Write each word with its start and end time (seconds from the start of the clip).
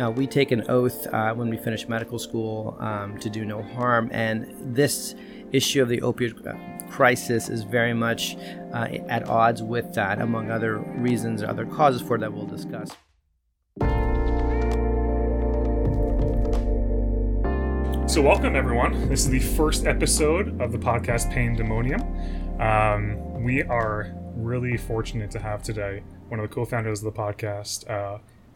uh, 0.00 0.10
we 0.10 0.26
take 0.26 0.50
an 0.50 0.64
oath 0.68 1.06
uh, 1.12 1.32
when 1.34 1.48
we 1.48 1.56
finish 1.56 1.88
medical 1.88 2.18
school 2.18 2.76
um, 2.80 3.18
to 3.18 3.30
do 3.30 3.44
no 3.44 3.62
harm, 3.62 4.08
and 4.12 4.74
this 4.74 5.14
issue 5.52 5.82
of 5.82 5.88
the 5.88 6.00
opioid 6.00 6.46
uh, 6.46 6.88
crisis 6.90 7.48
is 7.48 7.62
very 7.62 7.94
much 7.94 8.36
uh, 8.72 8.88
at 9.08 9.28
odds 9.28 9.62
with 9.62 9.94
that, 9.94 10.20
among 10.20 10.50
other 10.50 10.78
reasons, 10.78 11.42
or 11.42 11.48
other 11.48 11.66
causes 11.66 12.02
for 12.02 12.18
that 12.18 12.32
we'll 12.32 12.46
discuss. 12.46 12.90
So, 18.08 18.22
welcome 18.22 18.54
everyone. 18.54 19.08
This 19.08 19.24
is 19.24 19.30
the 19.30 19.40
first 19.40 19.84
episode 19.84 20.60
of 20.60 20.72
the 20.72 20.78
podcast 20.78 21.30
Pandemonium. 21.30 22.02
Um, 22.60 23.42
we 23.42 23.62
are 23.64 24.14
really 24.36 24.76
fortunate 24.76 25.30
to 25.32 25.38
have 25.38 25.62
today 25.62 26.02
one 26.28 26.40
of 26.40 26.48
the 26.48 26.54
co-founders 26.54 27.02
of 27.02 27.12
the 27.12 27.20
podcast. 27.20 27.88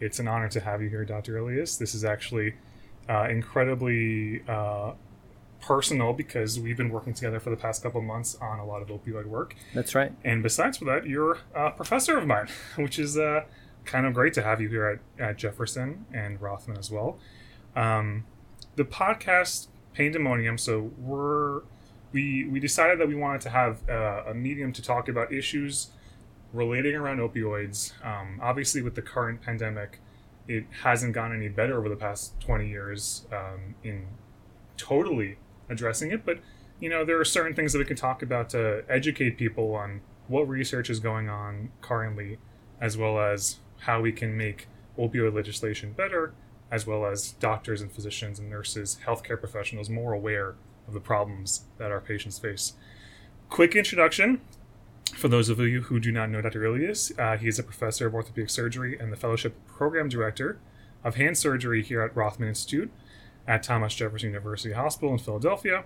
It's 0.00 0.18
an 0.18 0.28
honor 0.28 0.48
to 0.48 0.60
have 0.60 0.82
you 0.82 0.88
here, 0.88 1.04
Dr. 1.04 1.34
Ilyas. 1.34 1.78
This 1.78 1.94
is 1.94 2.04
actually 2.04 2.54
uh, 3.08 3.28
incredibly 3.28 4.42
uh, 4.48 4.92
personal 5.60 6.12
because 6.12 6.58
we've 6.58 6.76
been 6.76 6.90
working 6.90 7.12
together 7.14 7.38
for 7.38 7.50
the 7.50 7.56
past 7.56 7.82
couple 7.82 8.00
months 8.00 8.36
on 8.40 8.58
a 8.58 8.64
lot 8.64 8.82
of 8.82 8.88
opioid 8.88 9.26
work. 9.26 9.54
That's 9.74 9.94
right. 9.94 10.12
And 10.24 10.42
besides 10.42 10.78
for 10.78 10.86
that, 10.86 11.06
you're 11.06 11.38
a 11.54 11.70
professor 11.70 12.16
of 12.16 12.26
mine, 12.26 12.48
which 12.76 12.98
is 12.98 13.18
uh, 13.18 13.44
kind 13.84 14.06
of 14.06 14.14
great 14.14 14.32
to 14.34 14.42
have 14.42 14.60
you 14.60 14.68
here 14.68 14.86
at, 15.18 15.22
at 15.22 15.36
Jefferson 15.36 16.06
and 16.12 16.40
Rothman 16.40 16.78
as 16.78 16.90
well. 16.90 17.18
Um, 17.76 18.24
the 18.76 18.84
podcast 18.84 19.68
Pain 19.92 20.12
Pandemonium. 20.12 20.58
So 20.58 20.92
we're 20.98 21.62
we 22.12 22.44
we 22.44 22.60
decided 22.60 22.98
that 23.00 23.08
we 23.08 23.14
wanted 23.14 23.40
to 23.42 23.50
have 23.50 23.88
uh, 23.88 24.24
a 24.28 24.34
medium 24.34 24.72
to 24.72 24.82
talk 24.82 25.08
about 25.08 25.32
issues 25.32 25.88
relating 26.52 26.94
around 26.94 27.18
opioids. 27.18 27.92
Um, 28.04 28.40
obviously, 28.42 28.82
with 28.82 28.94
the 28.94 29.02
current 29.02 29.42
pandemic, 29.42 30.00
it 30.48 30.64
hasn't 30.82 31.12
gone 31.12 31.32
any 31.34 31.48
better 31.48 31.78
over 31.78 31.88
the 31.88 31.96
past 31.96 32.38
20 32.40 32.68
years 32.68 33.26
um, 33.32 33.74
in 33.84 34.06
totally 34.76 35.38
addressing 35.68 36.10
it. 36.10 36.24
But, 36.24 36.40
you 36.80 36.88
know, 36.88 37.04
there 37.04 37.20
are 37.20 37.24
certain 37.24 37.54
things 37.54 37.72
that 37.72 37.78
we 37.78 37.84
can 37.84 37.96
talk 37.96 38.22
about 38.22 38.50
to 38.50 38.84
educate 38.88 39.36
people 39.36 39.74
on 39.74 40.00
what 40.26 40.48
research 40.48 40.90
is 40.90 41.00
going 41.00 41.28
on 41.28 41.70
currently, 41.80 42.38
as 42.80 42.96
well 42.96 43.20
as 43.20 43.58
how 43.80 44.00
we 44.00 44.12
can 44.12 44.36
make 44.36 44.66
opioid 44.98 45.34
legislation 45.34 45.92
better, 45.92 46.32
as 46.70 46.86
well 46.86 47.04
as 47.04 47.32
doctors 47.32 47.80
and 47.80 47.90
physicians 47.90 48.38
and 48.38 48.48
nurses, 48.50 48.98
healthcare 49.06 49.38
professionals 49.38 49.88
more 49.88 50.12
aware 50.12 50.54
of 50.86 50.94
the 50.94 51.00
problems 51.00 51.64
that 51.78 51.90
our 51.90 52.00
patients 52.00 52.38
face. 52.38 52.74
Quick 53.48 53.74
introduction 53.74 54.40
for 55.16 55.28
those 55.28 55.48
of 55.48 55.58
you 55.60 55.82
who 55.82 56.00
do 56.00 56.12
not 56.12 56.30
know 56.30 56.40
Dr. 56.40 56.60
Ilyas, 56.60 57.18
uh, 57.18 57.36
he 57.36 57.48
is 57.48 57.58
a 57.58 57.62
professor 57.62 58.06
of 58.06 58.14
orthopedic 58.14 58.50
surgery 58.50 58.98
and 58.98 59.12
the 59.12 59.16
fellowship 59.16 59.54
program 59.66 60.08
director 60.08 60.58
of 61.04 61.16
hand 61.16 61.38
surgery 61.38 61.82
here 61.82 62.02
at 62.02 62.14
Rothman 62.14 62.48
Institute 62.48 62.90
at 63.46 63.62
Thomas 63.62 63.94
Jefferson 63.94 64.30
University 64.30 64.74
Hospital 64.74 65.12
in 65.12 65.18
Philadelphia. 65.18 65.84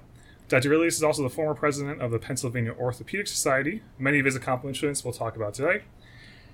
Dr. 0.49 0.71
Ilyas 0.71 0.89
is 0.89 1.03
also 1.03 1.23
the 1.23 1.31
former 1.31 1.55
president 1.55 2.03
of 2.03 2.11
the 2.11 2.19
Pennsylvania 2.19 2.73
Orthopedic 2.73 3.27
Society. 3.27 3.83
Many 3.99 4.19
of 4.19 4.27
his 4.27 4.37
accomplishments 4.37 5.03
we'll 5.03 5.15
talk 5.15 5.37
about 5.37 5.55
today. 5.55 5.83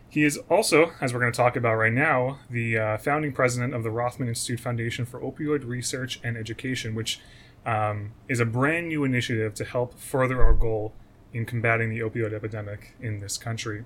He 0.08 0.24
is 0.24 0.38
also, 0.48 0.92
as 1.00 1.12
we're 1.12 1.20
going 1.20 1.32
to 1.32 1.36
talk 1.36 1.56
about 1.56 1.74
right 1.74 1.92
now, 1.92 2.40
the 2.50 2.78
uh, 2.78 2.98
founding 2.98 3.32
president 3.32 3.74
of 3.74 3.82
the 3.82 3.90
Rothman 3.90 4.28
Institute 4.28 4.60
Foundation 4.60 5.06
for 5.06 5.20
Opioid 5.20 5.66
Research 5.66 6.20
and 6.24 6.36
Education, 6.36 6.94
which 6.94 7.20
um, 7.64 8.12
is 8.28 8.40
a 8.40 8.44
brand 8.44 8.88
new 8.88 9.04
initiative 9.04 9.54
to 9.54 9.64
help 9.64 9.98
further 9.98 10.42
our 10.42 10.54
goal 10.54 10.94
in 11.32 11.44
combating 11.46 11.90
the 11.90 12.00
opioid 12.00 12.32
epidemic 12.32 12.94
in 13.00 13.20
this 13.20 13.38
country. 13.38 13.84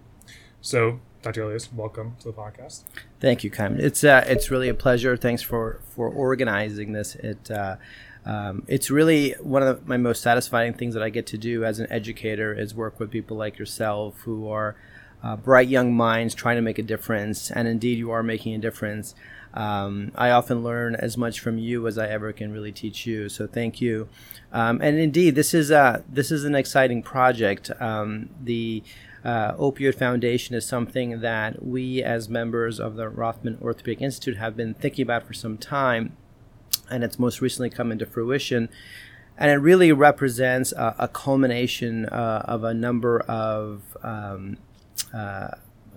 So, 0.61 1.01
Dr. 1.23 1.43
Ilyas, 1.43 1.73
welcome 1.73 2.17
to 2.21 2.29
the 2.29 2.33
podcast. 2.33 2.85
Thank 3.21 3.45
you, 3.45 3.51
Kyle. 3.51 3.79
It's 3.79 4.03
uh, 4.03 4.25
it's 4.27 4.51
really 4.51 4.69
a 4.69 4.75
pleasure. 4.75 5.17
Thanks 5.17 5.43
for 5.43 5.81
for 5.91 6.09
organizing 6.09 6.93
this. 6.93 7.17
It 7.17 7.51
uh, 7.51 7.77
um, 8.25 8.65
it's 8.67 8.91
really 8.91 9.33
one 9.41 9.63
of 9.63 9.81
the, 9.81 9.89
my 9.89 9.99
most 9.99 10.23
satisfying 10.23 10.73
things 10.73 10.95
that 10.95 11.03
I 11.03 11.11
get 11.11 11.27
to 11.29 11.39
do 11.39 11.65
as 11.65 11.81
an 11.81 11.87
educator 11.91 12.55
is 12.55 12.75
work 12.75 12.99
with 12.99 13.11
people 13.11 13.37
like 13.37 13.59
yourself 13.59 14.21
who 14.21 14.49
are 14.49 14.77
uh, 15.23 15.37
bright 15.37 15.69
young 15.69 15.95
minds 15.95 16.35
trying 16.35 16.57
to 16.57 16.63
make 16.63 16.79
a 16.79 16.83
difference, 16.83 17.51
and 17.51 17.69
indeed 17.69 17.99
you 17.99 18.11
are 18.11 18.23
making 18.23 18.55
a 18.55 18.59
difference. 18.59 19.15
Um, 19.55 20.11
I 20.17 20.31
often 20.31 20.63
learn 20.65 20.97
as 20.97 21.17
much 21.17 21.41
from 21.41 21.59
you 21.59 21.87
as 21.87 21.97
I 21.97 22.09
ever 22.09 22.33
can 22.33 22.53
really 22.53 22.73
teach 22.73 23.07
you. 23.07 23.29
So 23.29 23.47
thank 23.47 23.81
you. 23.81 24.09
Um, 24.53 24.81
and 24.83 24.99
indeed, 24.99 25.37
this 25.37 25.55
is 25.55 25.71
a, 25.71 26.05
this 26.09 26.31
is 26.31 26.45
an 26.45 26.55
exciting 26.55 27.03
project. 27.03 27.71
Um, 27.81 28.31
the 28.43 28.83
uh, 29.25 29.55
Opioid 29.55 29.95
Foundation 29.95 30.55
is 30.55 30.67
something 30.67 31.21
that 31.21 31.65
we, 31.65 32.03
as 32.03 32.29
members 32.29 32.79
of 32.79 32.97
the 32.97 33.09
Rothman 33.09 33.59
Orthopedic 33.63 34.03
Institute, 34.03 34.37
have 34.37 34.57
been 34.57 34.75
thinking 34.75 35.05
about 35.05 35.27
for 35.27 35.33
some 35.33 35.57
time, 35.57 36.17
and 36.91 37.03
it's 37.03 37.19
most 37.19 37.41
recently 37.41 37.71
come 37.71 37.91
into 37.91 38.07
fruition. 38.07 38.69
And 39.39 39.51
it 39.51 39.57
really 39.57 39.93
represents 39.93 40.73
a, 40.73 40.95
a 40.99 41.09
culmination 41.09 42.07
uh, 42.07 42.45
of 42.45 42.63
a 42.65 42.75
number 42.75 43.21
of 43.21 43.97
um, 44.03 44.59
uh, 45.13 45.49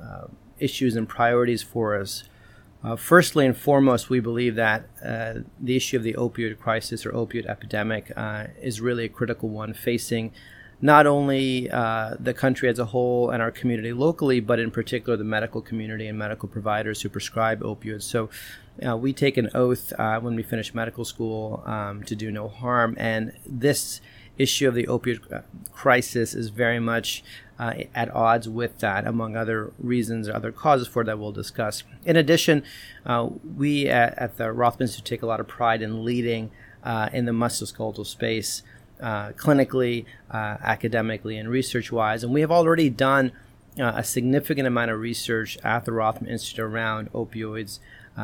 uh, 0.01 0.27
issues 0.59 0.95
and 0.95 1.07
priorities 1.07 1.61
for 1.61 1.99
us. 1.99 2.23
Uh, 2.87 2.95
firstly 2.95 3.45
and 3.45 3.57
foremost, 3.57 4.09
we 4.09 4.21
believe 4.21 4.55
that 4.55 4.87
uh, 5.03 5.33
the 5.59 5.75
issue 5.75 5.97
of 5.97 6.03
the 6.03 6.13
opioid 6.13 6.57
crisis 6.57 7.05
or 7.05 7.11
opioid 7.11 7.45
epidemic 7.45 8.13
uh, 8.15 8.45
is 8.61 8.79
really 8.79 9.03
a 9.03 9.09
critical 9.09 9.49
one 9.49 9.73
facing 9.73 10.31
not 10.79 11.05
only 11.05 11.69
uh, 11.69 12.15
the 12.17 12.33
country 12.33 12.69
as 12.69 12.79
a 12.79 12.85
whole 12.85 13.29
and 13.29 13.41
our 13.41 13.51
community 13.51 13.91
locally, 13.91 14.39
but 14.39 14.57
in 14.57 14.71
particular 14.71 15.17
the 15.17 15.23
medical 15.25 15.61
community 15.61 16.07
and 16.07 16.17
medical 16.17 16.47
providers 16.47 17.01
who 17.01 17.09
prescribe 17.09 17.59
opioids. 17.59 18.03
So 18.03 18.29
uh, 18.87 18.95
we 18.95 19.11
take 19.11 19.35
an 19.35 19.49
oath 19.53 19.91
uh, 19.99 20.21
when 20.21 20.35
we 20.35 20.43
finish 20.43 20.73
medical 20.73 21.03
school 21.03 21.63
um, 21.65 22.03
to 22.03 22.15
do 22.15 22.31
no 22.31 22.47
harm, 22.47 22.95
and 22.97 23.33
this 23.45 23.99
issue 24.37 24.67
of 24.67 24.75
the 24.75 24.87
opioid 24.87 25.43
crisis 25.71 26.33
is 26.33 26.49
very 26.49 26.79
much 26.79 27.23
uh, 27.59 27.73
at 27.95 28.13
odds 28.13 28.47
with 28.47 28.79
that, 28.79 29.07
among 29.07 29.35
other 29.35 29.71
reasons 29.79 30.27
or 30.27 30.35
other 30.35 30.51
causes 30.51 30.87
for 30.87 31.03
that 31.03 31.17
we'll 31.17 31.31
discuss. 31.31 31.83
In 32.05 32.15
addition, 32.15 32.63
uh, 33.05 33.29
we 33.55 33.87
at, 33.87 34.17
at, 34.17 34.37
the 34.37 34.51
Rothman 34.51 34.87
Institute 34.87 35.05
take 35.05 35.21
a 35.23 35.25
lot 35.25 35.39
of 35.39 35.47
pride 35.47 35.81
in 35.81 36.05
leading 36.05 36.51
uh, 36.83 37.09
in 37.11 37.25
the 37.25 37.31
musculoskeletal 37.31 38.05
space, 38.05 38.61
uh, 39.01 39.29
clinically, 39.29 40.05
uh, 40.29 40.57
academically, 40.61 41.37
and 41.37 41.49
research 41.49 41.91
wise. 41.91 42.23
And 42.23 42.33
we 42.33 42.41
have 42.41 42.51
already 42.51 42.89
done 42.89 43.31
uh, 43.79 43.93
a 43.95 44.03
significant 44.03 44.67
amount 44.67 44.91
of 44.91 44.99
research 44.99 45.57
at 45.63 45.85
the 45.85 45.91
Rothman 45.91 46.29
Institute 46.29 46.63
around 46.63 47.11
opioids, 47.13 47.79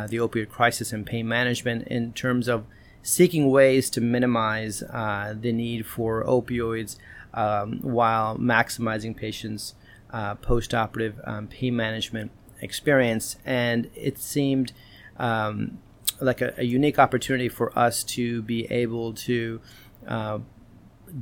the 0.07 0.17
opioid 0.17 0.49
crisis, 0.49 0.91
and 0.91 1.05
pain 1.05 1.27
management 1.27 1.87
in 1.87 2.13
terms 2.13 2.47
of 2.47 2.65
seeking 3.03 3.51
ways 3.51 3.89
to 3.91 4.01
minimize 4.01 4.79
the 4.79 5.51
need 5.53 5.85
for 5.85 6.23
opioids 6.23 6.97
um, 7.33 7.79
while 7.81 8.37
maximizing 8.37 9.15
patients' 9.15 9.75
uh, 10.11 10.35
post-operative 10.35 11.19
um, 11.25 11.47
pain 11.47 11.75
management 11.75 12.31
experience. 12.61 13.35
And 13.45 13.89
it 13.95 14.17
seemed 14.17 14.71
um, 15.17 15.79
like 16.21 16.41
a, 16.41 16.53
a, 16.57 16.63
unique 16.63 16.99
opportunity 16.99 17.49
for 17.49 17.77
us 17.77 18.03
to 18.03 18.41
be 18.43 18.65
able 18.71 19.13
to 19.13 19.59
uh, 20.07 20.39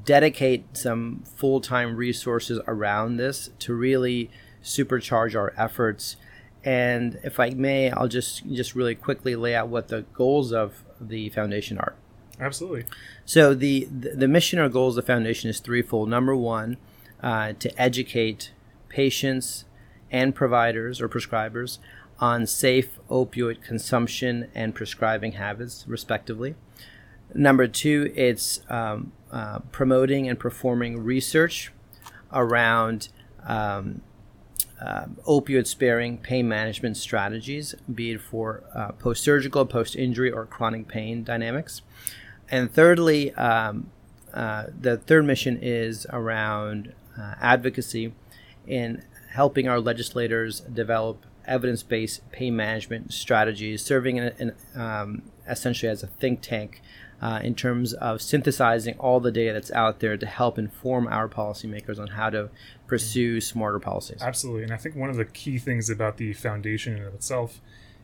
dedicate 0.06 0.78
some 0.78 1.24
full-time 1.36 1.96
resources 1.96 2.60
around 2.68 3.18
this 3.18 3.50
to 3.60 3.74
really 3.74 4.30
supercharge 4.64 5.36
our 5.36 5.54
efforts. 5.58 6.16
And 6.64 7.20
if 7.24 7.40
I 7.40 7.50
may, 7.50 7.90
I'll 7.90 8.08
just 8.08 8.48
just 8.52 8.76
really 8.76 8.96
quickly 8.96 9.36
lay 9.36 9.56
out 9.56 9.68
what 9.68 9.88
the 9.88 10.04
goals 10.14 10.54
of 10.54 10.84
the 11.10 11.30
foundation 11.30 11.78
are. 11.78 11.96
Absolutely. 12.40 12.86
So 13.26 13.54
the 13.54 13.88
the 13.92 14.28
mission 14.28 14.60
or 14.60 14.70
goals 14.70 14.98
of 14.98 15.06
the 15.06 15.08
foundation 15.08 15.50
is 15.50 15.60
threefold. 15.60 16.10
Number 16.10 16.36
one, 16.36 16.78
uh, 17.22 17.54
to 17.60 17.82
educate 17.82 18.52
patients 18.90 19.66
and 20.10 20.34
providers 20.36 21.00
or 21.02 21.08
prescribers 21.08 21.78
on 22.20 22.46
safe 22.46 23.00
opioid 23.10 23.64
consumption 23.64 24.48
and 24.54 24.76
prescribing 24.76 25.34
habits, 25.34 25.86
respectively. 25.88 26.56
Number 27.34 27.68
two, 27.68 28.12
it's 28.16 28.62
um, 28.70 29.14
uh, 29.32 29.60
promoting 29.72 30.28
and 30.28 30.40
performing 30.40 31.04
research 31.04 31.72
around 32.32 33.10
um, 33.48 34.02
uh, 34.82 35.06
opioid 35.28 35.68
sparing 35.68 36.18
pain 36.18 36.48
management 36.48 36.98
strategies, 36.98 37.76
be 37.94 38.12
it 38.12 38.22
for 38.22 38.64
uh, 38.74 38.92
post 38.94 39.24
surgical, 39.24 39.66
post 39.66 39.96
injury, 39.96 40.32
or 40.32 40.46
chronic 40.46 40.88
pain 40.88 41.24
dynamics. 41.24 41.82
And 42.50 42.72
thirdly, 42.72 43.34
um, 43.36 43.92
uh, 44.34 44.66
the 44.80 44.98
third 44.98 45.26
mission 45.26 45.60
is 45.62 46.08
around 46.10 46.94
uh, 47.18 47.36
advocacy 47.40 48.14
in 48.66 49.04
helping 49.32 49.68
our 49.68 49.80
legislators 49.80 50.62
develop 50.62 51.26
evidence 51.46 51.84
based 51.84 52.30
pain 52.32 52.56
management 52.56 53.14
strategies, 53.14 53.84
serving 53.84 54.18
in, 54.18 54.32
in, 54.40 54.80
um, 54.80 55.22
essentially 55.48 55.90
as 55.90 56.04
a 56.04 56.08
think 56.08 56.42
tank 56.42 56.82
uh, 57.22 57.40
in 57.44 57.54
terms 57.54 57.94
of 57.94 58.22
synthesizing 58.22 58.96
all 58.98 59.20
the 59.20 59.32
data 59.32 59.54
that's 59.54 59.72
out 59.72 60.00
there 60.00 60.18
to 60.18 60.26
help 60.26 60.58
inform 60.58 61.08
our 61.08 61.30
policymakers 61.30 62.00
on 62.00 62.08
how 62.08 62.30
to 62.30 62.50
pursue 62.88 63.40
smarter 63.40 63.80
policies. 63.80 64.22
Absolutely. 64.22 64.64
And 64.64 64.74
I 64.74 64.78
think 64.78 64.96
one 64.96 65.10
of 65.10 65.18
the 65.18 65.26
key 65.26 65.60
things 65.60 65.90
about 65.90 66.18
the 66.18 66.34
foundation 66.34 66.98
in 66.98 67.04
itself 67.04 67.62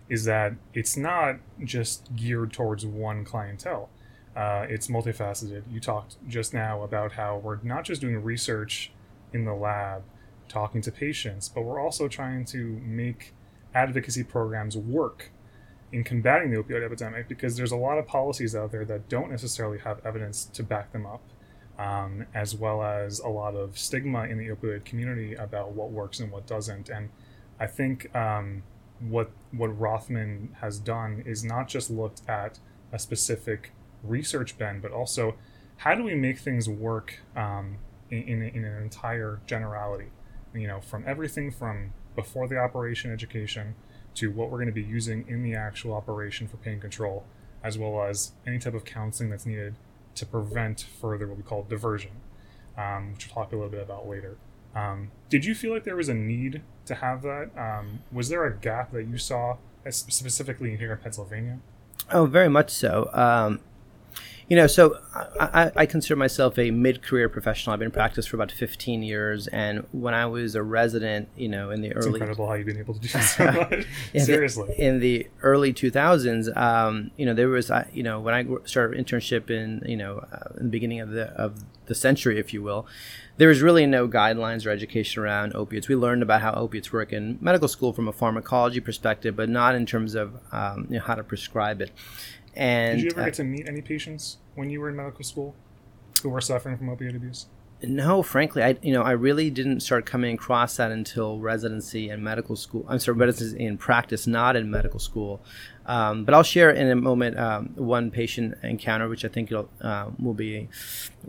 is 0.08 0.24
that 0.26 0.54
it's 0.74 0.96
not 0.96 1.38
just 1.64 2.16
geared 2.16 2.54
towards 2.54 2.86
one 2.86 3.26
clientele. 3.26 3.90
Uh, 4.36 4.68
it's 4.70 4.88
multifaceted. 4.88 5.64
You 5.70 5.80
talked 5.80 6.16
just 6.28 6.54
now 6.54 6.84
about 6.84 7.14
how 7.14 7.38
we're 7.38 7.60
not 7.64 7.84
just 7.86 8.02
doing 8.02 8.22
research 8.24 8.92
in 9.34 9.46
the 9.46 9.54
lab, 9.54 10.04
talking 10.48 10.82
to 10.84 10.92
patients, 10.92 11.50
but 11.50 11.64
we're 11.64 11.80
also 11.80 12.08
trying 12.08 12.46
to 12.46 12.80
make 12.84 13.34
advocacy 13.74 14.24
programs 14.24 14.78
work 14.78 15.32
in 15.92 16.04
combating 16.04 16.52
the 16.52 16.62
opioid 16.62 16.84
epidemic 16.84 17.28
because 17.28 17.56
there's 17.56 17.72
a 17.72 17.78
lot 17.78 17.98
of 17.98 18.06
policies 18.08 18.56
out 18.56 18.72
there 18.72 18.86
that 18.86 19.08
don't 19.08 19.30
necessarily 19.30 19.80
have 19.80 20.06
evidence 20.06 20.46
to 20.46 20.64
back 20.64 20.92
them 20.92 21.06
up, 21.06 21.22
um, 21.80 22.26
as 22.34 22.56
well 22.56 22.84
as 22.84 23.20
a 23.20 23.28
lot 23.30 23.56
of 23.56 23.78
stigma 23.78 24.24
in 24.26 24.38
the 24.38 24.50
opioid 24.50 24.84
community 24.84 25.34
about 25.36 25.72
what 25.72 25.92
works 25.92 26.20
and 26.20 26.32
what 26.32 26.46
doesn't. 26.46 26.90
And 26.90 27.10
I 27.60 27.68
think 27.68 28.14
um, 28.16 28.64
what 29.00 29.32
what 29.52 29.68
Rothman 29.80 30.56
has 30.62 30.80
done 30.80 31.24
is 31.26 31.44
not 31.44 31.68
just 31.68 31.90
looked 31.90 32.22
at 32.28 32.60
a 32.92 33.00
specific 33.00 33.72
research 34.04 34.58
bend, 34.58 34.82
but 34.82 34.92
also 34.92 35.36
how 35.78 35.96
do 35.96 36.04
we 36.04 36.16
make 36.16 36.40
things 36.40 36.68
work 36.68 37.22
um, 37.36 37.78
in, 38.10 38.24
in, 38.24 38.42
in 38.42 38.66
an 38.66 38.82
entire 38.82 39.40
generality. 39.46 40.08
You 40.54 40.68
know, 40.68 40.82
from 40.82 41.04
everything 41.06 41.52
from 41.52 41.94
before 42.16 42.48
the 42.48 42.58
operation 42.58 43.14
education 43.14 43.76
to 44.18 44.32
what 44.32 44.50
we're 44.50 44.58
going 44.58 44.68
to 44.68 44.74
be 44.74 44.82
using 44.82 45.26
in 45.28 45.44
the 45.44 45.56
actual 45.56 45.94
operation 45.94 46.48
for 46.48 46.58
pain 46.58 46.80
control, 46.80 47.26
as 47.64 47.78
well 47.78 48.04
as 48.04 48.32
any 48.46 48.60
type 48.60 48.74
of 48.74 48.84
counseling 48.86 49.30
that's 49.30 49.46
needed 49.46 49.76
to 50.16 50.26
prevent 50.26 50.82
further 50.82 51.28
what 51.28 51.38
we 51.38 51.44
call 51.44 51.64
diversion, 51.64 52.12
um, 52.78 53.14
which 53.14 53.28
we'll 53.28 53.44
talk 53.44 53.54
a 53.54 53.56
little 53.56 53.70
bit 53.72 53.82
about 53.82 54.08
later. 54.08 54.38
Um, 54.76 55.12
did 55.30 55.46
you 55.46 55.56
feel 55.56 55.72
like 55.74 55.84
there 55.84 55.96
was 55.96 56.10
a 56.10 56.14
need 56.14 56.62
to 56.86 56.96
have 56.96 57.22
that? 57.22 57.50
Um, 57.58 58.00
was 58.12 58.30
there 58.30 58.46
a 58.46 58.56
gap 58.56 58.92
that 58.92 59.08
you 59.08 59.18
saw 59.18 59.58
specifically 59.90 60.76
here 60.76 60.92
in 60.92 60.98
Pennsylvania? 60.98 61.60
Oh, 62.12 62.26
very 62.26 62.50
much 62.50 62.72
so. 62.72 63.10
You 64.50 64.56
know, 64.56 64.68
so 64.68 64.98
I, 65.14 65.72
I, 65.76 65.86
consider 65.86 66.16
myself 66.16 66.58
a 66.58 66.72
mid-career 66.72 67.28
professional. 67.28 67.74
I've 67.74 67.80
been 67.80 67.88
in 67.88 67.92
practice 67.92 68.26
for 68.26 68.38
about 68.38 68.50
15 68.50 69.04
years, 69.04 69.48
and 69.48 69.86
when 69.92 70.14
I 70.14 70.26
was 70.26 70.56
a 70.56 70.64
resident, 70.64 71.28
you 71.36 71.50
know, 71.50 71.70
in 71.70 71.82
the 71.82 71.90
it's 71.90 72.06
early 72.06 72.22
incredible 72.22 72.48
how 72.48 72.54
you've 72.54 72.66
been 72.66 72.78
able 72.78 72.94
to 72.94 73.00
do 73.02 73.08
so 73.10 73.52
much. 73.52 73.86
in 74.14 74.24
Seriously, 74.24 74.70
the, 74.70 74.82
in 74.82 75.00
the 75.02 75.28
early 75.42 75.74
2000s, 75.74 76.56
um, 76.56 77.12
you 77.18 77.26
know, 77.26 77.34
there 77.34 77.50
was, 77.50 77.70
you 77.92 78.04
know, 78.04 78.22
when 78.22 78.34
I 78.34 78.46
started 78.64 79.06
internship 79.06 79.50
in, 79.50 79.84
you 79.86 79.98
know, 79.98 80.26
uh, 80.32 80.54
in 80.58 80.68
the 80.68 80.72
beginning 80.72 81.02
of 81.02 81.10
the 81.10 81.26
of 81.32 81.66
the 81.88 81.96
century, 81.96 82.40
if 82.40 82.54
you 82.54 82.64
will, 82.64 82.86
there 83.38 83.50
was 83.50 83.62
really 83.62 83.86
no 83.86 84.08
guidelines 84.08 84.66
or 84.66 84.70
education 84.70 85.24
around 85.24 85.56
opiates. 85.56 85.90
We 85.90 85.96
learned 85.96 86.24
about 86.24 86.42
how 86.42 86.54
opiates 86.54 86.94
work 86.94 87.12
in 87.12 87.38
medical 87.42 87.68
school 87.68 87.92
from 87.92 88.08
a 88.08 88.14
pharmacology 88.14 88.80
perspective, 88.80 89.36
but 89.36 89.50
not 89.50 89.76
in 89.76 89.86
terms 89.86 90.16
of 90.16 90.40
um, 90.54 90.88
you 90.90 91.00
know, 91.00 91.04
how 91.04 91.16
to 91.16 91.24
prescribe 91.24 91.82
it. 91.82 91.92
And 92.58 92.98
did 92.98 93.06
you 93.06 93.12
ever 93.12 93.26
get 93.26 93.36
to 93.36 93.44
meet 93.44 93.68
any 93.68 93.82
patients 93.82 94.38
when 94.56 94.70
you 94.70 94.82
were 94.82 94.90
in 94.90 94.96
medical 94.96 95.24
school 95.24 95.56
who 96.24 96.30
were 96.30 96.42
suffering 96.42 96.76
from 96.76 96.88
opioid 96.88 97.16
abuse? 97.16 97.46
No, 97.84 98.24
frankly, 98.24 98.64
I 98.64 98.78
you 98.82 98.92
know 98.92 99.04
I 99.04 99.12
really 99.12 99.52
didn't 99.52 99.82
start 99.82 100.08
coming 100.08 100.34
across 100.34 100.78
that 100.78 100.92
until 100.92 101.38
residency 101.38 102.10
and 102.10 102.24
medical 102.24 102.56
school. 102.56 102.84
I'm 102.88 102.98
sorry, 102.98 103.18
residency 103.18 103.64
in 103.64 103.78
practice, 103.78 104.26
not 104.26 104.56
in 104.56 104.72
medical 104.72 105.00
school. 105.00 105.42
Um, 105.88 106.26
but 106.26 106.34
I'll 106.34 106.44
share 106.44 106.70
in 106.70 106.90
a 106.90 106.96
moment 106.96 107.40
um, 107.40 107.70
one 107.76 108.12
patient 108.12 108.56
encounter, 108.62 109.08
which 109.08 109.24
I 109.24 109.30
think 109.30 109.52
uh, 109.54 110.06
will 110.20 110.34
be 110.34 110.68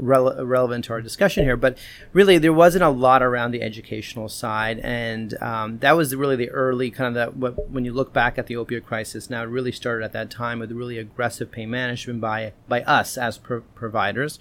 rele- 0.00 0.46
relevant 0.46 0.86
to 0.86 0.92
our 0.94 1.00
discussion 1.00 1.44
here. 1.44 1.56
But 1.56 1.78
really, 2.12 2.38
there 2.38 2.52
wasn't 2.52 2.82
a 2.82 2.88
lot 2.88 3.22
around 3.22 3.52
the 3.52 3.62
educational 3.62 4.28
side, 4.28 4.80
and 4.80 5.40
um, 5.40 5.78
that 5.78 5.96
was 5.96 6.14
really 6.14 6.36
the 6.36 6.50
early 6.50 6.90
kind 6.90 7.16
of 7.16 7.36
that. 7.36 7.68
When 7.70 7.84
you 7.84 7.92
look 7.92 8.12
back 8.12 8.36
at 8.36 8.48
the 8.48 8.54
opioid 8.54 8.84
crisis, 8.84 9.30
now 9.30 9.44
it 9.44 9.46
really 9.46 9.72
started 9.72 10.04
at 10.04 10.12
that 10.12 10.30
time 10.30 10.58
with 10.58 10.72
really 10.72 10.98
aggressive 10.98 11.52
pain 11.52 11.70
management 11.70 12.20
by 12.20 12.52
by 12.66 12.82
us 12.82 13.16
as 13.16 13.38
pro- 13.38 13.60
providers 13.60 14.40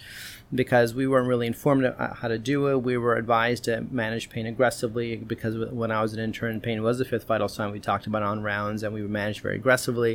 because 0.53 0.93
we 0.93 1.05
weren't 1.05 1.27
really 1.27 1.47
informed 1.47 1.93
how 1.97 2.27
to 2.27 2.37
do 2.37 2.67
it. 2.67 2.77
We 2.77 2.97
were 2.97 3.15
advised 3.15 3.65
to 3.65 3.81
manage 3.91 4.29
pain 4.29 4.45
aggressively 4.45 5.17
because 5.17 5.57
when 5.71 5.91
I 5.91 6.01
was 6.01 6.13
an 6.13 6.19
intern, 6.19 6.61
pain 6.61 6.81
was 6.81 6.99
the 6.99 7.05
fifth 7.05 7.25
vital 7.25 7.47
sign 7.47 7.71
we 7.71 7.79
talked 7.79 8.07
about 8.07 8.23
on 8.23 8.41
rounds, 8.41 8.83
and 8.83 8.93
we 8.93 9.01
managed 9.01 9.41
very 9.41 9.55
aggressively. 9.55 10.06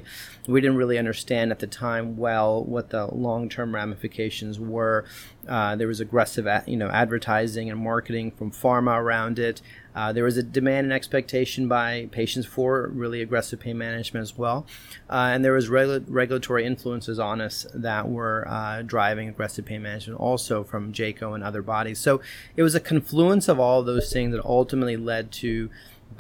We 0.47 0.61
didn't 0.61 0.77
really 0.77 0.99
understand 0.99 1.51
at 1.51 1.59
the 1.59 1.67
time 1.67 2.17
well 2.17 2.65
what 2.65 2.91
the 2.91 3.07
long-term 3.07 3.75
ramifications 3.75 4.59
were. 4.59 5.05
Uh, 5.49 5.77
there 5.77 5.89
was 5.89 6.01
aggressive, 6.01 6.47
you 6.67 6.77
know, 6.77 6.89
advertising 6.89 7.71
and 7.71 7.79
marketing 7.81 8.31
from 8.31 8.51
pharma 8.51 8.97
around 8.97 9.39
it. 9.39 9.61
Uh, 9.95 10.13
there 10.13 10.25
was 10.25 10.37
a 10.37 10.43
demand 10.43 10.85
and 10.85 10.93
expectation 10.93 11.69
by 11.69 12.09
patients 12.13 12.47
for 12.47 12.89
really 12.89 13.21
aggressive 13.21 13.61
pain 13.61 13.77
management 13.77 14.23
as 14.23 14.39
well. 14.39 14.67
Uh, 15.11 15.31
and 15.33 15.45
there 15.45 15.53
was 15.53 15.69
regu- 15.69 16.05
regulatory 16.09 16.65
influences 16.65 17.19
on 17.19 17.41
us 17.41 17.67
that 17.75 18.09
were 18.09 18.47
uh, 18.49 18.83
driving 18.83 19.29
aggressive 19.29 19.65
pain 19.65 19.83
management 19.83 20.19
also 20.19 20.65
from 20.65 20.93
JCAHO 20.93 21.35
and 21.35 21.45
other 21.45 21.63
bodies. 21.63 21.99
So 21.99 22.21
it 22.57 22.63
was 22.63 22.75
a 22.75 22.81
confluence 22.81 23.49
of 23.49 23.61
all 23.61 23.83
those 23.83 24.13
things 24.13 24.33
that 24.33 24.45
ultimately 24.45 24.97
led 24.97 25.31
to 25.33 25.71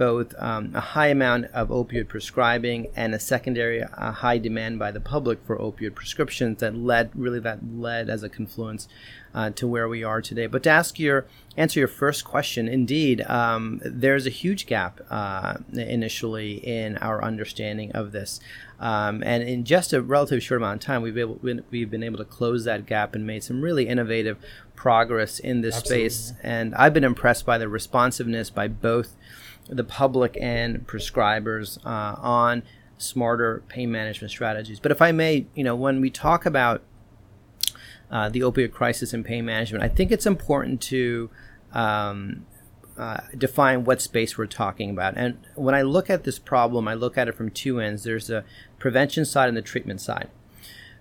both 0.03 0.35
um, 0.37 0.73
a 0.75 0.81
high 0.81 1.07
amount 1.07 1.45
of 1.53 1.69
opioid 1.69 2.09
prescribing 2.09 2.89
and 2.97 3.15
a 3.15 3.21
secondary 3.21 3.79
a 3.81 4.11
high 4.11 4.37
demand 4.37 4.77
by 4.77 4.91
the 4.91 4.99
public 4.99 5.39
for 5.47 5.57
opioid 5.59 5.95
prescriptions 5.95 6.59
that 6.59 6.75
led 6.75 7.09
really 7.15 7.39
that 7.39 7.61
led 7.73 8.11
as 8.11 8.25
a 8.25 8.29
confluence 8.29 8.89
uh, 9.33 9.51
to 9.51 9.65
where 9.69 9.89
we 9.89 10.03
are 10.03 10.21
today. 10.21 10.49
But 10.49 10.65
to 10.65 10.71
ask 10.71 10.99
your 10.99 11.27
answer 11.57 11.79
your 11.79 11.89
first 11.89 12.25
question, 12.25 12.67
indeed, 12.67 13.21
um, 13.23 13.81
there's 13.85 14.27
a 14.27 14.31
huge 14.31 14.67
gap 14.67 15.01
uh, 15.09 15.59
initially 15.73 16.55
in 16.55 16.97
our 16.97 17.23
understanding 17.23 17.93
of 17.93 18.11
this. 18.11 18.41
Um, 18.81 19.23
and 19.25 19.45
in 19.45 19.63
just 19.65 19.93
a 19.93 20.03
relatively 20.03 20.41
short 20.41 20.61
amount 20.61 20.83
of 20.83 20.87
time, 20.87 21.03
we've, 21.03 21.17
able, 21.17 21.39
we've 21.71 21.91
been 21.91 22.03
able 22.03 22.19
to 22.19 22.25
close 22.25 22.65
that 22.65 22.87
gap 22.87 23.15
and 23.15 23.25
made 23.25 23.45
some 23.45 23.61
really 23.61 23.87
innovative 23.87 24.39
progress 24.75 25.39
in 25.39 25.61
this 25.61 25.77
Absolutely. 25.77 26.09
space. 26.09 26.33
And 26.43 26.75
I've 26.75 26.93
been 26.93 27.05
impressed 27.05 27.47
by 27.47 27.59
the 27.59 27.69
responsiveness 27.69 28.51
by 28.51 28.67
both 28.67 29.15
the 29.73 29.85
public 29.85 30.37
and 30.41 30.87
prescribers 30.87 31.79
uh, 31.85 32.17
on 32.21 32.63
smarter 32.99 33.63
pain 33.69 33.91
management 33.91 34.31
strategies. 34.31 34.79
But 34.79 34.93
if 34.93 35.03
I 35.03 35.13
may, 35.13 35.47
you 35.55 35.65
know, 35.65 35.75
when 35.75 36.01
we 36.01 36.11
talk 36.11 36.47
about 36.47 36.83
uh, 38.11 38.29
the 38.29 38.41
opioid 38.41 38.73
crisis 38.73 39.13
and 39.13 39.25
pain 39.25 39.45
management, 39.45 39.83
I 39.83 39.89
think 39.89 40.13
it's 40.13 40.27
important 40.27 40.81
to 40.83 41.31
um, 41.73 42.47
uh, 42.97 43.21
define 43.37 43.85
what 43.85 44.03
space 44.03 44.37
we're 44.37 44.47
talking 44.47 44.91
about. 44.91 45.15
And 45.17 45.39
when 45.55 45.75
I 45.75 45.83
look 45.83 46.11
at 46.11 46.25
this 46.25 46.39
problem, 46.39 46.87
I 46.87 46.95
look 46.95 47.17
at 47.17 47.29
it 47.29 47.35
from 47.35 47.51
two 47.51 47.81
ends. 47.81 48.05
There's 48.05 48.27
the 48.27 48.45
prevention 48.79 49.25
side 49.25 49.49
and 49.49 49.57
the 49.57 49.63
treatment 49.63 50.01
side. 50.01 50.29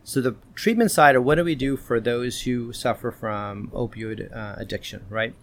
So 0.03 0.21
the 0.21 0.35
treatment 0.55 0.89
side, 0.89 1.15
or 1.15 1.21
what 1.21 1.35
do 1.35 1.43
we 1.43 1.53
do 1.53 1.77
for 1.77 1.99
those 1.99 2.41
who 2.41 2.73
suffer 2.73 3.11
from 3.11 3.67
opioid 3.67 4.35
uh, 4.35 4.55
addiction, 4.57 5.05
right? 5.09 5.35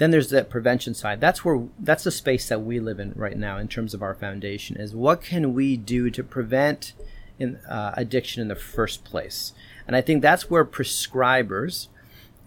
Then 0.00 0.12
there's 0.12 0.30
the 0.30 0.44
prevention 0.44 0.94
side. 0.94 1.20
That's 1.20 1.44
where 1.44 1.68
that's 1.78 2.04
the 2.04 2.10
space 2.10 2.48
that 2.48 2.62
we 2.62 2.80
live 2.80 2.98
in 2.98 3.12
right 3.14 3.36
now 3.36 3.58
in 3.58 3.68
terms 3.68 3.92
of 3.92 4.02
our 4.02 4.14
foundation. 4.14 4.78
Is 4.78 4.94
what 4.94 5.20
can 5.20 5.52
we 5.52 5.76
do 5.76 6.08
to 6.08 6.24
prevent 6.24 6.94
in, 7.38 7.56
uh, 7.68 7.92
addiction 7.98 8.40
in 8.40 8.48
the 8.48 8.54
first 8.54 9.04
place? 9.04 9.52
And 9.86 9.94
I 9.94 10.00
think 10.00 10.22
that's 10.22 10.48
where 10.48 10.64
prescribers 10.64 11.88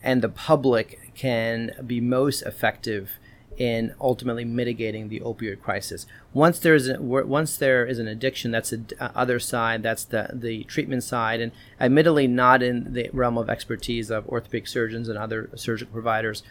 and 0.02 0.24
the 0.24 0.30
public 0.30 1.12
can 1.14 1.76
be 1.86 2.02
most 2.02 2.42
effective 2.42 3.20
in 3.56 3.94
ultimately 4.02 4.46
mitigating 4.46 5.10
the 5.10 5.20
opioid 5.20 5.62
crisis. 5.62 6.08
Once 6.34 6.58
there's 6.58 6.88
a, 6.88 7.00
once 7.00 7.58
there 7.58 7.86
is 7.86 8.00
an 8.00 8.08
addiction, 8.08 8.50
that's 8.50 8.72
the 8.72 8.84
uh, 9.00 9.10
other 9.14 9.40
side. 9.40 9.84
That's 9.84 10.06
the 10.06 10.32
the 10.34 10.64
treatment 10.64 11.04
side, 11.04 11.40
and 11.40 11.52
admittedly 11.80 12.26
not 12.26 12.64
in 12.64 12.94
the 12.94 13.12
realm 13.14 13.38
of 13.38 13.52
expertise 13.52 14.10
of 14.10 14.28
orthopedic 14.28 14.68
surgeons 14.68 15.08
and 15.08 15.20
other 15.20 15.52
surgical 15.56 15.94
providers. 15.94 16.42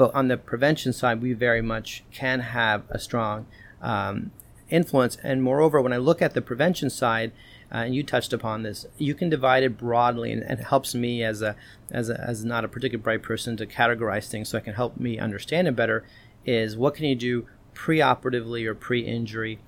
But 0.00 0.14
on 0.14 0.28
the 0.28 0.38
prevention 0.38 0.94
side, 0.94 1.20
we 1.20 1.34
very 1.34 1.60
much 1.60 2.04
can 2.10 2.40
have 2.40 2.84
a 2.88 2.98
strong 2.98 3.44
um, 3.82 4.30
influence. 4.70 5.18
And 5.22 5.42
moreover, 5.42 5.78
when 5.82 5.92
I 5.92 5.98
look 5.98 6.22
at 6.22 6.32
the 6.32 6.40
prevention 6.40 6.88
side, 6.88 7.32
uh, 7.70 7.84
and 7.84 7.94
you 7.94 8.02
touched 8.02 8.32
upon 8.32 8.62
this, 8.62 8.86
you 8.96 9.14
can 9.14 9.28
divide 9.28 9.62
it 9.62 9.76
broadly, 9.76 10.32
and, 10.32 10.42
it 10.42 10.60
helps 10.60 10.94
me 10.94 11.22
as 11.22 11.42
a, 11.42 11.54
as 11.90 12.08
a 12.08 12.18
as 12.18 12.46
not 12.46 12.64
a 12.64 12.68
particularly 12.68 13.02
bright 13.02 13.22
person 13.22 13.58
to 13.58 13.66
categorize 13.66 14.30
things, 14.30 14.48
so 14.48 14.56
I 14.56 14.62
can 14.62 14.72
help 14.72 14.98
me 14.98 15.18
understand 15.18 15.68
it 15.68 15.76
better. 15.76 16.06
Is 16.46 16.78
what 16.78 16.94
can 16.94 17.04
you 17.04 17.14
do 17.14 17.46
pre-operatively 17.74 18.64
or 18.64 18.74
pre-injury, 18.74 19.58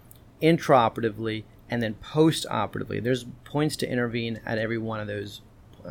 intraoperatively, 0.41 1.45
and 1.69 1.83
then 1.83 1.93
post-operatively? 1.97 3.01
There's 3.01 3.27
points 3.45 3.77
to 3.77 3.87
intervene 3.87 4.41
at 4.47 4.57
every 4.57 4.79
one 4.79 4.99
of 4.99 5.09
those 5.09 5.43
uh, 5.87 5.89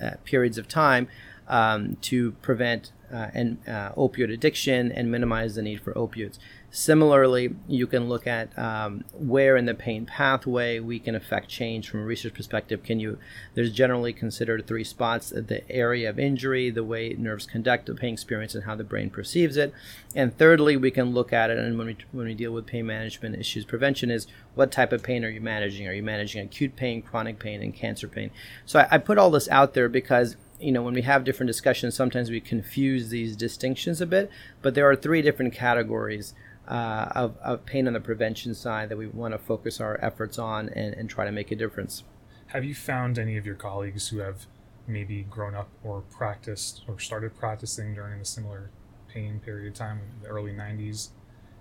uh, 0.00 0.10
periods 0.24 0.56
of 0.56 0.68
time 0.68 1.08
um, 1.48 1.96
to 2.02 2.30
prevent 2.42 2.92
uh, 3.12 3.28
and 3.34 3.58
uh, 3.68 3.92
opioid 3.92 4.32
addiction 4.32 4.92
and 4.92 5.10
minimize 5.10 5.54
the 5.54 5.62
need 5.62 5.80
for 5.80 5.92
opioids. 5.94 6.38
Similarly, 6.70 7.54
you 7.68 7.86
can 7.86 8.08
look 8.08 8.26
at 8.26 8.56
um, 8.58 9.04
where 9.14 9.56
in 9.56 9.64
the 9.64 9.72
pain 9.72 10.04
pathway 10.04 10.78
we 10.78 10.98
can 10.98 11.14
affect 11.14 11.48
change 11.48 11.88
from 11.88 12.00
a 12.00 12.04
research 12.04 12.34
perspective. 12.34 12.82
Can 12.82 13.00
you? 13.00 13.18
There's 13.54 13.72
generally 13.72 14.12
considered 14.12 14.66
three 14.66 14.84
spots: 14.84 15.30
the 15.30 15.62
area 15.70 16.10
of 16.10 16.18
injury, 16.18 16.68
the 16.70 16.84
way 16.84 17.14
nerves 17.16 17.46
conduct 17.46 17.86
the 17.86 17.94
pain 17.94 18.12
experience, 18.12 18.54
and 18.54 18.64
how 18.64 18.74
the 18.74 18.84
brain 18.84 19.08
perceives 19.10 19.56
it. 19.56 19.72
And 20.14 20.36
thirdly, 20.36 20.76
we 20.76 20.90
can 20.90 21.12
look 21.12 21.32
at 21.32 21.50
it, 21.50 21.58
and 21.58 21.78
when 21.78 21.86
we 21.86 21.96
when 22.12 22.26
we 22.26 22.34
deal 22.34 22.52
with 22.52 22.66
pain 22.66 22.84
management 22.84 23.36
issues, 23.36 23.64
prevention 23.64 24.10
is 24.10 24.26
what 24.54 24.72
type 24.72 24.92
of 24.92 25.02
pain 25.02 25.24
are 25.24 25.30
you 25.30 25.40
managing? 25.40 25.86
Are 25.86 25.94
you 25.94 26.02
managing 26.02 26.44
acute 26.44 26.76
pain, 26.76 27.00
chronic 27.00 27.38
pain, 27.38 27.62
and 27.62 27.72
cancer 27.72 28.08
pain? 28.08 28.30
So 28.66 28.80
I, 28.80 28.88
I 28.92 28.98
put 28.98 29.18
all 29.18 29.30
this 29.30 29.48
out 29.48 29.74
there 29.74 29.88
because 29.88 30.36
you 30.60 30.72
know, 30.72 30.82
when 30.82 30.94
we 30.94 31.02
have 31.02 31.24
different 31.24 31.48
discussions, 31.48 31.94
sometimes 31.94 32.30
we 32.30 32.40
confuse 32.40 33.08
these 33.08 33.36
distinctions 33.36 34.00
a 34.00 34.06
bit, 34.06 34.30
but 34.62 34.74
there 34.74 34.88
are 34.88 34.96
three 34.96 35.22
different 35.22 35.52
categories 35.52 36.34
uh, 36.68 37.08
of, 37.14 37.36
of 37.38 37.64
pain 37.66 37.86
on 37.86 37.92
the 37.92 38.00
prevention 38.00 38.54
side 38.54 38.88
that 38.88 38.96
we 38.96 39.06
want 39.06 39.32
to 39.32 39.38
focus 39.38 39.80
our 39.80 39.98
efforts 40.02 40.38
on 40.38 40.68
and, 40.70 40.94
and 40.94 41.08
try 41.08 41.24
to 41.24 41.32
make 41.32 41.50
a 41.50 41.56
difference. 41.56 42.02
Have 42.48 42.64
you 42.64 42.74
found 42.74 43.18
any 43.18 43.36
of 43.36 43.46
your 43.46 43.54
colleagues 43.54 44.08
who 44.08 44.18
have 44.18 44.46
maybe 44.86 45.22
grown 45.22 45.54
up 45.54 45.68
or 45.82 46.02
practiced 46.02 46.82
or 46.88 46.98
started 46.98 47.36
practicing 47.36 47.94
during 47.94 48.20
a 48.20 48.24
similar 48.24 48.70
pain 49.08 49.40
period 49.40 49.68
of 49.68 49.74
time 49.74 50.00
the 50.22 50.28
early 50.28 50.52
90s 50.52 51.08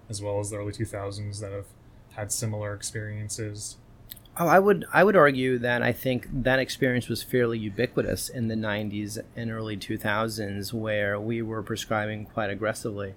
as 0.10 0.22
well 0.22 0.40
as 0.40 0.52
the 0.52 0.58
early 0.58 0.72
2000s 0.72 1.40
that 1.40 1.52
have 1.52 1.66
had 2.12 2.32
similar 2.32 2.74
experiences 2.74 3.78
Oh, 4.38 4.48
I 4.48 4.60
would 4.60 4.84
I 4.92 5.06
would 5.06 5.16
argue 5.16 5.58
that 5.60 5.82
I 5.82 5.94
think 5.94 6.28
that 6.44 6.60
experience 6.60 7.08
was 7.08 7.24
fairly 7.24 7.58
ubiquitous 7.58 8.28
in 8.28 8.50
the 8.50 8.56
90s 8.56 9.18
and 9.34 9.50
early 9.50 9.78
2000s, 9.78 10.74
where 10.74 11.18
we 11.18 11.42
were 11.42 11.64
prescribing 11.64 12.26
quite 12.26 12.50
aggressively 12.50 13.14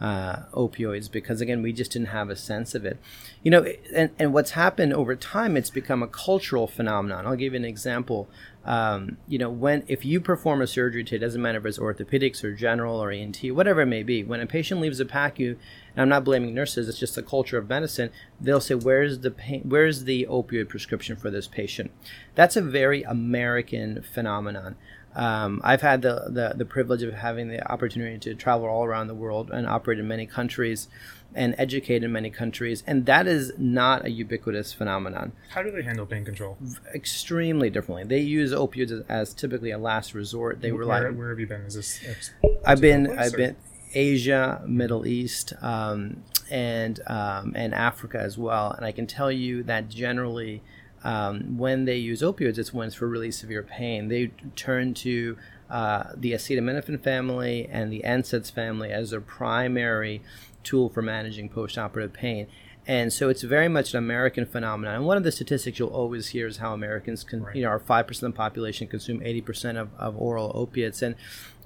uh, 0.00 0.44
opioids 0.54 1.12
because 1.12 1.42
again 1.42 1.60
we 1.60 1.74
just 1.74 1.92
didn't 1.92 2.08
have 2.08 2.30
a 2.30 2.36
sense 2.36 2.74
of 2.74 2.86
it, 2.86 2.96
you 3.42 3.50
know. 3.50 3.66
And, 3.94 4.12
and 4.18 4.32
what's 4.32 4.52
happened 4.52 4.94
over 4.94 5.14
time, 5.14 5.58
it's 5.58 5.68
become 5.68 6.02
a 6.02 6.08
cultural 6.08 6.66
phenomenon. 6.66 7.26
I'll 7.26 7.36
give 7.36 7.52
you 7.52 7.58
an 7.58 7.66
example. 7.66 8.30
Um, 8.64 9.16
you 9.26 9.38
know, 9.38 9.50
when 9.50 9.82
if 9.88 10.04
you 10.04 10.20
perform 10.20 10.62
a 10.62 10.66
surgery 10.66 11.02
today, 11.02 11.16
it 11.16 11.26
doesn't 11.26 11.42
matter 11.42 11.58
if 11.58 11.66
it's 11.66 11.78
orthopedics 11.78 12.44
or 12.44 12.54
general 12.54 13.02
or 13.02 13.10
ENT, 13.10 13.42
whatever 13.52 13.80
it 13.82 13.86
may 13.86 14.02
be. 14.02 14.22
When 14.22 14.40
a 14.40 14.46
patient 14.46 14.80
leaves 14.80 15.00
a 15.00 15.04
PACU, 15.04 15.56
and 15.94 16.02
I'm 16.02 16.08
not 16.08 16.24
blaming 16.24 16.54
nurses; 16.54 16.88
it's 16.88 16.98
just 16.98 17.16
the 17.16 17.22
culture 17.22 17.58
of 17.58 17.68
medicine. 17.68 18.10
They'll 18.40 18.60
say, 18.60 18.76
"Where's 18.76 19.20
the 19.20 19.32
pain, 19.32 19.62
Where's 19.64 20.04
the 20.04 20.26
opioid 20.30 20.68
prescription 20.68 21.16
for 21.16 21.30
this 21.30 21.48
patient?" 21.48 21.90
That's 22.36 22.56
a 22.56 22.62
very 22.62 23.02
American 23.02 24.02
phenomenon. 24.02 24.76
Um, 25.14 25.60
I've 25.62 25.82
had 25.82 26.02
the, 26.02 26.28
the, 26.30 26.54
the 26.56 26.64
privilege 26.64 27.02
of 27.02 27.12
having 27.12 27.48
the 27.48 27.70
opportunity 27.70 28.18
to 28.18 28.34
travel 28.34 28.66
all 28.66 28.84
around 28.84 29.08
the 29.08 29.14
world 29.14 29.50
and 29.50 29.66
operate 29.66 29.98
in 29.98 30.08
many 30.08 30.26
countries 30.26 30.88
and 31.34 31.54
educate 31.58 32.02
in 32.02 32.12
many 32.12 32.30
countries, 32.30 32.82
and 32.86 33.06
that 33.06 33.26
is 33.26 33.52
not 33.58 34.04
a 34.04 34.10
ubiquitous 34.10 34.72
phenomenon. 34.72 35.32
How 35.50 35.62
do 35.62 35.70
they 35.70 35.82
handle 35.82 36.06
pain 36.06 36.24
control? 36.24 36.58
Extremely 36.94 37.70
differently. 37.70 38.04
They 38.04 38.20
use 38.20 38.52
opioids 38.52 38.90
as, 38.90 39.04
as 39.08 39.34
typically 39.34 39.70
a 39.70 39.78
last 39.78 40.14
resort. 40.14 40.60
They 40.60 40.72
where, 40.72 40.80
rely. 40.80 41.10
Where 41.10 41.30
have 41.30 41.40
you 41.40 41.46
been? 41.46 41.62
Is 41.62 41.74
this? 41.74 42.30
I've 42.64 42.80
been. 42.80 43.18
I've 43.18 43.34
or? 43.34 43.38
been 43.38 43.56
Asia, 43.94 44.62
Middle 44.66 45.06
East, 45.06 45.52
um, 45.60 46.22
and 46.50 47.00
um, 47.06 47.52
and 47.56 47.74
Africa 47.74 48.18
as 48.18 48.38
well. 48.38 48.72
And 48.72 48.84
I 48.84 48.92
can 48.92 49.06
tell 49.06 49.30
you 49.30 49.62
that 49.64 49.88
generally, 49.88 50.62
um, 51.04 51.58
when 51.58 51.84
they 51.84 51.96
use 51.96 52.22
opioids, 52.22 52.58
it's 52.58 52.72
when 52.72 52.88
it's 52.88 52.96
for 52.96 53.08
really 53.08 53.30
severe 53.30 53.62
pain. 53.62 54.08
They 54.08 54.32
turn 54.56 54.94
to 54.94 55.36
uh, 55.70 56.12
the 56.14 56.32
acetaminophen 56.32 57.02
family 57.02 57.68
and 57.70 57.92
the 57.92 58.02
NSAIDs 58.04 58.52
family 58.52 58.90
as 58.90 59.10
their 59.10 59.20
primary 59.20 60.22
tool 60.62 60.88
for 60.88 61.02
managing 61.02 61.48
postoperative 61.48 62.12
pain. 62.12 62.46
And 62.84 63.12
so 63.12 63.28
it's 63.28 63.42
very 63.42 63.68
much 63.68 63.94
an 63.94 63.98
American 63.98 64.44
phenomenon. 64.44 64.96
And 64.96 65.06
one 65.06 65.16
of 65.16 65.22
the 65.22 65.30
statistics 65.30 65.78
you'll 65.78 65.90
always 65.90 66.28
hear 66.28 66.48
is 66.48 66.56
how 66.56 66.72
Americans, 66.72 67.22
can, 67.22 67.44
right. 67.44 67.54
you 67.54 67.62
know, 67.62 67.68
our 67.68 67.78
5% 67.78 68.10
of 68.10 68.18
the 68.20 68.30
population 68.32 68.88
consume 68.88 69.20
80% 69.20 69.80
of, 69.80 69.90
of 69.96 70.20
oral 70.20 70.50
opiates. 70.54 71.00
And 71.00 71.14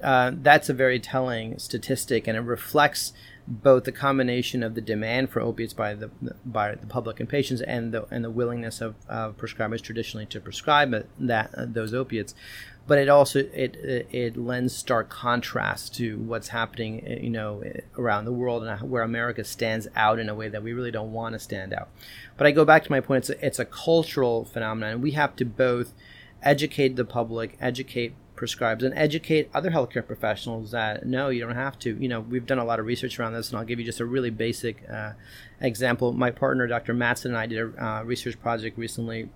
uh, 0.03 0.31
that's 0.35 0.69
a 0.69 0.73
very 0.73 0.99
telling 0.99 1.57
statistic, 1.57 2.27
and 2.27 2.37
it 2.37 2.41
reflects 2.41 3.13
both 3.47 3.85
the 3.85 3.91
combination 3.91 4.61
of 4.61 4.75
the 4.75 4.81
demand 4.81 5.29
for 5.29 5.39
opiates 5.41 5.73
by 5.73 5.93
the 5.93 6.11
by 6.45 6.75
the 6.75 6.85
public 6.85 7.19
and 7.19 7.27
patients, 7.27 7.61
and 7.61 7.93
the 7.93 8.05
and 8.11 8.23
the 8.23 8.29
willingness 8.29 8.81
of 8.81 8.95
uh, 9.09 9.31
prescribers 9.31 9.81
traditionally 9.81 10.25
to 10.27 10.39
prescribe 10.39 11.07
that 11.17 11.53
uh, 11.55 11.65
those 11.65 11.93
opiates 11.93 12.35
but 12.87 12.97
it 12.97 13.09
also 13.09 13.39
it, 13.39 13.75
it, 13.75 14.07
it 14.11 14.37
lends 14.37 14.75
stark 14.75 15.09
contrast 15.09 15.93
to 15.95 16.17
what's 16.17 16.47
happening 16.47 17.05
eh, 17.05 17.19
you 17.21 17.29
know 17.29 17.61
eh, 17.61 17.81
around 17.97 18.25
the 18.25 18.31
world 18.31 18.63
and 18.63 18.89
where 18.89 19.03
America 19.03 19.43
stands 19.43 19.87
out 19.95 20.17
in 20.17 20.29
a 20.29 20.35
way 20.35 20.47
that 20.47 20.63
we 20.63 20.73
really 20.73 20.91
don't 20.91 21.11
want 21.11 21.33
to 21.33 21.39
stand 21.39 21.73
out. 21.73 21.89
But 22.37 22.47
I 22.47 22.51
go 22.51 22.65
back 22.65 22.83
to 22.85 22.91
my 22.91 23.01
point: 23.01 23.29
it's 23.29 23.29
a, 23.29 23.45
it's 23.45 23.59
a 23.59 23.65
cultural 23.65 24.45
phenomenon, 24.45 24.93
and 24.93 25.03
we 25.03 25.11
have 25.11 25.35
to 25.35 25.45
both 25.45 25.93
educate 26.41 26.95
the 26.95 27.05
public, 27.05 27.57
educate 27.59 28.13
prescribes, 28.35 28.83
and 28.83 28.93
educate 28.95 29.49
other 29.53 29.71
healthcare 29.71 30.05
professionals 30.05 30.71
that 30.71 31.05
no, 31.05 31.29
you 31.29 31.41
don't 31.41 31.55
have 31.55 31.77
to. 31.79 31.97
You 31.99 32.07
know, 32.07 32.21
we've 32.21 32.45
done 32.45 32.59
a 32.59 32.65
lot 32.65 32.79
of 32.79 32.85
research 32.85 33.19
around 33.19 33.33
this, 33.33 33.49
and 33.49 33.59
I'll 33.59 33.65
give 33.65 33.79
you 33.79 33.85
just 33.85 33.99
a 33.99 34.05
really 34.05 34.29
basic 34.29 34.87
uh, 34.89 35.13
example. 35.59 36.13
My 36.13 36.31
partner, 36.31 36.67
Dr. 36.67 36.93
Matzon, 36.93 37.25
and 37.25 37.37
I 37.37 37.47
did 37.47 37.59
a 37.59 37.85
uh, 37.85 38.03
research 38.03 38.39
project 38.39 38.77
recently 38.77 39.29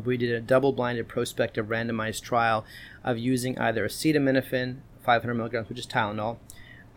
we 0.00 0.16
did 0.16 0.30
a 0.30 0.40
double-blinded 0.40 1.08
prospective 1.08 1.66
randomized 1.66 2.22
trial 2.22 2.64
of 3.02 3.18
using 3.18 3.58
either 3.58 3.86
acetaminophen 3.86 4.78
500 5.04 5.34
milligrams, 5.34 5.68
which 5.68 5.78
is 5.78 5.86
Tylenol, 5.86 6.38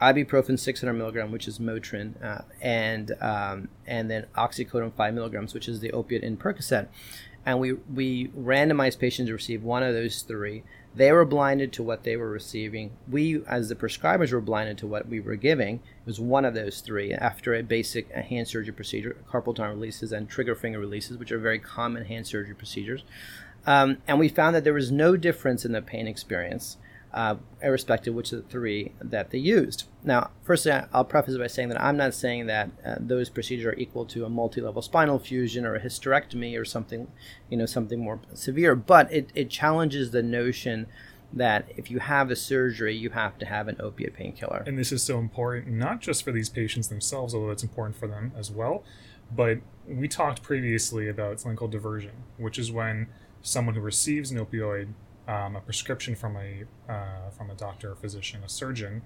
ibuprofen 0.01 0.59
600 0.59 0.93
milligram, 0.93 1.31
which 1.31 1.47
is 1.47 1.59
Motrin, 1.59 2.21
uh, 2.23 2.43
and 2.61 3.11
um, 3.21 3.69
and 3.85 4.09
then 4.09 4.25
oxycodone 4.35 4.93
5 4.93 5.13
milligrams, 5.13 5.53
which 5.53 5.67
is 5.67 5.79
the 5.79 5.91
opiate 5.91 6.23
in 6.23 6.37
Percocet. 6.37 6.87
And 7.45 7.59
we 7.59 7.73
we 7.73 8.27
randomized 8.29 8.99
patients 8.99 9.27
to 9.27 9.33
receive 9.33 9.63
one 9.63 9.83
of 9.83 9.93
those 9.93 10.21
three. 10.21 10.63
They 10.97 11.11
were 11.11 11.25
blinded 11.25 11.73
to 11.73 11.83
what 11.83 12.03
they 12.03 12.17
were 12.17 12.31
receiving. 12.31 12.89
We, 13.07 13.43
as 13.45 13.69
the 13.69 13.75
prescribers, 13.75 14.33
were 14.33 14.41
blinded 14.41 14.79
to 14.79 14.87
what 14.87 15.07
we 15.07 15.19
were 15.19 15.35
giving. 15.35 15.75
It 15.75 16.07
was 16.07 16.19
one 16.19 16.43
of 16.43 16.55
those 16.55 16.81
three 16.81 17.13
after 17.13 17.53
a 17.53 17.61
basic 17.61 18.09
hand 18.11 18.47
surgery 18.47 18.73
procedure, 18.73 19.15
carpal 19.31 19.55
tunnel 19.55 19.75
releases 19.75 20.11
and 20.11 20.27
trigger 20.27 20.55
finger 20.55 20.79
releases, 20.79 21.17
which 21.17 21.31
are 21.31 21.37
very 21.37 21.59
common 21.59 22.05
hand 22.05 22.25
surgery 22.25 22.55
procedures. 22.55 23.03
Um, 23.67 23.97
and 24.07 24.17
we 24.17 24.27
found 24.27 24.55
that 24.55 24.63
there 24.63 24.73
was 24.73 24.91
no 24.91 25.15
difference 25.15 25.65
in 25.65 25.71
the 25.71 25.83
pain 25.83 26.07
experience 26.07 26.77
uh, 27.17 27.35
irrespective 27.63 28.13
which 28.13 28.31
of 28.31 28.43
the 28.43 28.47
three 28.47 28.91
that 29.01 29.31
they 29.31 29.39
used. 29.39 29.85
Now, 30.03 30.29
firstly, 30.43 30.71
I'll 30.93 31.03
preface 31.03 31.33
it 31.33 31.39
by 31.39 31.47
saying 31.47 31.69
that 31.69 31.81
I'm 31.81 31.97
not 31.97 32.13
saying 32.13 32.45
that 32.45 32.69
uh, 32.85 32.95
those 32.99 33.27
procedures 33.27 33.65
are 33.65 33.75
equal 33.75 34.05
to 34.05 34.23
a 34.23 34.29
multi-level 34.29 34.83
spinal 34.83 35.17
fusion 35.17 35.65
or 35.65 35.73
a 35.73 35.81
hysterectomy 35.81 36.59
or 36.59 36.63
something, 36.63 37.07
you 37.49 37.57
know, 37.57 37.65
something 37.65 37.99
more 37.99 38.19
severe. 38.35 38.75
But 38.75 39.11
it, 39.11 39.31
it 39.33 39.49
challenges 39.49 40.11
the 40.11 40.21
notion 40.21 40.85
that 41.33 41.65
if 41.75 41.89
you 41.89 41.97
have 41.97 42.29
a 42.29 42.35
surgery, 42.35 42.95
you 42.95 43.09
have 43.09 43.39
to 43.39 43.47
have 43.47 43.67
an 43.67 43.77
opiate 43.79 44.13
painkiller. 44.13 44.63
And 44.67 44.77
this 44.77 44.91
is 44.91 45.01
so 45.01 45.17
important, 45.17 45.69
not 45.69 46.01
just 46.01 46.23
for 46.23 46.31
these 46.31 46.49
patients 46.49 46.87
themselves, 46.87 47.33
although 47.33 47.49
it's 47.49 47.63
important 47.63 47.95
for 47.95 48.07
them 48.07 48.31
as 48.37 48.51
well. 48.51 48.83
But 49.35 49.57
we 49.87 50.07
talked 50.07 50.43
previously 50.43 51.09
about 51.09 51.39
something 51.39 51.57
called 51.57 51.71
diversion, 51.71 52.11
which 52.37 52.59
is 52.59 52.71
when 52.71 53.07
someone 53.41 53.73
who 53.73 53.81
receives 53.81 54.29
an 54.29 54.37
opioid 54.37 54.89
um, 55.27 55.55
a 55.55 55.61
prescription 55.61 56.15
from 56.15 56.37
a 56.37 56.63
uh, 56.91 57.29
from 57.31 57.49
a 57.49 57.55
doctor, 57.55 57.91
a 57.91 57.95
physician, 57.95 58.43
a 58.43 58.49
surgeon, 58.49 59.01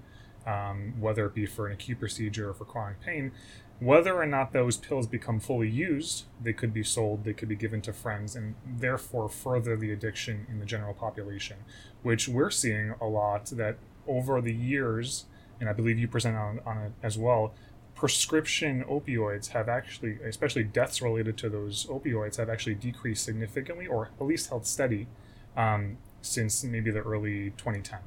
um, 0.46 0.94
whether 1.00 1.26
it 1.26 1.34
be 1.34 1.46
for 1.46 1.66
an 1.66 1.72
acute 1.72 1.98
procedure 1.98 2.50
or 2.50 2.54
for 2.54 2.64
chronic 2.64 3.00
pain, 3.00 3.32
whether 3.80 4.14
or 4.14 4.26
not 4.26 4.52
those 4.52 4.76
pills 4.76 5.06
become 5.06 5.40
fully 5.40 5.68
used, 5.68 6.24
they 6.40 6.52
could 6.52 6.72
be 6.72 6.84
sold, 6.84 7.24
they 7.24 7.32
could 7.32 7.48
be 7.48 7.56
given 7.56 7.80
to 7.82 7.92
friends, 7.92 8.36
and 8.36 8.54
therefore 8.64 9.28
further 9.28 9.76
the 9.76 9.92
addiction 9.92 10.46
in 10.48 10.60
the 10.60 10.66
general 10.66 10.94
population, 10.94 11.56
which 12.02 12.28
we're 12.28 12.50
seeing 12.50 12.94
a 13.00 13.06
lot 13.06 13.46
that 13.46 13.76
over 14.06 14.40
the 14.40 14.54
years, 14.54 15.24
and 15.58 15.68
I 15.68 15.72
believe 15.72 15.98
you 15.98 16.08
present 16.08 16.36
on, 16.36 16.60
on 16.64 16.78
it 16.78 16.92
as 17.02 17.18
well, 17.18 17.54
prescription 17.94 18.84
opioids 18.84 19.48
have 19.48 19.68
actually, 19.68 20.18
especially 20.24 20.64
deaths 20.64 21.02
related 21.02 21.36
to 21.38 21.48
those 21.48 21.86
opioids, 21.86 22.36
have 22.36 22.48
actually 22.48 22.74
decreased 22.74 23.24
significantly 23.24 23.86
or 23.86 24.10
at 24.18 24.24
least 24.24 24.48
held 24.48 24.66
steady 24.66 25.08
um, 25.56 25.98
since 26.22 26.64
maybe 26.64 26.90
the 26.90 27.00
early 27.00 27.50
2010. 27.56 27.98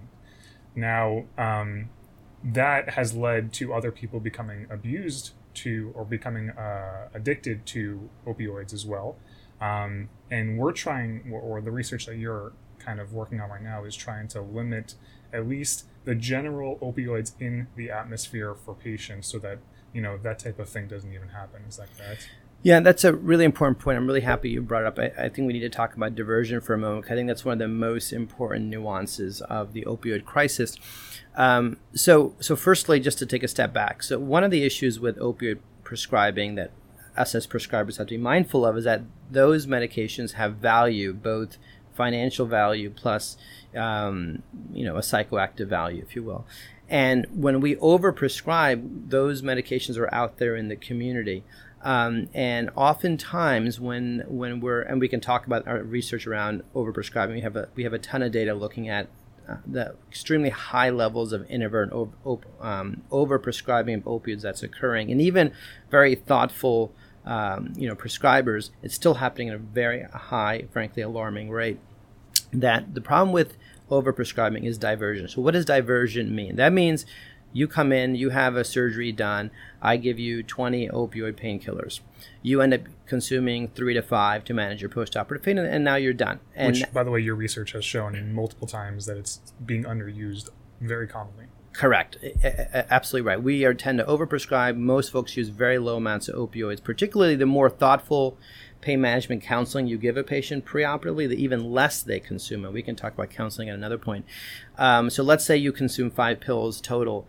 Now, 0.76 1.26
um, 1.38 1.90
that 2.44 2.92
has 2.92 3.16
led 3.16 3.54
to 3.54 3.74
other 3.74 3.92
people 3.92 4.20
becoming 4.20 4.68
abused 4.70 5.32
to 5.56 5.92
or 5.96 6.06
becoming 6.06 6.50
uh, 6.52 7.10
addicted 7.14 7.66
to 7.68 8.10
opioids 8.28 8.74
as 8.74 8.86
well. 8.86 9.18
Um, 9.62 10.10
and 10.30 10.58
we're 10.58 10.74
trying, 10.74 11.32
or 11.32 11.62
the 11.62 11.72
research 11.72 12.06
that 12.08 12.18
you're 12.18 12.54
kind 12.78 13.00
of 13.00 13.14
working 13.14 13.40
on 13.40 13.50
right 13.50 13.64
now 13.64 13.84
is 13.86 13.96
trying 13.96 14.28
to 14.30 14.42
limit 14.42 14.96
at 15.34 15.48
least 15.48 15.86
the 16.04 16.14
general 16.14 16.78
opioids 16.82 17.34
in 17.40 17.68
the 17.76 17.90
atmosphere 17.90 18.54
for 18.54 18.76
patients 18.76 19.28
so 19.28 19.40
that, 19.40 19.60
you 19.94 20.02
know, 20.02 20.18
that 20.18 20.40
type 20.40 20.60
of 20.60 20.70
thing 20.70 20.88
doesn't 20.88 21.14
even 21.14 21.30
happen. 21.30 21.64
Is 21.68 21.78
that 21.78 21.88
correct? 21.98 22.30
Yeah, 22.66 22.80
that's 22.80 23.04
a 23.04 23.14
really 23.14 23.46
important 23.46 23.78
point. 23.78 23.96
I'm 23.96 24.08
really 24.08 24.22
happy 24.22 24.50
you 24.50 24.60
brought 24.60 24.86
up. 24.86 24.98
I, 24.98 25.12
I, 25.26 25.30
think 25.30 25.46
we 25.46 25.54
need 25.54 25.60
to 25.60 25.70
talk 25.70 25.94
about 25.94 26.16
diversion 26.16 26.62
for 26.62 26.74
a 26.74 26.80
moment. 26.80 27.06
I 27.12 27.14
think 27.14 27.28
that's 27.28 27.46
one 27.46 27.54
of 27.54 27.60
the 27.60 27.68
most 27.68 28.12
important 28.12 28.66
nuances 28.72 29.40
of 29.42 29.74
the 29.74 29.84
opioid 29.84 30.26
crisis. 30.26 30.76
Um, 31.36 31.78
so, 31.94 32.34
so 32.40 32.56
firstly, 32.56 33.00
just 33.00 33.20
to 33.20 33.28
take 33.28 33.44
a 33.44 33.48
step 33.48 33.72
back. 33.72 34.02
So, 34.02 34.18
one 34.18 34.44
of 34.44 34.50
the 34.50 34.64
issues 34.64 35.00
with 35.00 35.16
opioid 35.20 35.60
prescribing 35.84 36.56
that 36.56 36.72
us 37.16 37.36
as 37.36 37.46
prescribers 37.46 38.00
have 38.00 38.08
to 38.08 38.16
be 38.16 38.18
mindful 38.18 38.66
of 38.66 38.76
is 38.78 38.86
that 38.86 39.04
those 39.30 39.68
medications 39.68 40.32
have 40.32 40.56
value, 40.56 41.14
both 41.14 41.60
financial 41.94 42.48
value 42.48 42.90
plus, 42.90 43.38
um, 43.76 44.42
you 44.74 44.84
know, 44.84 44.96
a 44.96 45.02
psychoactive 45.02 45.68
value, 45.68 46.02
if 46.02 46.16
you 46.16 46.24
will. 46.24 46.48
And 46.90 47.28
when 47.32 47.62
we 47.62 47.76
overprescribe, 47.76 49.10
those 49.10 49.44
medications 49.44 50.00
are 50.00 50.12
out 50.14 50.40
there 50.40 50.56
in 50.56 50.68
the 50.68 50.76
community. 50.76 51.44
Um, 51.86 52.30
and 52.34 52.72
oftentimes, 52.76 53.80
when 53.80 54.24
when 54.28 54.60
we're 54.60 54.82
and 54.82 55.00
we 55.00 55.08
can 55.08 55.22
talk 55.22 55.46
about 55.46 55.68
our 55.68 55.84
research 55.84 56.26
around 56.26 56.64
overprescribing, 56.74 57.34
we 57.34 57.42
have 57.42 57.56
a 57.56 57.70
we 57.76 57.84
have 57.84 57.94
a 57.94 58.00
ton 58.00 58.24
of 58.24 58.32
data 58.32 58.56
looking 58.56 58.90
at 58.90 59.08
uh, 59.48 59.58
the 59.68 59.96
extremely 60.10 60.50
high 60.50 60.90
levels 60.90 61.32
of 61.32 61.48
inadvertent 61.48 61.94
over, 61.94 62.12
op, 62.26 62.46
um, 62.60 63.04
overprescribing 63.12 63.98
of 63.98 64.04
opioids 64.06 64.42
that's 64.42 64.64
occurring, 64.64 65.12
and 65.12 65.22
even 65.22 65.52
very 65.92 66.16
thoughtful, 66.16 66.92
um, 67.24 67.72
you 67.78 67.88
know, 67.88 67.96
prescribers, 67.96 68.72
it's 68.82 68.96
still 68.96 69.16
happening 69.16 69.50
at 69.50 69.56
a 69.56 69.60
very 69.60 70.06
high, 70.12 70.66
frankly, 70.72 71.04
alarming 71.04 71.52
rate. 71.52 71.78
That 72.52 72.96
the 72.96 73.02
problem 73.02 73.32
with 73.32 73.58
overprescribing 73.92 74.66
is 74.66 74.80
diversion. 74.80 75.28
So, 75.28 75.40
what 75.40 75.54
does 75.54 75.66
diversion 75.66 76.36
mean? 76.36 76.56
That 76.56 76.74
means 76.74 77.06
you 77.56 77.70
come 77.70 77.94
in, 77.94 78.16
you 78.16 78.32
have 78.32 78.58
a 78.58 78.66
surgery 78.66 79.14
done, 79.14 79.50
I 79.82 79.96
give 79.96 80.20
you 80.20 80.44
20 80.44 80.90
opioid 80.90 81.40
painkillers. 81.40 82.02
You 82.42 82.60
end 82.60 82.74
up 82.74 82.82
consuming 83.08 83.70
three 83.70 83.94
to 83.94 84.02
five 84.02 84.44
to 84.44 84.54
manage 84.54 84.82
your 84.82 84.90
postoperative 84.90 85.44
pain, 85.44 85.58
and, 85.58 85.66
and 85.66 85.82
now 85.82 85.96
you're 85.96 86.12
done. 86.12 86.42
And 86.54 86.76
Which, 86.76 86.92
by 86.92 87.06
the 87.06 87.12
way, 87.12 87.22
your 87.22 87.36
research 87.36 87.72
has 87.72 87.86
shown 87.86 88.34
multiple 88.34 88.68
times 88.68 89.06
that 89.06 89.16
it's 89.16 89.40
being 89.66 89.86
underused 89.86 90.50
very 90.82 91.08
commonly. 91.08 91.46
Correct. 91.72 92.18
Absolutely 92.44 93.26
right. 93.26 93.42
We 93.42 93.64
are 93.64 93.74
tend 93.74 94.00
to 94.00 94.06
overprescribe. 94.06 94.76
Most 94.76 95.14
folks 95.14 95.38
use 95.38 95.48
very 95.48 95.78
low 95.78 95.96
amounts 95.96 96.28
of 96.28 96.36
opioids, 96.36 96.84
particularly 96.84 97.36
the 97.36 97.46
more 97.46 97.70
thoughtful 97.70 98.38
pain 98.82 99.00
management 99.00 99.44
counseling 99.44 99.88
you 99.88 99.98
give 99.98 100.18
a 100.18 100.24
patient 100.24 100.66
preoperatively, 100.66 101.30
the 101.30 101.42
even 101.42 101.72
less 101.72 102.04
they 102.04 102.20
consume. 102.20 102.66
And 102.66 102.74
we 102.74 102.82
can 102.82 102.98
talk 102.98 103.14
about 103.14 103.30
counseling 103.30 103.70
at 103.70 103.76
another 103.76 103.98
point. 103.98 104.26
Um, 104.78 105.10
so 105.10 105.24
let's 105.24 105.46
say 105.46 105.56
you 105.56 105.72
consume 105.72 106.12
five 106.12 106.42
pills 106.42 106.82
total 106.82 107.28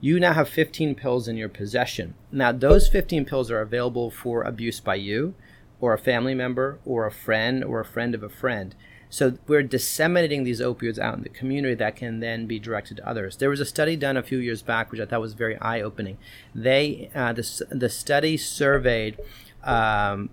you 0.00 0.20
now 0.20 0.32
have 0.34 0.48
15 0.48 0.94
pills 0.94 1.28
in 1.28 1.36
your 1.36 1.48
possession. 1.48 2.14
Now, 2.30 2.52
those 2.52 2.88
15 2.88 3.24
pills 3.24 3.50
are 3.50 3.60
available 3.60 4.10
for 4.10 4.42
abuse 4.42 4.80
by 4.80 4.96
you, 4.96 5.34
or 5.80 5.92
a 5.92 5.98
family 5.98 6.34
member, 6.34 6.78
or 6.84 7.06
a 7.06 7.12
friend, 7.12 7.64
or 7.64 7.80
a 7.80 7.84
friend 7.84 8.14
of 8.14 8.22
a 8.22 8.28
friend. 8.28 8.74
So 9.08 9.38
we're 9.46 9.62
disseminating 9.62 10.44
these 10.44 10.60
opioids 10.60 10.98
out 10.98 11.14
in 11.14 11.22
the 11.22 11.28
community 11.28 11.74
that 11.74 11.96
can 11.96 12.20
then 12.20 12.46
be 12.46 12.58
directed 12.58 12.98
to 12.98 13.08
others. 13.08 13.36
There 13.36 13.50
was 13.50 13.60
a 13.60 13.64
study 13.64 13.96
done 13.96 14.16
a 14.16 14.22
few 14.22 14.38
years 14.38 14.62
back, 14.62 14.90
which 14.90 15.00
I 15.00 15.06
thought 15.06 15.20
was 15.20 15.34
very 15.34 15.56
eye-opening. 15.58 16.18
They 16.54 17.10
uh, 17.14 17.32
the 17.32 17.66
the 17.70 17.88
study 17.88 18.36
surveyed 18.36 19.18
um, 19.62 20.30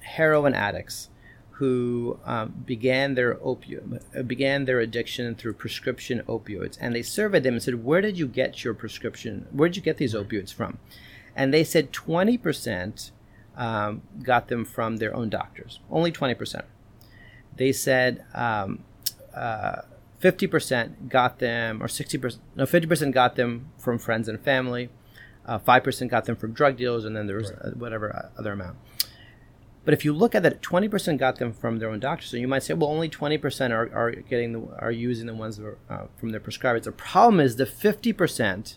heroin 0.00 0.54
addicts 0.54 1.10
who 1.54 2.18
um, 2.24 2.52
began 2.66 3.14
their 3.14 3.36
opioid 3.36 4.00
uh, 4.16 4.22
began 4.22 4.64
their 4.64 4.80
addiction 4.80 5.34
through 5.36 5.54
prescription 5.54 6.22
opioids, 6.28 6.76
and 6.80 6.94
they 6.94 7.02
surveyed 7.02 7.44
them 7.44 7.54
and 7.54 7.62
said, 7.62 7.84
"Where 7.84 8.00
did 8.00 8.18
you 8.18 8.26
get 8.26 8.64
your 8.64 8.74
prescription? 8.74 9.46
Where 9.52 9.68
did 9.68 9.76
you 9.76 9.82
get 9.82 9.96
these 9.98 10.14
opioids 10.14 10.52
from?" 10.52 10.78
And 11.36 11.54
they 11.54 11.64
said 11.64 11.92
twenty 11.92 12.36
percent 12.36 13.12
um, 13.56 14.02
got 14.22 14.48
them 14.48 14.64
from 14.64 14.96
their 14.96 15.14
own 15.14 15.30
doctors. 15.30 15.80
Only 15.90 16.10
twenty 16.10 16.34
percent. 16.34 16.64
They 17.56 17.72
said. 17.72 18.24
Um, 18.34 18.84
uh, 19.34 19.82
50% 20.22 21.10
got 21.10 21.38
them, 21.38 21.82
or 21.82 21.86
60%, 21.86 22.38
no, 22.56 22.64
50% 22.64 23.12
got 23.12 23.36
them 23.36 23.68
from 23.76 23.98
friends 23.98 24.26
and 24.26 24.40
family, 24.40 24.88
uh, 25.44 25.58
5% 25.58 26.08
got 26.08 26.24
them 26.24 26.34
from 26.34 26.52
drug 26.52 26.78
dealers, 26.78 27.04
and 27.04 27.14
then 27.14 27.26
there 27.26 27.36
was 27.36 27.52
right. 27.52 27.76
whatever 27.76 28.14
uh, 28.16 28.40
other 28.40 28.52
amount. 28.52 28.78
But 29.84 29.94
if 29.94 30.04
you 30.04 30.12
look 30.12 30.34
at 30.34 30.42
that, 30.42 30.62
20% 30.62 31.18
got 31.18 31.36
them 31.36 31.52
from 31.52 31.78
their 31.78 31.90
own 31.90 32.00
doctor. 32.00 32.26
So 32.26 32.36
you 32.36 32.48
might 32.48 32.62
say, 32.62 32.74
well, 32.74 32.90
only 32.90 33.08
20% 33.08 33.70
are, 33.70 33.90
are 33.94 34.12
getting 34.12 34.52
the, 34.52 34.68
are 34.78 34.90
using 34.90 35.26
the 35.26 35.34
ones 35.34 35.60
are, 35.60 35.78
uh, 35.90 36.06
from 36.16 36.30
their 36.30 36.40
prescribers. 36.40 36.84
The 36.84 36.92
problem 36.92 37.40
is 37.40 37.56
the 37.56 37.66
50% 37.66 38.76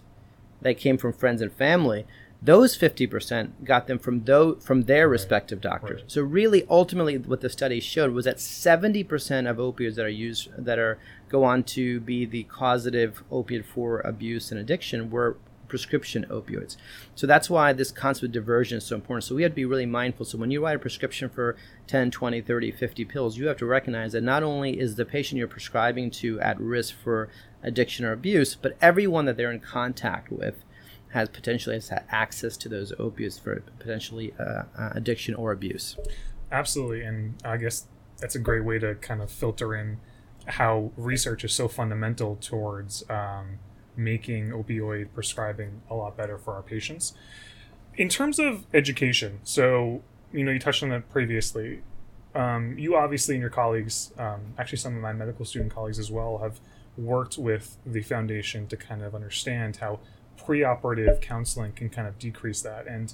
that 0.62 0.78
came 0.78 0.98
from 0.98 1.14
friends 1.14 1.42
and 1.42 1.52
family. 1.52 2.06
Those 2.42 2.78
50% 2.78 3.64
got 3.64 3.88
them 3.88 3.98
from 3.98 4.26
those, 4.26 4.64
from 4.64 4.84
their 4.84 5.08
respective 5.10 5.60
doctors. 5.60 6.04
So 6.08 6.22
really, 6.22 6.66
ultimately, 6.70 7.18
what 7.18 7.42
the 7.42 7.50
study 7.50 7.80
showed 7.80 8.12
was 8.12 8.26
that 8.26 8.38
70% 8.38 9.50
of 9.50 9.58
opioids 9.58 9.96
that 9.96 10.06
are 10.06 10.10
used 10.10 10.50
that 10.56 10.78
are 10.78 11.00
go 11.30 11.44
on 11.44 11.64
to 11.64 12.00
be 12.00 12.26
the 12.26 12.44
causative 12.44 13.24
opiate 13.32 13.66
for 13.66 14.02
abuse 14.02 14.52
and 14.52 14.60
addiction 14.60 15.10
were 15.10 15.38
prescription 15.68 16.26
opioids. 16.30 16.78
So 17.16 17.28
that's 17.28 17.50
why 17.50 17.74
this 17.74 17.92
concept 17.92 18.26
of 18.26 18.32
diversion 18.32 18.78
is 18.78 18.86
so 18.86 18.96
important. 18.96 19.26
So 19.26 19.36
we 19.36 19.44
have 19.44 19.52
to 19.52 19.56
be 19.56 19.66
really 19.66 19.86
mindful. 19.86 20.26
So 20.26 20.38
when 20.38 20.52
you 20.52 20.64
write 20.64 20.76
a 20.76 20.80
prescription 20.80 21.30
for 21.30 21.56
10, 21.88 22.12
20, 22.12 22.42
30, 22.42 22.72
50 22.72 23.06
pills, 23.06 23.38
you 23.38 23.48
have 23.48 23.58
to 23.58 23.66
recognize 23.66 24.14
that 24.14 24.24
not 24.24 24.44
only 24.44 24.80
is 24.80 24.96
the 24.96 25.06
patient 25.06 25.40
you're 25.40 25.48
prescribing 25.48 26.12
to 26.12 26.40
at 26.40 26.60
risk 26.60 26.96
for 26.96 27.30
addiction 27.64 28.06
or 28.06 28.12
abuse, 28.12 28.56
but 28.56 28.78
everyone 28.82 29.26
that 29.26 29.38
they're 29.38 29.52
in 29.52 29.60
contact 29.60 30.32
with 30.32 30.64
has 31.10 31.30
potentially 31.30 31.76
has 31.76 31.90
had 31.90 32.04
access 32.10 32.58
to 32.58 32.70
those 32.70 32.92
opioids 32.94 33.42
for 33.42 33.62
potentially 33.80 34.34
uh, 34.40 34.64
uh, 34.78 34.90
addiction 34.94 35.34
or 35.36 35.52
abuse. 35.52 35.98
Absolutely, 36.52 37.02
and 37.02 37.36
I 37.44 37.58
guess 37.58 37.88
that's 38.20 38.36
a 38.36 38.40
great 38.40 38.64
way 38.64 38.80
to 38.80 38.96
kind 38.96 39.22
of 39.22 39.32
filter 39.32 39.76
in 39.76 40.00
how 40.46 40.92
research 40.96 41.44
is 41.44 41.54
so 41.54 41.68
fundamental 41.68 42.38
towards 42.38 43.04
um, 43.10 43.60
making 43.98 44.50
opioid 44.50 45.08
prescribing 45.14 45.82
a 45.90 45.96
lot 45.96 46.16
better 46.16 46.38
for 46.38 46.54
our 46.54 46.62
patients. 46.62 47.14
In 47.96 48.10
terms 48.10 48.40
of 48.40 48.66
education, 48.74 49.40
so 49.44 50.02
you 50.32 50.44
know 50.44 50.52
you 50.52 50.60
touched 50.60 50.84
on 50.84 50.90
that 50.90 51.10
previously. 51.10 51.82
Um, 52.36 52.78
you 52.78 52.96
obviously 52.96 53.34
and 53.36 53.42
your 53.42 53.50
colleagues, 53.50 54.14
um, 54.20 54.54
actually 54.60 54.78
some 54.78 54.96
of 54.96 55.02
my 55.02 55.12
medical 55.14 55.44
student 55.44 55.74
colleagues 55.74 55.98
as 55.98 56.12
well, 56.12 56.38
have 56.38 56.60
worked 56.96 57.38
with 57.38 57.78
the 57.86 58.02
foundation 58.02 58.68
to 58.68 58.78
kind 58.78 59.02
of 59.04 59.16
understand 59.16 59.78
how 59.78 60.00
preoperative 60.38 61.20
counseling 61.22 61.72
can 61.72 61.90
kind 61.90 62.08
of 62.08 62.20
decrease 62.20 62.62
that. 62.62 62.86
And 62.86 63.14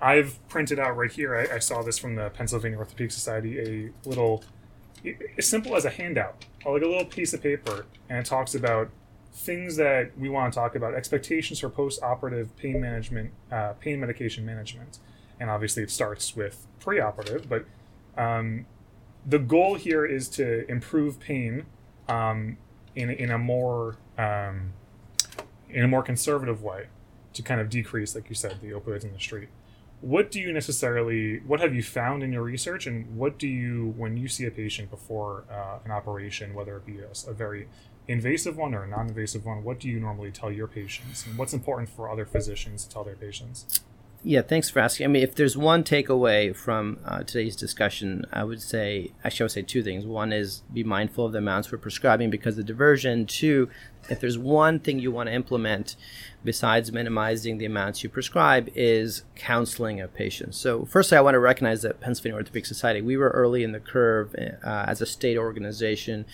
I've 0.00 0.46
printed 0.48 0.78
out 0.78 0.96
right 0.96 1.10
here. 1.10 1.34
I, 1.34 1.56
I 1.56 1.58
saw 1.58 1.82
this 1.82 1.98
from 1.98 2.16
the 2.16 2.30
Pennsylvania 2.30 2.78
Orthopedic 2.78 3.12
Society. 3.12 3.58
A 3.58 4.08
little, 4.08 4.44
as 5.38 5.46
simple 5.46 5.76
as 5.76 5.84
a 5.84 5.90
handout, 5.90 6.44
like 6.64 6.82
a 6.82 6.86
little 6.86 7.04
piece 7.04 7.32
of 7.32 7.42
paper, 7.42 7.86
and 8.08 8.18
it 8.18 8.26
talks 8.26 8.54
about 8.54 8.90
things 9.32 9.76
that 9.76 10.16
we 10.18 10.28
want 10.28 10.52
to 10.52 10.58
talk 10.58 10.74
about. 10.74 10.94
Expectations 10.94 11.60
for 11.60 11.68
post-operative 11.68 12.56
pain 12.56 12.80
management 12.80 13.32
uh, 13.50 13.72
pain 13.80 14.00
medication 14.00 14.44
management. 14.44 14.98
And 15.40 15.50
obviously 15.50 15.82
it 15.82 15.90
starts 15.90 16.36
with 16.36 16.66
pre-operative 16.78 17.48
but 17.48 17.64
um, 18.16 18.66
the 19.26 19.38
goal 19.38 19.74
here 19.74 20.04
is 20.04 20.28
to 20.30 20.68
improve 20.70 21.20
pain 21.20 21.66
um, 22.08 22.58
in, 22.94 23.10
in 23.10 23.30
a 23.30 23.38
more 23.38 23.96
um, 24.18 24.72
in 25.70 25.84
a 25.84 25.88
more 25.88 26.02
conservative 26.02 26.62
way 26.62 26.86
to 27.32 27.42
kind 27.42 27.60
of 27.60 27.70
decrease 27.70 28.14
like 28.14 28.28
you 28.28 28.34
said 28.34 28.58
the 28.60 28.70
opioids 28.70 29.04
in 29.04 29.12
the 29.12 29.20
street. 29.20 29.48
What 30.00 30.30
do 30.30 30.40
you 30.40 30.52
necessarily 30.52 31.38
what 31.46 31.60
have 31.60 31.74
you 31.74 31.82
found 31.82 32.22
in 32.22 32.32
your 32.32 32.42
research 32.42 32.86
and 32.86 33.16
what 33.16 33.38
do 33.38 33.46
you 33.46 33.94
when 33.96 34.16
you 34.16 34.28
see 34.28 34.44
a 34.44 34.50
patient 34.50 34.90
before 34.90 35.44
uh, 35.50 35.78
an 35.84 35.90
operation 35.90 36.54
whether 36.54 36.76
it 36.76 36.84
be 36.84 36.98
a, 36.98 37.30
a 37.30 37.32
very 37.32 37.68
invasive 38.08 38.56
one 38.56 38.74
or 38.74 38.84
a 38.84 38.88
non-invasive 38.88 39.44
one 39.44 39.62
what 39.62 39.78
do 39.78 39.88
you 39.88 40.00
normally 40.00 40.30
tell 40.30 40.50
your 40.50 40.66
patients? 40.66 41.26
And 41.26 41.38
what's 41.38 41.52
important 41.52 41.88
for 41.88 42.10
other 42.10 42.26
physicians 42.26 42.84
to 42.84 42.90
tell 42.90 43.04
their 43.04 43.14
patients? 43.14 43.80
Yeah 44.24 44.42
thanks 44.42 44.70
for 44.70 44.78
asking. 44.80 45.04
I 45.04 45.08
mean 45.08 45.22
if 45.22 45.34
there's 45.34 45.56
one 45.56 45.82
takeaway 45.82 46.54
from 46.54 46.98
uh, 47.04 47.22
today's 47.24 47.56
discussion 47.56 48.24
i 48.32 48.44
would 48.44 48.62
say 48.62 49.10
actually 49.24 49.44
i 49.44 49.46
would 49.46 49.52
say 49.52 49.62
two 49.62 49.82
things. 49.82 50.04
One 50.04 50.32
is 50.32 50.62
be 50.72 50.84
mindful 50.84 51.26
of 51.26 51.32
the 51.32 51.38
amounts 51.38 51.70
we're 51.70 51.78
prescribing 51.78 52.30
because 52.30 52.58
of 52.58 52.66
diversion. 52.66 53.26
Two 53.26 53.68
if 54.10 54.20
there's 54.20 54.38
one 54.38 54.80
thing 54.80 54.98
you 54.98 55.12
want 55.12 55.28
to 55.28 55.32
implement 55.32 55.94
besides 56.44 56.90
minimizing 56.90 57.58
the 57.58 57.64
amounts 57.64 58.02
you 58.02 58.10
prescribe 58.10 58.68
is 58.74 59.22
counseling 59.36 60.00
of 60.00 60.12
patients. 60.12 60.56
So 60.56 60.84
firstly 60.84 61.18
i 61.18 61.20
want 61.20 61.34
to 61.34 61.40
recognize 61.40 61.82
that 61.82 62.00
pennsylvania 62.00 62.36
orthopedic 62.36 62.66
society 62.66 63.00
we 63.00 63.16
were 63.16 63.30
early 63.30 63.62
in 63.62 63.72
the 63.72 63.80
curve 63.80 64.34
uh, 64.38 64.84
as 64.88 65.00
a 65.00 65.06
state 65.06 65.36
organization 65.36 66.26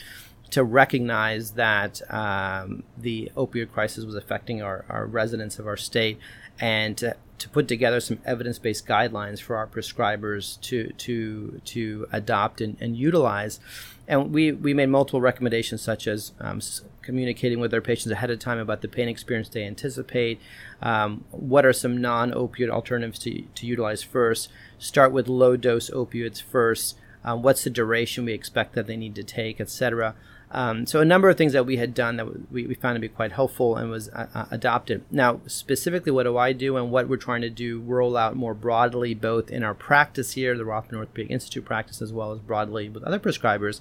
to 0.51 0.65
recognize 0.65 1.53
that 1.53 2.01
um, 2.13 2.83
the 2.97 3.31
opioid 3.37 3.71
crisis 3.73 4.05
was 4.05 4.15
affecting 4.15 4.63
our, 4.63 4.85
our 4.89 5.07
residents 5.07 5.59
of 5.59 5.67
our 5.67 5.77
state 5.77 6.19
and 6.61 6.97
to, 6.99 7.17
to 7.39 7.49
put 7.49 7.69
together 7.69 8.01
some 8.01 8.19
evidence-based 8.25 8.87
guidelines 8.87 9.41
for 9.41 9.57
our 9.57 9.67
prescribers 9.67 10.61
to 10.61 10.93
to 10.95 11.61
to 11.65 12.07
adopt 12.13 12.61
and, 12.61 12.77
and 12.81 12.97
utilize. 12.97 13.61
And 14.09 14.33
we, 14.33 14.53
we 14.53 14.73
made 14.73 14.89
multiple 14.89 15.21
recommendations, 15.21 15.83
such 15.83 16.07
as 16.07 16.33
um, 16.41 16.63
communicating 17.03 17.61
with 17.61 17.71
their 17.71 17.83
patients 17.83 18.11
ahead 18.11 18.31
of 18.31 18.39
time 18.39 18.59
about 18.59 18.81
the 18.81 18.89
pain 18.89 19.07
experience 19.07 19.51
they 19.51 19.65
anticipate. 19.65 20.41
Um, 20.81 21.25
what 21.31 21.67
are 21.67 21.75
some 21.75 22.01
non 22.01 22.33
opioid 22.33 22.71
alternatives 22.71 23.19
to, 23.21 23.43
to 23.43 23.67
utilize 23.67 24.03
first? 24.03 24.49
Start 24.79 25.13
with 25.13 25.29
low 25.29 25.59
dose 25.59 25.91
opioids 25.91 26.43
first. 26.43 26.97
Um, 27.23 27.43
what's 27.43 27.65
the 27.65 27.71
duration 27.71 28.25
we 28.25 28.33
expect 28.33 28.75
that 28.75 28.87
they 28.87 28.97
need 28.97 29.15
to 29.17 29.23
take, 29.23 29.61
etc. 29.61 30.15
Um, 30.51 30.87
so 30.87 31.01
a 31.01 31.05
number 31.05 31.29
of 31.29 31.37
things 31.37 31.53
that 31.53 31.67
we 31.67 31.77
had 31.77 31.93
done 31.93 32.17
that 32.17 32.51
we, 32.51 32.67
we 32.67 32.75
found 32.75 32.97
to 32.97 33.01
be 33.01 33.09
quite 33.09 33.33
helpful 33.33 33.77
and 33.77 33.91
was 33.91 34.09
uh, 34.11 34.29
uh, 34.35 34.47
adopted. 34.51 35.05
Now, 35.11 35.41
specifically, 35.47 36.11
what 36.11 36.23
do 36.23 36.39
I 36.39 36.53
do 36.53 36.77
and 36.79 36.91
what 36.91 37.09
we're 37.09 37.17
trying 37.17 37.43
to 37.43 37.51
do 37.51 37.81
roll 37.81 38.17
out 38.17 38.35
more 38.35 38.55
broadly, 38.55 39.13
both 39.15 39.51
in 39.51 39.63
our 39.63 39.75
practice 39.75 40.33
here, 40.33 40.57
the 40.57 40.65
Rothman 40.65 41.01
Orthopedic 41.01 41.31
Institute 41.31 41.65
practice, 41.65 42.01
as 42.01 42.13
well 42.13 42.33
as 42.33 42.39
broadly 42.39 42.89
with 42.89 43.03
other 43.03 43.19
prescribers, 43.19 43.81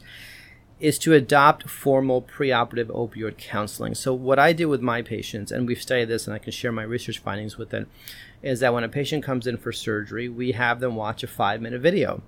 is 0.80 1.00
to 1.00 1.14
adopt 1.14 1.70
formal 1.70 2.22
preoperative 2.22 2.88
opioid 2.88 3.38
counseling. 3.38 3.96
So 3.96 4.14
what 4.14 4.38
I 4.38 4.52
do 4.52 4.68
with 4.68 4.82
my 4.82 5.02
patients, 5.02 5.52
and 5.52 5.68
we've 5.68 5.82
studied 5.82 6.10
this, 6.10 6.28
and 6.28 6.34
I 6.34 6.38
can 6.38 6.52
share 6.52 6.72
my 6.72 6.84
research 6.84 7.20
findings 7.20 7.58
with 7.58 7.74
it, 7.74 7.88
is 8.44 8.60
that 8.60 8.74
when 8.74 8.84
a 8.84 8.90
patient 8.90 9.24
comes 9.24 9.48
in 9.48 9.58
for 9.58 9.72
surgery, 9.72 10.30
we 10.30 10.52
have 10.52 10.80
them 10.80 10.96
watch 10.96 11.24
a 11.24 11.28
five-minute 11.28 11.82
video 11.82 12.22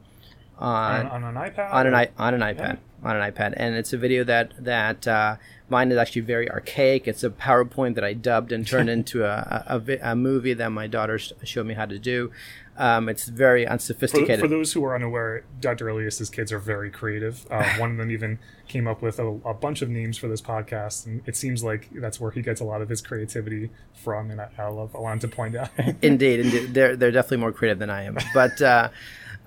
on, 0.60 1.08
on, 1.08 1.24
an 1.24 1.36
iPad. 1.36 1.74
On 1.74 1.88
an, 1.88 2.08
on 2.18 2.34
an 2.34 2.42
iPad. 2.42 2.58
Yeah 2.58 2.76
on 3.04 3.16
an 3.16 3.32
iPad, 3.32 3.54
and 3.58 3.76
it's 3.76 3.94
a 3.94 3.98
video 3.98 4.24
that 4.24 4.54
that 4.64 5.08
uh, 5.08 5.38
mine 5.70 5.92
is 5.92 5.98
actually 5.98 6.22
very 6.22 6.50
archaic. 6.50 7.08
It's 7.08 7.24
a 7.24 7.30
PowerPoint 7.30 7.96
that 7.96 8.04
I 8.04 8.14
dubbed 8.14 8.52
and 8.52 8.68
turned 8.68 8.90
into 8.98 9.24
a, 9.24 9.64
a, 9.68 10.12
a, 10.12 10.16
movie 10.16 10.54
that 10.54 10.70
my 10.70 10.88
daughter 10.88 11.18
showed 11.18 11.66
me 11.66 11.74
how 11.74 11.86
to 11.86 12.00
do. 12.00 12.32
Um, 12.78 13.10
it's 13.10 13.28
very 13.28 13.68
unsophisticated. 13.68 14.40
For, 14.40 14.48
for, 14.48 14.48
those 14.48 14.72
who 14.72 14.86
are 14.86 14.96
unaware, 14.96 15.44
Dr. 15.60 15.88
Ilyas's 15.88 16.30
kids 16.30 16.54
are 16.54 16.60
very 16.60 16.90
creative. 16.90 17.46
Uh, 17.52 17.64
one 17.78 17.92
of 17.92 17.98
them 17.98 18.10
even 18.10 18.40
came 18.70 18.88
up 18.88 19.02
with 19.02 19.20
a, 19.20 19.28
a, 19.28 19.54
bunch 19.54 19.82
of 19.82 19.90
names 19.90 20.18
for 20.18 20.28
this 20.28 20.42
podcast, 20.42 21.06
and 21.06 21.22
it 21.26 21.36
seems 21.36 21.64
like 21.64 21.90
that's 21.92 22.20
where 22.20 22.32
he 22.32 22.42
gets 22.42 22.62
a 22.62 22.66
lot 22.66 22.82
of 22.82 22.90
his 22.90 23.02
creativity 23.02 23.70
from. 23.94 24.32
And 24.32 24.40
I, 24.42 24.50
I 24.58 24.68
love 24.68 24.96
I 24.96 25.00
wanted 25.00 25.22
to 25.22 25.28
point 25.30 25.56
out. 25.56 25.70
indeed, 26.02 26.40
indeed, 26.42 26.74
they're 26.74 26.96
they're 26.96 27.12
definitely 27.12 27.38
more 27.38 27.52
creative 27.52 27.80
than 27.80 27.90
I 27.90 28.04
am, 28.04 28.18
but. 28.34 28.62
Uh, 28.62 28.90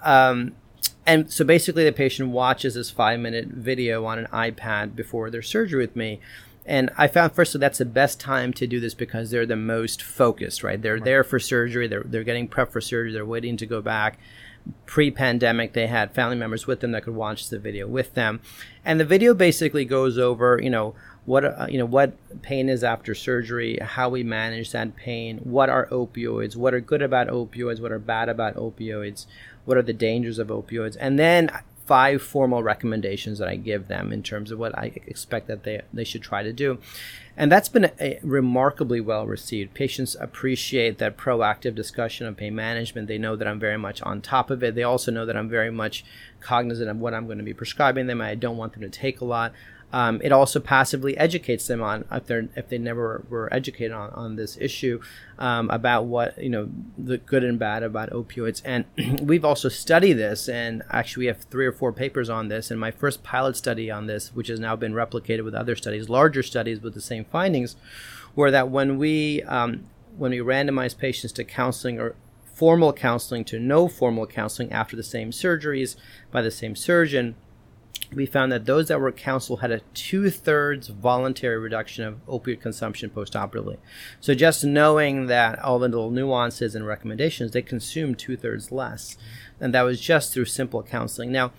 um, 0.05 0.57
and 1.07 1.33
so 1.33 1.45
basically, 1.45 1.85
the 1.85 1.93
patient 1.93 2.31
watches 2.31 2.75
this 2.75 2.91
five 2.91 3.19
minute 3.21 3.49
video 3.49 4.05
on 4.05 4.19
an 4.19 4.27
iPad 4.27 4.95
before 4.95 5.31
their 5.31 5.43
surgery 5.43 5.81
with 5.81 5.97
me. 5.97 6.21
And 6.65 6.91
I 6.97 7.09
found 7.09 7.33
firstly 7.33 7.59
that's 7.59 7.79
the 7.79 7.85
best 7.85 8.21
time 8.21 8.53
to 8.55 8.69
do 8.69 8.79
this 8.79 8.95
because 8.95 9.31
they're 9.31 9.47
the 9.47 9.57
most 9.57 10.01
focused, 10.01 10.62
right? 10.62 10.81
They're 10.81 10.95
right. 10.95 11.05
there 11.05 11.25
for 11.25 11.41
surgery, 11.41 11.88
they're, 11.88 12.05
they're 12.05 12.23
getting 12.23 12.47
prep 12.47 12.71
for 12.71 12.81
surgery, 12.81 13.12
they're 13.12 13.27
waiting 13.27 13.57
to 13.57 13.67
go 13.67 13.83
back. 13.83 14.19
Pre 14.87 15.11
pandemic, 15.11 15.73
they 15.73 15.88
had 15.88 16.15
family 16.15 16.37
members 16.37 16.69
with 16.69 16.79
them 16.79 16.93
that 16.93 17.03
could 17.03 17.17
watch 17.17 17.49
the 17.49 17.59
video 17.59 17.88
with 17.88 18.15
them. 18.15 18.41
And 18.85 19.01
the 19.01 19.05
video 19.05 19.35
basically 19.35 19.85
goes 19.85 20.19
over, 20.19 20.61
you 20.62 20.71
know, 20.71 20.95
what 21.25 21.45
uh, 21.45 21.67
you 21.69 21.79
know 21.79 21.85
what 21.85 22.12
pain 22.43 22.69
is 22.69 22.83
after 22.83 23.15
surgery 23.15 23.79
how 23.81 24.09
we 24.09 24.25
manage 24.25 24.73
that 24.73 24.97
pain 24.97 25.38
what 25.38 25.69
are 25.69 25.87
opioids 25.87 26.57
what 26.57 26.75
are 26.75 26.81
good 26.81 27.01
about 27.01 27.29
opioids 27.29 27.81
what 27.81 27.93
are 27.93 27.99
bad 27.99 28.29
about 28.29 28.57
opioids 28.57 29.27
what 29.64 29.77
are 29.77 29.83
the 29.83 29.92
dangers 29.92 30.38
of 30.38 30.48
opioids, 30.48 30.96
and 30.98 31.18
then 31.18 31.51
five 31.87 32.22
formal 32.22 32.62
recommendations 32.62 33.38
that 33.38 33.48
I 33.48 33.57
give 33.57 33.88
them 33.88 34.12
in 34.12 34.22
terms 34.22 34.51
of 34.51 34.59
what 34.59 34.77
I 34.79 34.92
expect 35.07 35.48
that 35.48 35.64
they, 35.64 35.83
they 35.92 36.05
should 36.05 36.22
try 36.22 36.42
to 36.42 36.53
do. 36.53 36.79
And 37.37 37.51
that's 37.51 37.68
been 37.68 37.85
a, 37.85 37.92
a 38.01 38.20
remarkably 38.22 39.01
well 39.01 39.27
received. 39.27 39.75
Patients 39.75 40.16
appreciate 40.20 40.98
that 40.98 41.16
proactive 41.16 41.75
discussion 41.75 42.27
of 42.27 42.37
pain 42.37 42.55
management. 42.55 43.09
They 43.09 43.18
know 43.18 43.37
that 43.37 43.48
I'm 43.48 43.59
very 43.59 43.79
much 43.79 44.01
on 44.03 44.20
top 44.20 44.51
of 44.51 44.62
it. 44.62 44.75
They 44.75 44.85
also 44.85 45.11
know 45.11 45.27
that 45.27 45.37
I'm 45.37 45.48
very 45.48 45.70
much 45.70 46.05
cognizant 46.40 46.88
of 46.88 46.98
what 46.98 47.14
I'm 47.14 47.27
going 47.27 47.38
to 47.38 47.44
be 47.44 47.55
prescribing 47.55 48.07
them. 48.07 48.20
I 48.20 48.37
don't 48.37 48.57
want 48.57 48.75
them 48.75 48.83
to 48.83 48.88
take 48.88 49.20
a 49.20 49.25
lot. 49.25 49.53
Um, 49.93 50.21
it 50.25 50.33
also 50.33 50.59
passively 50.59 51.17
educates 51.19 51.67
them 51.67 51.83
on 51.83 52.05
if 52.11 52.27
they 52.27 52.49
if 52.57 52.69
they 52.69 52.79
never 52.79 53.25
were 53.29 53.53
educated 53.53 53.93
on, 53.93 54.11
on 54.11 54.37
this 54.37 54.57
issue 54.59 55.01
um, 55.39 55.69
about 55.71 56.07
what 56.07 56.43
you 56.43 56.49
know 56.49 56.69
the 56.97 57.19
good 57.19 57.45
and 57.45 57.59
bad 57.59 57.83
about 57.83 58.11
opioids. 58.11 58.63
And 58.65 58.87
we've 59.21 59.45
also 59.45 59.69
studied 59.69 60.15
this, 60.15 60.49
and 60.49 60.83
actually 60.91 61.23
we 61.23 61.27
have 61.27 61.43
three 61.43 61.67
or 61.67 61.73
four 61.73 61.93
papers 61.93 62.31
on 62.31 62.49
this. 62.49 62.71
And 62.71 62.81
my 62.81 62.91
first 62.91 63.23
pilot 63.23 63.57
study 63.57 63.91
on 63.91 64.07
this, 64.07 64.35
which 64.35 64.49
has 64.49 64.59
now 64.59 64.77
been 64.77 64.95
replicated 64.95 65.45
with 65.45 65.55
other 65.55 65.77
studies, 65.77 66.09
larger 66.09 66.43
studies 66.43 66.81
with 66.81 66.95
the 66.95 67.01
same 67.01 67.25
findings, 67.27 67.77
were 68.35 68.51
that 68.51 68.71
when 68.71 68.99
we 68.99 69.43
um, 69.43 69.85
when 70.17 70.31
we 70.31 70.39
randomize 70.39 70.97
patients 70.97 71.33
to 71.33 71.45
counseling 71.45 72.01
or 72.01 72.15
formal 72.55 72.93
counseling 72.93 73.45
to 73.45 73.59
no 73.59 73.89
formal 73.89 74.27
counseling 74.27 74.71
after 74.73 74.95
the 74.95 75.03
same 75.03 75.31
surgeries 75.31 75.97
by 76.31 76.43
the 76.43 76.51
same 76.51 76.77
surgeon 76.77 77.35
we 78.14 78.27
found 78.27 78.53
that 78.53 78.66
those 78.66 78.88
that 78.88 79.01
were 79.01 79.12
counseled 79.12 79.61
had 79.61 79.70
a 79.70 79.81
two 79.94 80.31
thirds 80.31 80.88
voluntary 80.88 81.59
reduction 81.59 82.05
of 82.05 82.27
opioid 82.27 82.61
consumption 82.61 83.11
postoperatively. 83.11 83.79
So 84.20 84.35
just 84.35 84.64
knowing 84.64 85.27
that 85.27 85.59
all 85.59 85.79
the 85.79 85.88
little 85.88 86.11
nuances 86.11 86.75
and 86.75 86.87
recommendations, 86.87 87.53
they 87.53 87.62
consumed 87.62 88.18
two 88.18 88.37
thirds 88.37 88.70
less. 88.70 89.16
And 89.61 89.75
that 89.75 89.83
was 89.83 90.01
just 90.01 90.33
through 90.33 90.46
simple 90.46 90.83
counseling. 90.83 91.33
Now, 91.33 91.53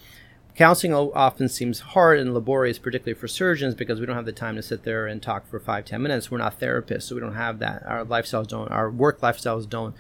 counseling 0.56 0.94
often 0.94 1.50
seems 1.50 1.80
hard 1.80 2.20
and 2.20 2.34
laborious, 2.34 2.78
particularly 2.78 3.20
for 3.20 3.28
surgeons, 3.28 3.76
because 3.76 4.00
we 4.00 4.06
don't 4.06 4.16
have 4.16 4.26
the 4.26 4.32
time 4.32 4.56
to 4.56 4.62
sit 4.62 4.84
there 4.84 5.08
and 5.08 5.22
talk 5.22 5.48
for 5.48 5.60
five, 5.60 5.86
ten 5.86 6.02
minutes. 6.02 6.30
We're 6.30 6.38
not 6.38 6.60
therapists, 6.60 7.04
so 7.04 7.16
we 7.16 7.22
don't 7.22 7.36
have 7.36 7.60
that. 7.60 7.84
Our 7.86 8.06
lifestyles 8.06 8.48
don't, 8.48 8.70
our 8.70 8.90
work 8.90 9.22
lifestyles 9.22 9.68
don't 9.68 9.96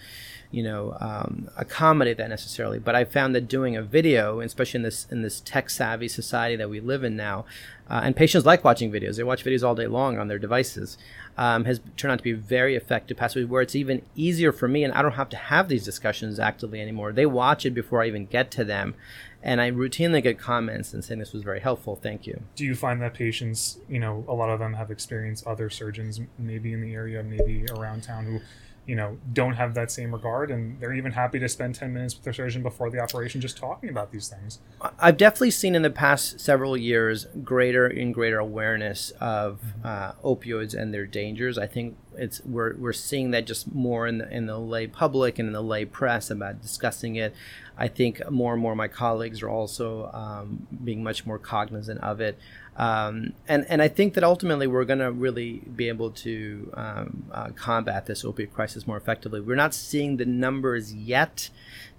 you 0.53 0.61
know 0.61 0.95
um, 0.99 1.49
accommodate 1.57 2.17
that 2.17 2.29
necessarily. 2.29 2.79
But 2.79 2.95
I 2.95 3.03
found 3.03 3.33
that 3.35 3.47
doing 3.47 3.75
a 3.75 3.81
video, 3.81 4.39
especially 4.39 4.77
in 4.77 4.83
this 4.83 5.07
in 5.09 5.23
this 5.23 5.41
tech 5.41 5.69
savvy 5.69 6.07
society 6.07 6.55
that 6.55 6.69
we 6.69 6.79
live 6.79 7.03
in 7.03 7.15
now, 7.15 7.45
uh, 7.89 8.01
and 8.03 8.15
patients 8.15 8.45
like 8.45 8.63
watching 8.63 8.91
videos. 8.91 9.17
They 9.17 9.23
watch 9.23 9.43
videos 9.43 9.63
all 9.63 9.75
day 9.75 9.87
long 9.87 10.19
on 10.19 10.27
their 10.27 10.39
devices. 10.39 10.97
Um, 11.35 11.65
has 11.65 11.81
turned 11.97 12.11
out 12.11 12.19
to 12.19 12.23
be 12.23 12.33
very 12.33 12.75
effective 12.75 13.17
passively 13.17 13.45
where 13.45 13.63
it's 13.63 13.75
even 13.75 14.03
easier 14.15 14.51
for 14.51 14.67
me 14.67 14.83
and 14.83 14.93
I 14.93 15.01
don't 15.01 15.13
have 15.13 15.29
to 15.29 15.37
have 15.37 15.67
these 15.67 15.83
discussions 15.83 16.37
actively 16.39 16.79
anymore. 16.79 17.11
They 17.11 17.25
watch 17.25 17.65
it 17.65 17.71
before 17.71 18.03
I 18.03 18.07
even 18.07 18.27
get 18.27 18.51
to 18.51 18.63
them. 18.63 18.93
And 19.41 19.59
I 19.59 19.71
routinely 19.71 20.21
get 20.21 20.37
comments 20.37 20.93
and 20.93 21.03
saying 21.03 21.19
this 21.19 21.33
was 21.33 21.41
very 21.41 21.59
helpful. 21.59 21.95
Thank 21.95 22.27
you. 22.27 22.43
Do 22.55 22.63
you 22.63 22.75
find 22.75 23.01
that 23.01 23.15
patients, 23.15 23.79
you 23.89 23.99
know, 23.99 24.23
a 24.27 24.33
lot 24.33 24.49
of 24.49 24.59
them 24.59 24.75
have 24.75 24.91
experienced 24.91 25.45
other 25.47 25.71
surgeons, 25.71 26.21
maybe 26.37 26.71
in 26.71 26.81
the 26.81 26.93
area, 26.93 27.23
maybe 27.23 27.65
around 27.71 28.03
town, 28.03 28.25
who 28.25 28.39
you 28.85 28.95
know 28.95 29.17
don't 29.31 29.53
have 29.53 29.73
that 29.73 29.91
same 29.91 30.13
regard 30.13 30.51
and 30.51 30.79
they're 30.79 30.93
even 30.93 31.11
happy 31.11 31.39
to 31.39 31.47
spend 31.47 31.75
10 31.75 31.93
minutes 31.93 32.15
with 32.15 32.23
their 32.23 32.33
surgeon 32.33 32.61
before 32.61 32.89
the 32.89 32.99
operation 32.99 33.39
just 33.39 33.57
talking 33.57 33.89
about 33.89 34.11
these 34.11 34.27
things. 34.27 34.59
I've 34.99 35.17
definitely 35.17 35.51
seen 35.51 35.75
in 35.75 35.81
the 35.81 35.89
past 35.89 36.39
several 36.39 36.75
years 36.75 37.27
greater 37.43 37.85
and 37.87 38.13
greater 38.13 38.39
awareness 38.39 39.11
of 39.21 39.61
mm-hmm. 39.61 39.87
uh, 39.87 40.11
opioids 40.23 40.73
and 40.73 40.93
their 40.93 41.05
dangers. 41.05 41.57
I 41.57 41.67
think 41.67 41.97
it's 42.15 42.41
we're, 42.45 42.75
we're 42.75 42.93
seeing 42.93 43.31
that 43.31 43.47
just 43.47 43.73
more 43.73 44.05
in 44.05 44.19
the, 44.19 44.29
in 44.29 44.45
the 44.45 44.57
lay 44.57 44.87
public 44.87 45.39
and 45.39 45.47
in 45.47 45.53
the 45.53 45.63
lay 45.63 45.85
press 45.85 46.29
about 46.29 46.61
discussing 46.61 47.15
it 47.15 47.33
i 47.77 47.87
think 47.87 48.21
more 48.29 48.53
and 48.53 48.61
more 48.61 48.71
of 48.71 48.77
my 48.77 48.87
colleagues 48.87 49.41
are 49.41 49.49
also 49.49 50.09
um, 50.13 50.67
being 50.83 51.03
much 51.03 51.25
more 51.25 51.37
cognizant 51.37 51.99
of 52.01 52.21
it 52.21 52.37
um, 52.75 53.33
and 53.47 53.65
and 53.69 53.81
I 53.81 53.87
think 53.87 54.15
that 54.15 54.23
ultimately 54.23 54.65
we're 54.65 54.85
going 54.85 54.99
to 54.99 55.11
really 55.11 55.61
be 55.75 55.89
able 55.89 56.09
to 56.11 56.71
um, 56.73 57.25
uh, 57.31 57.49
combat 57.49 58.07
this 58.07 58.25
opiate 58.25 58.53
crisis 58.53 58.87
more 58.87 58.97
effectively. 58.97 59.41
We're 59.41 59.55
not 59.55 59.75
seeing 59.75 60.17
the 60.17 60.25
numbers 60.25 60.93
yet 60.93 61.49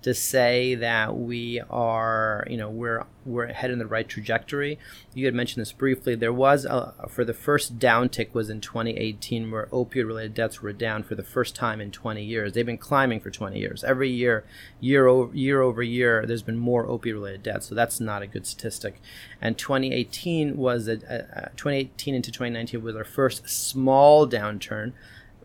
to 0.05 0.13
say 0.13 0.75
that 0.75 1.17
we 1.17 1.63
are, 1.71 2.47
you 2.51 2.59
know, 2.59 2.69
we're 2.69 3.07
we're 3.25 3.47
headed 3.47 3.73
in 3.73 3.79
the 3.79 3.87
right 3.87 4.07
trajectory. 4.07 4.79
You 5.15 5.25
had 5.25 5.35
mentioned 5.35 5.63
this 5.63 5.73
briefly. 5.73 6.15
There 6.15 6.31
was 6.31 6.67
a, 6.67 6.93
for 7.09 7.25
the 7.25 7.33
first 7.33 7.79
downtick 7.79 8.35
was 8.35 8.51
in 8.51 8.61
2018, 8.61 9.51
where 9.51 9.65
opioid-related 9.73 10.35
deaths 10.35 10.61
were 10.61 10.75
down 10.75 11.05
for 11.05 11.15
the 11.15 11.23
first 11.23 11.57
time 11.57 11.81
in 11.81 11.91
20 11.91 12.23
years. 12.23 12.53
They've 12.53 12.67
been 12.67 12.77
climbing 12.77 13.21
for 13.21 13.31
20 13.31 13.59
years. 13.59 13.83
Every 13.83 14.11
year, 14.11 14.45
year 14.79 15.07
over 15.07 15.35
year 15.35 15.63
over 15.63 15.83
year, 15.83 16.27
there's 16.27 16.43
been 16.43 16.59
more 16.59 16.87
opioid-related 16.87 17.43
deaths. 17.43 17.69
So 17.69 17.75
that's 17.75 17.99
not 17.99 18.21
a 18.21 18.27
good 18.27 18.47
statistic. 18.47 19.01
And 19.41 19.57
2018 19.57 20.59
was 20.59 20.87
a, 20.87 20.97
a 21.09 21.51
2018 21.57 22.15
into 22.15 22.31
2019 22.31 22.83
was 22.83 22.95
our 22.95 23.05
first 23.05 23.49
small 23.49 24.29
downturn 24.29 24.93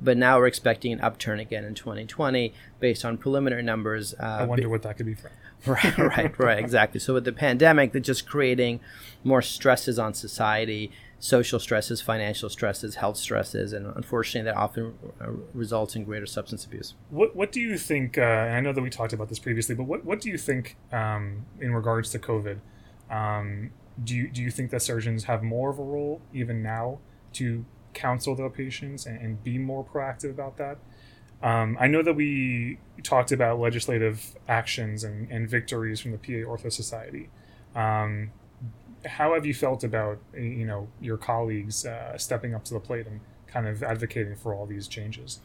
but 0.02 0.18
now 0.18 0.38
we're 0.38 0.48
expecting 0.48 0.92
an 0.94 1.02
upturn 1.02 1.40
again 1.40 1.64
in 1.64 1.76
2020 1.76 2.54
based 2.80 3.06
on 3.06 3.18
preliminary 3.18 3.64
numbers. 3.64 4.14
Uh, 4.14 4.24
I 4.26 4.44
wonder 4.46 4.70
what 4.70 4.84
that 4.84 4.98
could 4.98 5.06
be 5.06 5.16
from. 5.16 5.32
right, 5.66 5.98
right, 5.98 6.40
right, 6.40 6.60
exactly. 6.60 7.00
So 7.02 7.14
with 7.14 7.26
the 7.26 7.34
pandemic, 7.34 7.92
they're 7.92 8.00
just 8.00 8.26
creating 8.26 8.80
more 9.26 9.42
stresses 9.42 10.00
on 10.00 10.14
society, 10.14 10.90
social 11.20 11.60
stresses, 11.60 12.02
financial 12.02 12.50
stresses, 12.50 12.96
health 12.96 13.18
stresses, 13.18 13.74
and 13.74 13.86
unfortunately, 13.94 14.50
that 14.50 14.58
often 14.58 14.94
uh, 15.20 15.32
results 15.54 15.98
in 15.98 16.06
greater 16.06 16.26
substance 16.26 16.64
abuse. 16.64 16.94
What 17.10 17.36
What 17.36 17.52
do 17.52 17.60
you 17.60 17.78
think? 17.78 18.18
Uh, 18.18 18.22
I 18.22 18.62
know 18.62 18.72
that 18.72 18.82
we 18.82 18.90
talked 18.90 19.12
about 19.12 19.28
this 19.28 19.40
previously, 19.40 19.76
but 19.76 19.84
what 19.84 20.06
What 20.06 20.22
do 20.22 20.30
you 20.30 20.38
think 20.38 20.78
um, 20.94 21.46
in 21.60 21.74
regards 21.74 22.10
to 22.12 22.20
COVID? 22.20 22.60
Um, 23.12 23.72
do 24.02 24.16
you 24.16 24.30
Do 24.30 24.42
you 24.42 24.52
think 24.52 24.72
that 24.72 24.82
surgeons 24.82 25.26
have 25.26 25.44
more 25.44 25.70
of 25.70 25.78
a 25.78 25.84
role 25.84 26.22
even 26.34 26.64
now 26.64 27.00
to 27.34 27.66
counsel 27.94 28.36
their 28.36 28.50
patients 28.50 29.06
and, 29.06 29.20
and 29.20 29.44
be 29.44 29.58
more 29.58 29.84
proactive 29.84 30.32
about 30.32 30.58
that? 30.58 30.78
Um, 31.42 31.78
I 31.80 31.88
know 31.88 32.04
that 32.04 32.16
we 32.16 32.80
talked 33.04 33.32
about 33.32 33.60
legislative 33.60 34.36
actions 34.48 35.04
and, 35.04 35.32
and 35.32 35.50
victories 35.50 36.00
from 36.00 36.12
the 36.12 36.18
PA 36.18 36.50
Ortho 36.50 36.72
Society. 36.72 37.30
Um, 37.76 38.32
how 39.06 39.34
have 39.34 39.46
you 39.46 39.54
felt 39.54 39.84
about 39.84 40.20
you 40.34 40.66
know 40.66 40.90
your 41.00 41.18
colleagues 41.18 41.86
uh, 41.86 42.18
stepping 42.18 42.54
up 42.54 42.66
to 42.66 42.74
the 42.74 42.80
plate 42.80 43.08
and 43.08 43.22
kind 43.48 43.68
of 43.68 43.82
advocating 43.84 44.36
for 44.36 44.54
all 44.54 44.66
these 44.66 44.88
changes? 44.88 45.40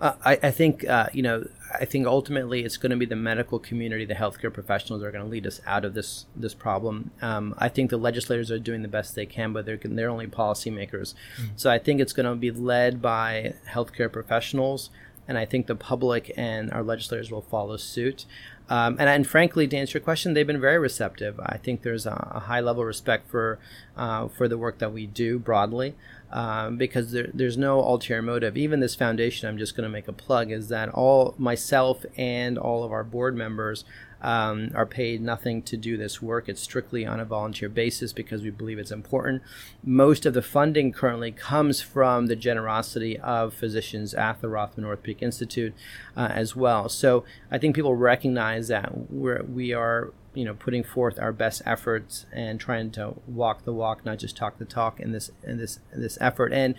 Uh, 0.00 0.12
I, 0.24 0.38
I, 0.44 0.50
think 0.50 0.88
uh, 0.88 1.08
you 1.12 1.22
know. 1.22 1.46
I 1.80 1.84
think 1.84 2.06
ultimately 2.06 2.64
it's 2.64 2.78
going 2.78 2.90
to 2.90 2.96
be 2.96 3.04
the 3.04 3.14
medical 3.14 3.58
community, 3.58 4.06
the 4.06 4.14
healthcare 4.14 4.50
professionals, 4.50 5.02
are 5.02 5.10
going 5.10 5.22
to 5.22 5.30
lead 5.30 5.46
us 5.46 5.60
out 5.66 5.84
of 5.84 5.92
this 5.92 6.24
this 6.34 6.54
problem. 6.54 7.10
Um, 7.20 7.54
I 7.58 7.68
think 7.68 7.90
the 7.90 7.98
legislators 7.98 8.50
are 8.50 8.58
doing 8.58 8.82
the 8.82 8.88
best 8.88 9.14
they 9.14 9.26
can, 9.26 9.52
but 9.52 9.66
they're 9.66 9.78
they're 9.82 10.08
only 10.08 10.26
policymakers. 10.28 11.14
Mm. 11.40 11.50
So 11.56 11.70
I 11.70 11.78
think 11.78 12.00
it's 12.00 12.12
going 12.12 12.26
to 12.26 12.34
be 12.34 12.50
led 12.50 13.02
by 13.02 13.54
healthcare 13.68 14.10
professionals, 14.10 14.90
and 15.26 15.36
I 15.36 15.44
think 15.44 15.66
the 15.66 15.74
public 15.74 16.32
and 16.36 16.70
our 16.70 16.82
legislators 16.82 17.30
will 17.30 17.42
follow 17.42 17.76
suit. 17.76 18.24
Um, 18.70 18.96
and, 18.98 19.08
and 19.08 19.26
frankly, 19.26 19.66
to 19.66 19.76
answer 19.76 19.98
your 19.98 20.04
question, 20.04 20.34
they've 20.34 20.46
been 20.46 20.60
very 20.60 20.78
receptive. 20.78 21.40
I 21.40 21.56
think 21.56 21.82
there's 21.82 22.06
a, 22.06 22.32
a 22.34 22.40
high 22.40 22.60
level 22.60 22.82
of 22.82 22.86
respect 22.86 23.30
for 23.30 23.58
uh, 23.96 24.28
for 24.28 24.48
the 24.48 24.58
work 24.58 24.78
that 24.78 24.92
we 24.92 25.06
do 25.06 25.38
broadly 25.38 25.94
um, 26.30 26.76
because 26.76 27.12
there, 27.12 27.30
there's 27.32 27.56
no 27.56 27.80
ulterior 27.80 28.22
motive. 28.22 28.56
Even 28.56 28.80
this 28.80 28.94
foundation, 28.94 29.48
I'm 29.48 29.58
just 29.58 29.76
going 29.76 29.88
to 29.88 29.92
make 29.92 30.08
a 30.08 30.12
plug, 30.12 30.50
is 30.50 30.68
that 30.68 30.88
all 30.90 31.34
myself 31.38 32.04
and 32.16 32.58
all 32.58 32.84
of 32.84 32.92
our 32.92 33.04
board 33.04 33.36
members 33.36 33.84
um, 34.20 34.70
are 34.74 34.86
paid 34.86 35.20
nothing 35.20 35.62
to 35.62 35.76
do 35.76 35.96
this 35.96 36.20
work. 36.20 36.48
It's 36.48 36.60
strictly 36.60 37.06
on 37.06 37.20
a 37.20 37.24
volunteer 37.24 37.68
basis 37.68 38.12
because 38.12 38.42
we 38.42 38.50
believe 38.50 38.78
it's 38.78 38.90
important. 38.90 39.42
Most 39.84 40.26
of 40.26 40.34
the 40.34 40.42
funding 40.42 40.92
currently 40.92 41.30
comes 41.30 41.80
from 41.80 42.26
the 42.26 42.36
generosity 42.36 43.18
of 43.18 43.54
physicians 43.54 44.14
at 44.14 44.40
the 44.40 44.48
Rothman 44.48 44.86
Orthopedic 44.86 45.22
Institute 45.22 45.74
uh, 46.16 46.28
as 46.32 46.56
well. 46.56 46.88
So 46.88 47.24
I 47.50 47.58
think 47.58 47.76
people 47.76 47.94
recognize 47.94 48.68
that 48.68 49.10
we're, 49.10 49.42
we 49.44 49.72
are 49.72 50.12
you 50.34 50.44
know 50.44 50.54
putting 50.54 50.84
forth 50.84 51.18
our 51.18 51.32
best 51.32 51.62
efforts 51.64 52.26
and 52.32 52.60
trying 52.60 52.90
to 52.92 53.14
walk 53.26 53.64
the 53.64 53.72
walk, 53.72 54.04
not 54.04 54.18
just 54.18 54.36
talk 54.36 54.58
the 54.58 54.64
talk 54.64 55.00
in 55.00 55.12
this 55.12 55.30
in 55.42 55.58
this 55.58 55.80
in 55.92 56.00
this 56.00 56.18
effort. 56.20 56.52
And 56.52 56.74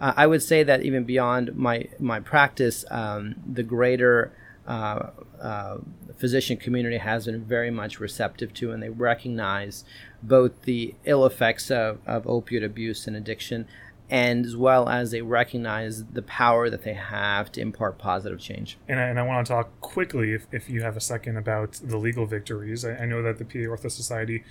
uh, 0.00 0.12
I 0.16 0.26
would 0.26 0.42
say 0.42 0.62
that 0.62 0.82
even 0.82 1.04
beyond 1.04 1.54
my 1.56 1.88
my 1.98 2.20
practice, 2.20 2.84
um, 2.90 3.36
the 3.50 3.62
greater 3.62 4.32
uh, 4.66 5.10
uh, 5.40 5.76
physician 6.16 6.56
community 6.56 6.96
has 6.96 7.26
been 7.26 7.44
very 7.44 7.70
much 7.70 8.00
receptive 8.00 8.54
to, 8.54 8.72
and 8.72 8.82
they 8.82 8.88
recognize 8.88 9.84
both 10.22 10.62
the 10.62 10.94
ill 11.04 11.26
effects 11.26 11.70
of, 11.70 11.98
of 12.06 12.24
opioid 12.24 12.64
abuse 12.64 13.06
and 13.06 13.14
addiction, 13.14 13.66
and 14.10 14.44
as 14.44 14.56
well 14.56 14.88
as 14.88 15.10
they 15.10 15.22
recognize 15.22 16.04
the 16.04 16.22
power 16.22 16.68
that 16.68 16.82
they 16.82 16.94
have 16.94 17.50
to 17.52 17.60
impart 17.60 17.98
positive 17.98 18.38
change. 18.38 18.76
And 18.88 19.00
I, 19.00 19.04
and 19.04 19.18
I 19.18 19.22
want 19.22 19.46
to 19.46 19.52
talk 19.52 19.80
quickly, 19.80 20.32
if, 20.32 20.46
if 20.52 20.68
you 20.68 20.82
have 20.82 20.96
a 20.96 21.00
second, 21.00 21.36
about 21.36 21.80
the 21.82 21.96
legal 21.96 22.26
victories. 22.26 22.84
I, 22.84 22.96
I 22.96 23.06
know 23.06 23.22
that 23.22 23.38
the 23.38 23.44
PA 23.44 23.70
Ortho 23.70 23.90
Society, 23.90 24.44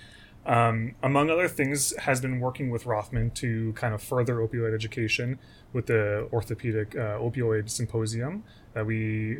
um, 0.44 0.94
among 1.02 1.30
other 1.30 1.48
things, 1.48 1.96
has 1.98 2.20
been 2.20 2.40
working 2.40 2.70
with 2.70 2.84
Rothman 2.84 3.30
to 3.32 3.72
kind 3.74 3.94
of 3.94 4.02
further 4.02 4.36
opioid 4.36 4.74
education 4.74 5.38
with 5.72 5.86
the 5.86 6.28
Orthopedic 6.32 6.96
uh, 6.96 7.18
Opioid 7.18 7.70
Symposium 7.70 8.44
that 8.74 8.84
we 8.84 9.38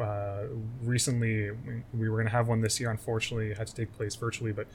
uh, 0.00 0.42
recently 0.82 1.50
we 1.94 2.08
were 2.08 2.16
going 2.16 2.26
to 2.26 2.32
have 2.32 2.46
one 2.46 2.60
this 2.60 2.78
year. 2.78 2.90
Unfortunately, 2.90 3.50
it 3.50 3.58
had 3.58 3.66
to 3.66 3.74
take 3.74 3.92
place 3.92 4.14
virtually, 4.14 4.52
but 4.52 4.66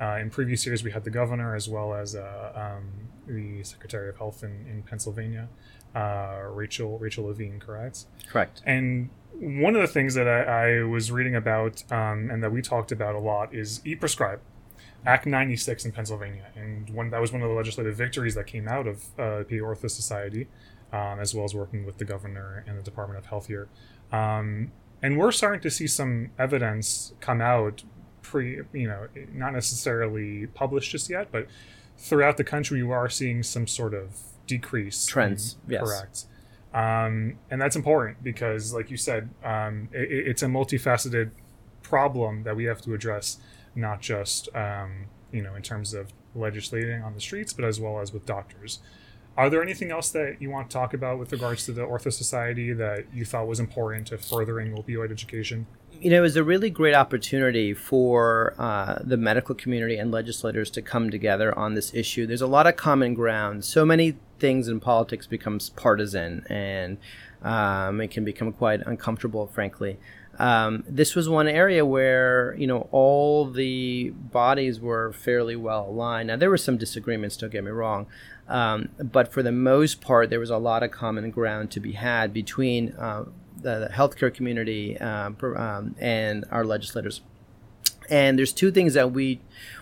uh, 0.00 0.18
in 0.20 0.30
previous 0.30 0.64
years, 0.66 0.84
we 0.84 0.90
had 0.90 1.04
the 1.04 1.10
governor 1.10 1.54
as 1.54 1.68
well 1.68 1.94
as 1.94 2.14
uh, 2.14 2.52
um, 2.54 3.08
the 3.26 3.62
Secretary 3.64 4.08
of 4.08 4.16
Health 4.16 4.42
in, 4.42 4.66
in 4.68 4.82
Pennsylvania, 4.82 5.48
uh, 5.94 6.42
Rachel 6.50 6.98
Rachel 6.98 7.26
Levine, 7.26 7.58
correct? 7.58 8.04
Correct. 8.28 8.62
And 8.64 9.10
one 9.32 9.74
of 9.74 9.82
the 9.82 9.88
things 9.88 10.14
that 10.14 10.28
I, 10.28 10.78
I 10.78 10.82
was 10.84 11.10
reading 11.10 11.34
about 11.34 11.82
um, 11.92 12.30
and 12.30 12.42
that 12.42 12.52
we 12.52 12.62
talked 12.62 12.92
about 12.92 13.14
a 13.14 13.18
lot 13.18 13.54
is 13.54 13.80
e-prescribe. 13.84 14.40
Act 15.06 15.26
96 15.26 15.84
in 15.84 15.92
Pennsylvania, 15.92 16.46
and 16.56 16.90
one 16.90 17.10
that 17.10 17.20
was 17.20 17.32
one 17.32 17.42
of 17.42 17.48
the 17.48 17.54
legislative 17.54 17.96
victories 17.96 18.34
that 18.34 18.46
came 18.46 18.66
out 18.66 18.86
of 18.86 19.04
uh, 19.18 19.44
the 19.48 19.58
Ortho 19.60 19.88
Society, 19.88 20.48
um, 20.92 21.20
as 21.20 21.34
well 21.34 21.44
as 21.44 21.54
working 21.54 21.86
with 21.86 21.98
the 21.98 22.04
governor 22.04 22.64
and 22.66 22.76
the 22.76 22.82
Department 22.82 23.18
of 23.18 23.26
Health 23.26 23.46
here. 23.46 23.68
Um, 24.10 24.72
and 25.00 25.16
we're 25.16 25.30
starting 25.30 25.60
to 25.60 25.70
see 25.70 25.86
some 25.86 26.30
evidence 26.38 27.14
come 27.20 27.40
out 27.40 27.84
pre, 28.28 28.60
you 28.72 28.86
know, 28.86 29.08
not 29.32 29.52
necessarily 29.52 30.46
published 30.48 30.92
just 30.92 31.08
yet, 31.08 31.32
but 31.32 31.46
throughout 31.96 32.36
the 32.36 32.44
country, 32.44 32.78
you 32.78 32.90
are 32.90 33.08
seeing 33.08 33.42
some 33.42 33.66
sort 33.66 33.94
of 33.94 34.18
decrease 34.46 35.06
trends. 35.06 35.56
In, 35.66 35.72
yes. 35.72 35.82
Correct. 35.82 36.24
Um, 36.74 37.38
and 37.50 37.60
that's 37.60 37.74
important 37.74 38.22
because, 38.22 38.74
like 38.74 38.90
you 38.90 38.98
said, 38.98 39.30
um, 39.42 39.88
it, 39.92 40.10
it's 40.10 40.42
a 40.42 40.46
multifaceted 40.46 41.30
problem 41.82 42.42
that 42.42 42.54
we 42.54 42.64
have 42.64 42.82
to 42.82 42.92
address, 42.92 43.38
not 43.74 44.02
just 44.02 44.54
um, 44.54 45.06
you 45.32 45.42
know 45.42 45.54
in 45.54 45.62
terms 45.62 45.94
of 45.94 46.12
legislating 46.34 47.02
on 47.02 47.14
the 47.14 47.20
streets, 47.20 47.54
but 47.54 47.64
as 47.64 47.80
well 47.80 47.98
as 47.98 48.12
with 48.12 48.26
doctors. 48.26 48.80
Are 49.38 49.48
there 49.48 49.62
anything 49.62 49.92
else 49.92 50.10
that 50.10 50.42
you 50.42 50.50
want 50.50 50.68
to 50.68 50.74
talk 50.74 50.92
about 50.92 51.18
with 51.18 51.30
regards 51.30 51.64
to 51.66 51.72
the 51.72 51.82
Ortho 51.82 52.12
Society 52.12 52.72
that 52.72 53.06
you 53.14 53.24
thought 53.24 53.46
was 53.46 53.60
important 53.60 54.08
to 54.08 54.18
furthering 54.18 54.76
opioid 54.76 55.12
education? 55.12 55.66
You 56.00 56.10
know, 56.10 56.18
it 56.18 56.20
was 56.20 56.36
a 56.36 56.44
really 56.44 56.70
great 56.70 56.94
opportunity 56.94 57.74
for 57.74 58.54
uh, 58.58 58.98
the 59.02 59.16
medical 59.16 59.54
community 59.54 59.96
and 59.96 60.10
legislators 60.10 60.70
to 60.70 60.82
come 60.82 61.10
together 61.10 61.56
on 61.58 61.74
this 61.74 61.92
issue. 61.92 62.26
There's 62.26 62.42
a 62.42 62.46
lot 62.46 62.66
of 62.66 62.76
common 62.76 63.14
ground. 63.14 63.64
So 63.64 63.84
many 63.84 64.16
things 64.38 64.68
in 64.68 64.80
politics 64.80 65.26
becomes 65.26 65.70
partisan, 65.70 66.44
and 66.48 66.98
um, 67.42 68.00
it 68.00 68.10
can 68.10 68.24
become 68.24 68.52
quite 68.52 68.80
uncomfortable, 68.86 69.46
frankly. 69.48 69.98
Um, 70.38 70.84
this 70.88 71.16
was 71.16 71.28
one 71.28 71.48
area 71.48 71.84
where 71.84 72.54
you 72.56 72.68
know 72.68 72.88
all 72.92 73.50
the 73.50 74.10
bodies 74.10 74.78
were 74.78 75.12
fairly 75.12 75.56
well 75.56 75.88
aligned. 75.88 76.28
Now 76.28 76.36
there 76.36 76.50
were 76.50 76.56
some 76.56 76.76
disagreements. 76.76 77.36
Don't 77.36 77.50
get 77.50 77.64
me 77.64 77.72
wrong, 77.72 78.06
um, 78.46 78.90
but 78.98 79.32
for 79.32 79.42
the 79.42 79.52
most 79.52 80.00
part, 80.00 80.30
there 80.30 80.38
was 80.38 80.50
a 80.50 80.58
lot 80.58 80.84
of 80.84 80.92
common 80.92 81.32
ground 81.32 81.72
to 81.72 81.80
be 81.80 81.92
had 81.92 82.32
between 82.32 82.92
uh, 82.92 83.24
the, 83.62 83.90
healthcare 83.92 84.32
community 84.32 84.98
um, 84.98 85.36
um, 85.56 85.94
and 85.98 86.44
our 86.50 86.64
legislators. 86.64 87.20
And 88.10 88.38
there's 88.38 88.52
two 88.52 88.70
things 88.70 88.94
that 88.94 89.12
we 89.12 89.40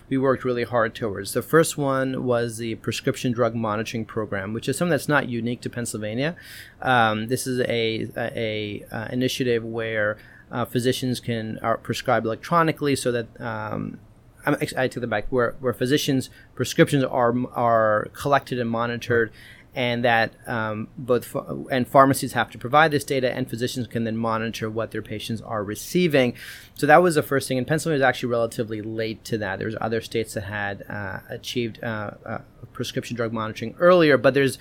we 0.09 0.17
worked 0.17 0.43
really 0.43 0.63
hard 0.63 0.95
towards. 0.95 1.33
The 1.33 1.41
first 1.41 1.77
one 1.77 2.25
was 2.25 2.57
the 2.57 2.75
prescription 2.75 3.31
drug 3.31 3.55
monitoring 3.55 4.05
program, 4.05 4.53
which 4.53 4.67
is 4.69 4.77
something 4.77 4.91
that's 4.91 5.07
not 5.07 5.29
unique 5.29 5.61
to 5.61 5.69
Pennsylvania. 5.69 6.35
Um, 6.81 7.27
this 7.27 7.47
is 7.47 7.59
a, 7.61 8.07
a, 8.15 8.31
a 8.35 8.85
uh, 8.91 9.07
initiative 9.11 9.63
where 9.63 10.17
uh, 10.51 10.65
physicians 10.65 11.19
can 11.19 11.57
are 11.59 11.77
prescribed 11.77 12.25
electronically, 12.25 12.95
so 12.95 13.11
that 13.11 13.41
um, 13.41 13.99
I 14.45 14.87
take 14.87 14.93
the 14.93 15.07
back 15.07 15.27
where 15.29 15.55
where 15.59 15.73
physicians' 15.73 16.29
prescriptions 16.55 17.03
are 17.03 17.35
are 17.53 18.07
collected 18.13 18.59
and 18.59 18.69
monitored 18.69 19.31
and 19.77 20.03
that 20.03 20.33
um, 20.47 20.87
both 20.97 21.35
and 21.69 21.87
pharmacies 21.87 22.33
have 22.33 22.49
to 22.49 22.57
provide 22.57 22.89
this 22.89 23.03
data, 23.03 23.31
and 23.31 23.47
physicians 23.47 23.85
can 23.85 24.05
then 24.05 24.17
monitor 24.17 24.71
what 24.71 24.89
their 24.89 25.03
patients 25.03 25.39
are 25.39 25.63
receiving. 25.63 26.33
So 26.73 26.87
that 26.87 27.03
was 27.03 27.13
the 27.13 27.21
first 27.21 27.47
thing. 27.47 27.59
And 27.59 27.67
Pennsylvania 27.67 27.99
was 27.99 28.09
actually 28.09 28.29
relatively 28.29 28.81
late 28.81 29.23
to 29.25 29.37
that. 29.37 29.59
There's 29.59 29.75
other 29.79 30.01
states 30.01 30.33
that 30.33 30.45
had 30.45 30.83
uh, 30.89 31.19
achieved 31.29 31.83
uh, 31.83 32.11
uh, 32.25 32.37
prescription 32.73 33.15
drug 33.15 33.31
monitoring 33.31 33.75
earlier, 33.77 34.17
but 34.17 34.33
there's 34.33 34.57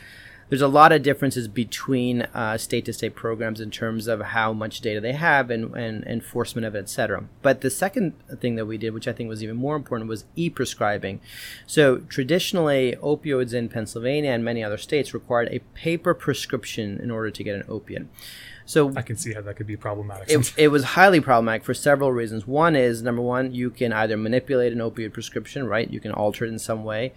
there's 0.48 0.62
a 0.62 0.68
lot 0.68 0.92
of 0.92 1.02
differences 1.02 1.48
between 1.48 2.22
uh, 2.22 2.56
state 2.56 2.84
to 2.84 2.92
state 2.92 3.14
programs 3.14 3.60
in 3.60 3.70
terms 3.70 4.06
of 4.06 4.20
how 4.20 4.52
much 4.52 4.80
data 4.80 5.00
they 5.00 5.12
have 5.12 5.50
and, 5.50 5.74
and 5.74 6.04
enforcement 6.04 6.64
of 6.64 6.74
it, 6.74 6.78
et 6.78 6.88
cetera. 6.88 7.24
But 7.42 7.62
the 7.62 7.70
second 7.70 8.14
thing 8.40 8.54
that 8.56 8.66
we 8.66 8.78
did, 8.78 8.94
which 8.94 9.08
I 9.08 9.12
think 9.12 9.28
was 9.28 9.42
even 9.42 9.56
more 9.56 9.76
important, 9.76 10.08
was 10.08 10.24
e 10.36 10.48
prescribing. 10.48 11.20
So 11.66 11.98
traditionally, 11.98 12.96
opioids 13.02 13.54
in 13.54 13.68
Pennsylvania 13.68 14.30
and 14.30 14.44
many 14.44 14.62
other 14.62 14.78
states 14.78 15.12
required 15.12 15.48
a 15.50 15.60
paper 15.74 16.14
prescription 16.14 16.98
in 17.02 17.10
order 17.10 17.30
to 17.30 17.44
get 17.44 17.56
an 17.56 17.64
opiate. 17.68 18.06
So 18.66 18.92
I 18.96 19.02
can 19.02 19.16
see 19.16 19.32
how 19.32 19.42
that 19.42 19.54
could 19.54 19.68
be 19.68 19.76
problematic. 19.76 20.28
It, 20.28 20.52
it, 20.56 20.68
was 20.68 20.82
highly 20.82 21.20
problematic 21.20 21.64
for 21.64 21.72
several 21.72 22.10
reasons. 22.10 22.48
One 22.48 22.74
is 22.74 23.00
number 23.00 23.22
one, 23.22 23.54
you 23.54 23.70
can 23.70 23.92
either 23.92 24.16
manipulate 24.16 24.72
an 24.72 24.80
opioid 24.80 25.12
prescription, 25.12 25.68
right? 25.68 25.88
You 25.88 26.00
can 26.00 26.10
alter 26.10 26.44
it 26.44 26.48
in 26.48 26.58
some 26.58 26.82
way 26.82 27.12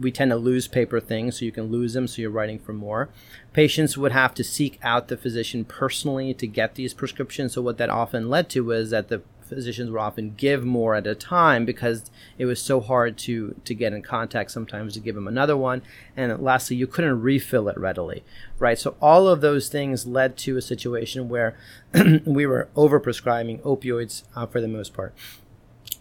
we 0.00 0.10
tend 0.10 0.30
to 0.30 0.36
lose 0.36 0.68
paper 0.68 1.00
things, 1.00 1.38
so 1.38 1.44
you 1.44 1.52
can 1.52 1.64
lose 1.64 1.94
them, 1.94 2.06
so 2.06 2.20
you're 2.22 2.30
writing 2.30 2.58
for 2.58 2.72
more. 2.72 3.08
Patients 3.52 3.96
would 3.96 4.12
have 4.12 4.34
to 4.34 4.44
seek 4.44 4.78
out 4.82 5.08
the 5.08 5.16
physician 5.16 5.64
personally 5.64 6.34
to 6.34 6.46
get 6.46 6.74
these 6.74 6.94
prescriptions. 6.94 7.54
So 7.54 7.62
what 7.62 7.78
that 7.78 7.90
often 7.90 8.28
led 8.28 8.48
to 8.50 8.64
was 8.64 8.90
that 8.90 9.08
the 9.08 9.22
physicians 9.46 9.90
would 9.90 10.00
often 10.00 10.34
give 10.36 10.64
more 10.64 10.94
at 10.94 11.06
a 11.06 11.14
time 11.14 11.64
because 11.64 12.10
it 12.36 12.46
was 12.46 12.60
so 12.60 12.80
hard 12.80 13.16
to 13.16 13.54
to 13.64 13.74
get 13.74 13.92
in 13.92 14.02
contact 14.02 14.50
sometimes 14.50 14.94
to 14.94 15.00
give 15.00 15.14
them 15.14 15.28
another 15.28 15.56
one 15.56 15.82
and 16.16 16.42
lastly 16.42 16.76
you 16.76 16.86
couldn't 16.86 17.22
refill 17.22 17.68
it 17.68 17.78
readily 17.78 18.24
right 18.58 18.78
so 18.78 18.96
all 19.00 19.28
of 19.28 19.40
those 19.40 19.68
things 19.68 20.06
led 20.06 20.36
to 20.36 20.56
a 20.56 20.62
situation 20.62 21.28
where 21.28 21.56
we 22.26 22.44
were 22.44 22.68
overprescribing 22.76 23.60
opioids 23.60 24.24
uh, 24.34 24.46
for 24.46 24.60
the 24.60 24.68
most 24.68 24.92
part 24.92 25.14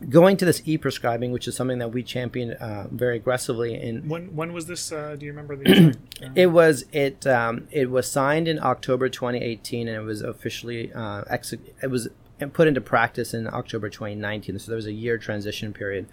going 0.10 0.38
to 0.38 0.46
this 0.46 0.62
e-prescribing, 0.66 1.32
which 1.32 1.48
is 1.48 1.56
something 1.56 1.80
that 1.80 1.90
we 1.90 2.04
champion 2.04 2.52
uh, 2.54 2.88
very 2.92 3.16
aggressively. 3.16 3.82
In 3.82 4.08
when 4.08 4.36
when 4.36 4.54
was 4.54 4.68
this? 4.68 4.92
Uh, 4.92 5.16
do 5.18 5.26
you 5.26 5.32
remember 5.32 5.56
the? 5.56 5.98
It 6.36 6.48
was 6.48 6.86
it 6.92 7.28
um, 7.28 7.68
it 7.72 7.90
was 7.90 8.10
signed 8.10 8.48
in 8.48 8.60
October 8.60 9.10
2018, 9.10 9.88
and 9.88 9.98
it 9.98 10.02
was 10.02 10.22
officially 10.22 10.94
uh, 10.94 11.24
ex- 11.30 11.54
it 11.54 11.90
was 11.90 12.10
put 12.54 12.68
into 12.68 12.82
practice 12.82 13.34
in 13.34 13.48
October 13.48 13.90
2019. 13.90 14.60
So 14.60 14.72
there 14.72 14.76
was 14.76 14.86
a 14.86 14.94
year 14.94 15.18
transition 15.18 15.74
period. 15.74 16.08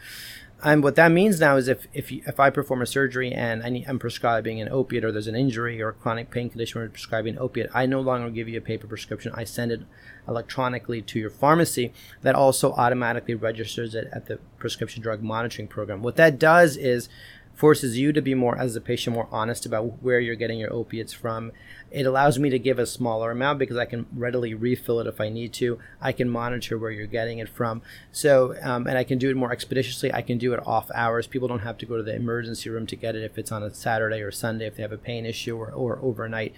And 0.64 0.84
what 0.84 0.94
that 0.94 1.10
means 1.10 1.40
now 1.40 1.56
is 1.56 1.66
if 1.66 1.88
if, 1.92 2.12
if 2.12 2.38
I 2.38 2.50
perform 2.50 2.82
a 2.82 2.86
surgery 2.86 3.32
and 3.32 3.62
I 3.64 3.84
I'm 3.88 3.98
prescribing 3.98 4.60
an 4.60 4.68
opiate 4.68 5.04
or 5.04 5.10
there's 5.10 5.26
an 5.26 5.34
injury 5.34 5.82
or 5.82 5.88
a 5.88 5.92
chronic 5.92 6.30
pain 6.30 6.48
condition 6.50 6.80
where 6.80 6.88
prescribing 6.88 7.34
an 7.34 7.40
opiate, 7.40 7.70
I 7.74 7.86
no 7.86 8.00
longer 8.00 8.30
give 8.30 8.48
you 8.48 8.58
a 8.58 8.62
paper 8.62 8.86
prescription. 8.86 9.32
I 9.34 9.44
send 9.44 9.72
it 9.72 9.82
electronically 10.28 11.02
to 11.02 11.18
your 11.18 11.30
pharmacy 11.30 11.92
that 12.22 12.36
also 12.36 12.72
automatically 12.74 13.34
registers 13.34 13.94
it 13.96 14.08
at 14.12 14.26
the 14.26 14.38
prescription 14.58 15.02
drug 15.02 15.20
monitoring 15.20 15.66
program. 15.66 16.00
What 16.00 16.16
that 16.16 16.38
does 16.38 16.76
is 16.76 17.08
forces 17.62 17.96
you 17.96 18.12
to 18.12 18.20
be 18.20 18.34
more 18.34 18.58
as 18.58 18.74
a 18.74 18.80
patient 18.80 19.14
more 19.14 19.28
honest 19.30 19.64
about 19.64 20.02
where 20.02 20.18
you're 20.18 20.34
getting 20.34 20.58
your 20.58 20.72
opiates 20.72 21.12
from. 21.12 21.52
It 21.92 22.06
allows 22.06 22.36
me 22.36 22.50
to 22.50 22.58
give 22.58 22.80
a 22.80 22.86
smaller 22.86 23.30
amount 23.30 23.60
because 23.60 23.76
i 23.76 23.84
can 23.84 24.04
readily 24.12 24.52
refill 24.52 24.98
it 24.98 25.06
if 25.06 25.20
i 25.20 25.28
need 25.28 25.52
to. 25.52 25.78
I 26.00 26.10
can 26.10 26.28
monitor 26.28 26.76
where 26.76 26.90
you're 26.90 27.06
getting 27.06 27.38
it 27.38 27.48
from. 27.48 27.80
So 28.10 28.56
um, 28.62 28.88
and 28.88 28.98
i 28.98 29.04
can 29.04 29.16
do 29.16 29.30
it 29.30 29.36
more 29.36 29.52
expeditiously. 29.52 30.12
I 30.12 30.22
can 30.22 30.38
do 30.38 30.52
it 30.54 30.66
off 30.66 30.90
hours. 30.92 31.28
People 31.28 31.46
don't 31.46 31.60
have 31.60 31.78
to 31.78 31.86
go 31.86 31.96
to 31.96 32.02
the 32.02 32.16
emergency 32.16 32.68
room 32.68 32.84
to 32.88 32.96
get 32.96 33.14
it 33.14 33.22
if 33.22 33.38
it's 33.38 33.52
on 33.52 33.62
a 33.62 33.72
saturday 33.72 34.22
or 34.22 34.32
sunday 34.32 34.66
if 34.66 34.74
they 34.74 34.82
have 34.82 34.90
a 34.90 34.98
pain 34.98 35.24
issue 35.24 35.56
or, 35.56 35.70
or 35.70 36.00
overnight. 36.02 36.56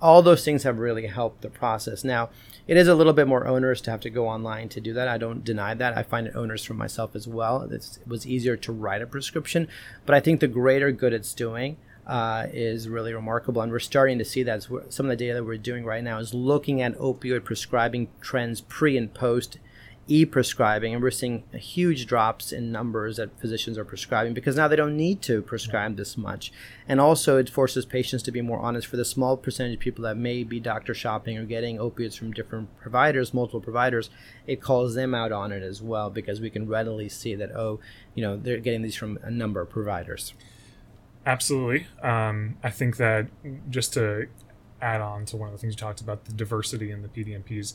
All 0.00 0.22
those 0.22 0.44
things 0.44 0.62
have 0.62 0.78
really 0.78 1.08
helped 1.08 1.42
the 1.42 1.50
process. 1.50 2.04
Now 2.04 2.30
it 2.66 2.76
is 2.76 2.88
a 2.88 2.94
little 2.94 3.12
bit 3.12 3.28
more 3.28 3.46
onerous 3.46 3.80
to 3.82 3.90
have 3.90 4.00
to 4.00 4.10
go 4.10 4.26
online 4.26 4.68
to 4.70 4.80
do 4.80 4.92
that. 4.94 5.08
I 5.08 5.18
don't 5.18 5.44
deny 5.44 5.74
that. 5.74 5.96
I 5.96 6.02
find 6.02 6.26
it 6.26 6.34
onerous 6.34 6.64
for 6.64 6.74
myself 6.74 7.14
as 7.14 7.28
well. 7.28 7.62
It's, 7.70 7.98
it 7.98 8.08
was 8.08 8.26
easier 8.26 8.56
to 8.56 8.72
write 8.72 9.02
a 9.02 9.06
prescription, 9.06 9.68
but 10.06 10.14
I 10.14 10.20
think 10.20 10.40
the 10.40 10.48
greater 10.48 10.90
good 10.90 11.12
it's 11.12 11.34
doing 11.34 11.76
uh, 12.06 12.46
is 12.52 12.88
really 12.88 13.12
remarkable. 13.12 13.62
And 13.62 13.70
we're 13.70 13.78
starting 13.80 14.18
to 14.18 14.24
see 14.24 14.42
that. 14.44 14.62
Some 14.62 15.06
of 15.06 15.10
the 15.10 15.16
data 15.16 15.34
that 15.34 15.44
we're 15.44 15.58
doing 15.58 15.84
right 15.84 16.02
now 16.02 16.18
is 16.18 16.32
looking 16.32 16.80
at 16.80 16.98
opioid 16.98 17.44
prescribing 17.44 18.08
trends 18.20 18.60
pre 18.62 18.96
and 18.96 19.12
post 19.12 19.58
e-prescribing 20.06 20.92
and 20.92 21.02
we're 21.02 21.10
seeing 21.10 21.44
huge 21.52 22.06
drops 22.06 22.52
in 22.52 22.70
numbers 22.70 23.16
that 23.16 23.38
physicians 23.40 23.78
are 23.78 23.84
prescribing 23.84 24.34
because 24.34 24.56
now 24.56 24.68
they 24.68 24.76
don't 24.76 24.96
need 24.96 25.22
to 25.22 25.40
prescribe 25.40 25.96
this 25.96 26.16
much. 26.16 26.52
And 26.86 27.00
also 27.00 27.38
it 27.38 27.48
forces 27.48 27.86
patients 27.86 28.22
to 28.24 28.32
be 28.32 28.42
more 28.42 28.60
honest. 28.60 28.86
For 28.86 28.96
the 28.96 29.04
small 29.04 29.36
percentage 29.36 29.74
of 29.74 29.80
people 29.80 30.04
that 30.04 30.16
may 30.16 30.44
be 30.44 30.60
doctor 30.60 30.92
shopping 30.92 31.38
or 31.38 31.44
getting 31.44 31.80
opiates 31.80 32.16
from 32.16 32.32
different 32.32 32.76
providers 32.78 33.32
multiple 33.32 33.60
providers 33.60 34.10
it 34.46 34.60
calls 34.60 34.94
them 34.94 35.14
out 35.14 35.32
on 35.32 35.52
it 35.52 35.62
as 35.62 35.80
well 35.80 36.10
because 36.10 36.40
we 36.40 36.50
can 36.50 36.68
readily 36.68 37.08
see 37.08 37.34
that 37.34 37.50
oh 37.52 37.80
you 38.14 38.22
know 38.22 38.36
they're 38.36 38.58
getting 38.58 38.82
these 38.82 38.96
from 38.96 39.18
a 39.22 39.30
number 39.30 39.60
of 39.60 39.70
providers. 39.70 40.34
Absolutely. 41.26 41.86
Um, 42.02 42.56
i 42.62 42.70
think 42.70 42.98
that 42.98 43.28
just 43.70 43.94
to 43.94 44.26
add 44.82 45.00
on 45.00 45.24
to 45.24 45.36
one 45.38 45.48
of 45.48 45.54
the 45.54 45.58
things 45.58 45.74
you 45.74 45.78
talked 45.78 46.02
about 46.02 46.26
the 46.26 46.32
diversity 46.34 46.90
in 46.90 47.00
the 47.00 47.08
pdmps 47.08 47.74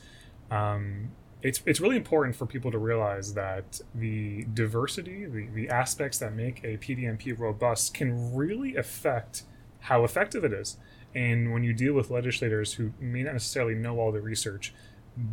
um, 0.52 1.12
it's 1.42 1.62
it's 1.66 1.80
really 1.80 1.96
important 1.96 2.36
for 2.36 2.46
people 2.46 2.72
to 2.72 2.78
realize 2.78 3.34
that 3.34 3.80
the 3.96 4.46
diversity, 4.54 5.26
the, 5.26 5.48
the 5.48 5.70
aspects 5.70 6.18
that 6.20 6.34
make 6.34 6.64
a 6.64 6.78
PDMP 6.78 7.38
robust 7.38 7.94
can 7.94 8.36
really 8.36 8.76
affect 8.76 9.44
how 9.82 10.04
effective 10.04 10.44
it 10.44 10.52
is. 10.52 10.78
And 11.16 11.54
when 11.54 11.64
you 11.64 11.74
deal 11.74 11.94
with 11.94 12.10
legislators 12.10 12.74
who 12.74 12.92
may 13.00 13.24
not 13.24 13.34
necessarily 13.34 13.74
know 13.74 14.00
all 14.00 14.12
the 14.12 14.22
research, 14.22 14.74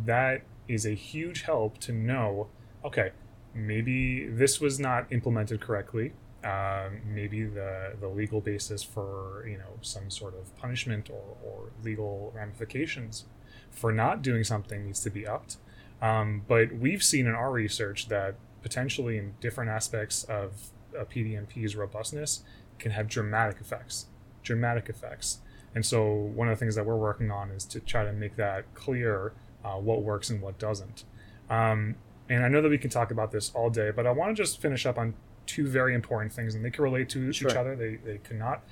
that 0.05 0.41
is 0.67 0.85
a 0.85 0.93
huge 0.93 1.43
help 1.43 1.77
to 1.79 1.91
know, 1.91 2.47
okay, 2.83 3.11
maybe 3.53 4.27
this 4.27 4.59
was 4.59 4.79
not 4.79 5.11
implemented 5.11 5.59
correctly. 5.59 6.13
Um, 6.43 7.01
maybe 7.05 7.43
the, 7.43 7.95
the 7.99 8.07
legal 8.07 8.39
basis 8.39 8.81
for 8.81 9.45
you 9.45 9.57
know 9.57 9.79
some 9.81 10.09
sort 10.09 10.35
of 10.35 10.55
punishment 10.55 11.09
or, 11.09 11.35
or 11.43 11.71
legal 11.83 12.31
ramifications 12.33 13.25
for 13.69 13.91
not 13.91 14.21
doing 14.21 14.45
something 14.45 14.85
needs 14.85 15.01
to 15.01 15.09
be 15.09 15.27
upped 15.27 15.57
um, 16.01 16.43
but 16.47 16.73
we've 16.73 17.03
seen 17.03 17.27
in 17.27 17.33
our 17.33 17.51
research 17.51 18.07
that 18.09 18.35
potentially 18.61 19.17
in 19.17 19.33
different 19.39 19.69
aspects 19.69 20.23
of 20.25 20.71
a 20.97 21.05
PDMP's 21.05 21.75
robustness 21.75 22.43
can 22.79 22.91
have 22.91 23.07
dramatic 23.07 23.59
effects. 23.61 24.07
Dramatic 24.43 24.89
effects. 24.89 25.39
And 25.75 25.85
so 25.85 26.11
one 26.11 26.47
of 26.47 26.57
the 26.57 26.59
things 26.59 26.75
that 26.75 26.85
we're 26.85 26.95
working 26.95 27.31
on 27.31 27.51
is 27.51 27.65
to 27.65 27.79
try 27.79 28.03
to 28.03 28.13
make 28.13 28.35
that 28.37 28.73
clear 28.73 29.33
uh, 29.63 29.75
what 29.75 30.01
works 30.01 30.29
and 30.29 30.41
what 30.41 30.57
doesn't. 30.57 31.03
Um, 31.49 31.95
and 32.29 32.43
I 32.43 32.47
know 32.47 32.61
that 32.61 32.69
we 32.69 32.77
can 32.77 32.89
talk 32.89 33.11
about 33.11 33.31
this 33.31 33.51
all 33.53 33.69
day, 33.69 33.91
but 33.91 34.05
I 34.05 34.11
want 34.11 34.35
to 34.35 34.41
just 34.41 34.59
finish 34.59 34.85
up 34.85 34.97
on 34.97 35.13
two 35.45 35.65
very 35.67 35.93
important 35.93 36.33
things, 36.33 36.55
and 36.55 36.63
they 36.63 36.69
can 36.69 36.83
relate 36.83 37.09
to 37.09 37.31
sure. 37.31 37.49
each 37.49 37.55
other. 37.55 37.75
They 37.75 37.95
they 37.95 38.19
cannot. 38.19 38.63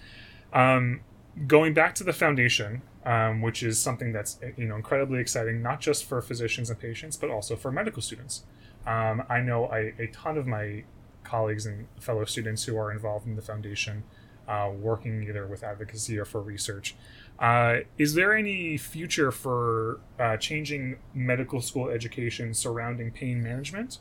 Um, 0.54 1.02
going 1.48 1.74
back 1.74 1.96
to 1.96 2.04
the 2.04 2.14
foundation, 2.14 2.82
um, 3.06 3.42
which 3.42 3.62
is 3.62 3.80
something 3.80 4.12
that's 4.12 4.40
you 4.58 4.68
know 4.68 4.76
incredibly 4.76 5.20
exciting, 5.20 5.62
not 5.62 5.82
just 5.82 6.06
for 6.06 6.22
physicians 6.22 6.70
and 6.70 6.80
patients, 6.80 7.18
but 7.18 7.30
also 7.30 7.56
for 7.56 7.72
medical 7.72 8.02
students. 8.02 8.44
Um, 8.86 9.24
I 9.30 9.42
know 9.42 9.66
I, 9.66 9.94
a 10.00 10.08
ton 10.08 10.38
of 10.38 10.48
my 10.48 10.84
colleagues 11.24 11.66
and 11.66 11.88
fellow 12.00 12.26
students 12.26 12.64
who 12.64 12.78
are 12.78 12.92
involved 12.92 13.26
in 13.26 13.36
the 13.36 13.42
foundation, 13.42 14.04
uh, 14.48 14.72
working 14.74 15.24
either 15.24 15.46
with 15.48 15.64
advocacy 15.64 16.18
or 16.18 16.26
for 16.26 16.42
research. 16.42 16.96
Uh, 17.40 17.80
is 17.98 18.14
there 18.14 18.36
any 18.36 18.78
future 18.78 19.32
for 19.32 20.00
uh, 20.20 20.38
changing 20.38 20.98
medical 21.14 21.62
school 21.62 21.90
education 21.90 22.54
surrounding 22.54 23.12
pain 23.12 23.44
management? 23.44 23.98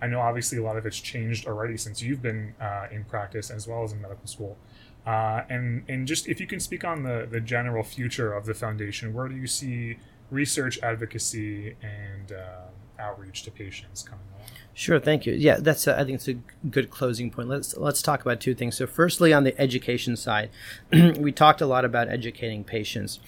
I 0.00 0.06
know 0.06 0.20
obviously 0.20 0.58
a 0.58 0.62
lot 0.62 0.76
of 0.76 0.86
it's 0.86 1.00
changed 1.00 1.48
already 1.48 1.76
since 1.76 2.02
you've 2.02 2.22
been 2.22 2.54
uh, 2.60 2.86
in 2.92 3.04
practice 3.04 3.50
as 3.50 3.66
well 3.66 3.82
as 3.82 3.92
in 3.92 4.00
medical 4.00 4.26
school. 4.26 4.56
Uh, 5.08 5.42
and 5.48 5.84
and 5.88 6.06
just 6.06 6.28
if 6.28 6.38
you 6.38 6.46
can 6.46 6.60
speak 6.60 6.84
on 6.84 7.02
the 7.02 7.26
the 7.30 7.40
general 7.40 7.82
future 7.82 8.34
of 8.34 8.44
the 8.44 8.52
foundation, 8.52 9.14
where 9.14 9.26
do 9.26 9.34
you 9.34 9.46
see 9.46 9.96
research 10.30 10.78
advocacy 10.82 11.74
and 11.80 12.32
uh, 12.32 12.66
outreach 12.98 13.42
to 13.42 13.50
patients 13.50 14.02
coming 14.02 14.26
along? 14.36 14.48
Sure, 14.74 15.00
thank 15.00 15.24
you. 15.24 15.32
Yeah, 15.32 15.56
that's 15.60 15.86
a, 15.86 15.98
I 15.98 16.04
think 16.04 16.16
it's 16.16 16.28
a 16.28 16.36
good 16.68 16.90
closing 16.90 17.30
point. 17.30 17.48
Let's 17.48 17.74
let's 17.78 18.02
talk 18.02 18.20
about 18.20 18.38
two 18.38 18.54
things. 18.54 18.76
So, 18.76 18.86
firstly, 18.86 19.32
on 19.32 19.44
the 19.44 19.58
education 19.58 20.14
side, 20.14 20.50
we 20.92 21.32
talked 21.32 21.62
a 21.62 21.66
lot 21.66 21.86
about 21.86 22.08
educating 22.08 22.62
patients 22.62 23.18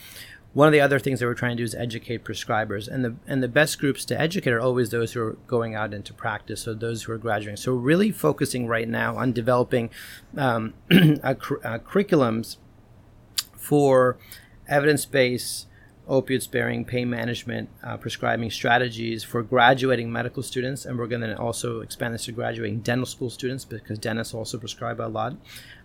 one 0.52 0.66
of 0.66 0.72
the 0.72 0.80
other 0.80 0.98
things 0.98 1.20
that 1.20 1.26
we're 1.26 1.34
trying 1.34 1.56
to 1.56 1.60
do 1.60 1.64
is 1.64 1.74
educate 1.74 2.24
prescribers. 2.24 2.88
And 2.88 3.04
the 3.04 3.14
and 3.26 3.42
the 3.42 3.48
best 3.48 3.78
groups 3.78 4.04
to 4.06 4.20
educate 4.20 4.50
are 4.50 4.60
always 4.60 4.90
those 4.90 5.12
who 5.12 5.20
are 5.20 5.38
going 5.46 5.74
out 5.74 5.94
into 5.94 6.12
practice 6.12 6.62
so 6.62 6.74
those 6.74 7.04
who 7.04 7.12
are 7.12 7.18
graduating. 7.18 7.56
So 7.56 7.74
we're 7.74 7.80
really 7.80 8.10
focusing 8.10 8.66
right 8.66 8.88
now 8.88 9.16
on 9.16 9.32
developing 9.32 9.90
um, 10.36 10.74
a, 10.90 11.32
a 11.32 11.78
curriculums 11.78 12.56
for 13.56 14.18
evidence-based 14.68 15.66
opiate 16.10 16.42
sparing 16.42 16.84
pain 16.84 17.08
management 17.08 17.68
uh, 17.84 17.96
prescribing 17.96 18.50
strategies 18.50 19.22
for 19.22 19.42
graduating 19.42 20.10
medical 20.10 20.42
students 20.42 20.84
and 20.84 20.98
we're 20.98 21.06
going 21.06 21.20
to 21.20 21.38
also 21.38 21.80
expand 21.80 22.12
this 22.12 22.24
to 22.24 22.32
graduating 22.32 22.80
dental 22.80 23.06
school 23.06 23.30
students 23.30 23.64
because 23.64 23.98
dentists 23.98 24.34
also 24.34 24.58
prescribe 24.58 25.00
a 25.00 25.06
lot 25.06 25.34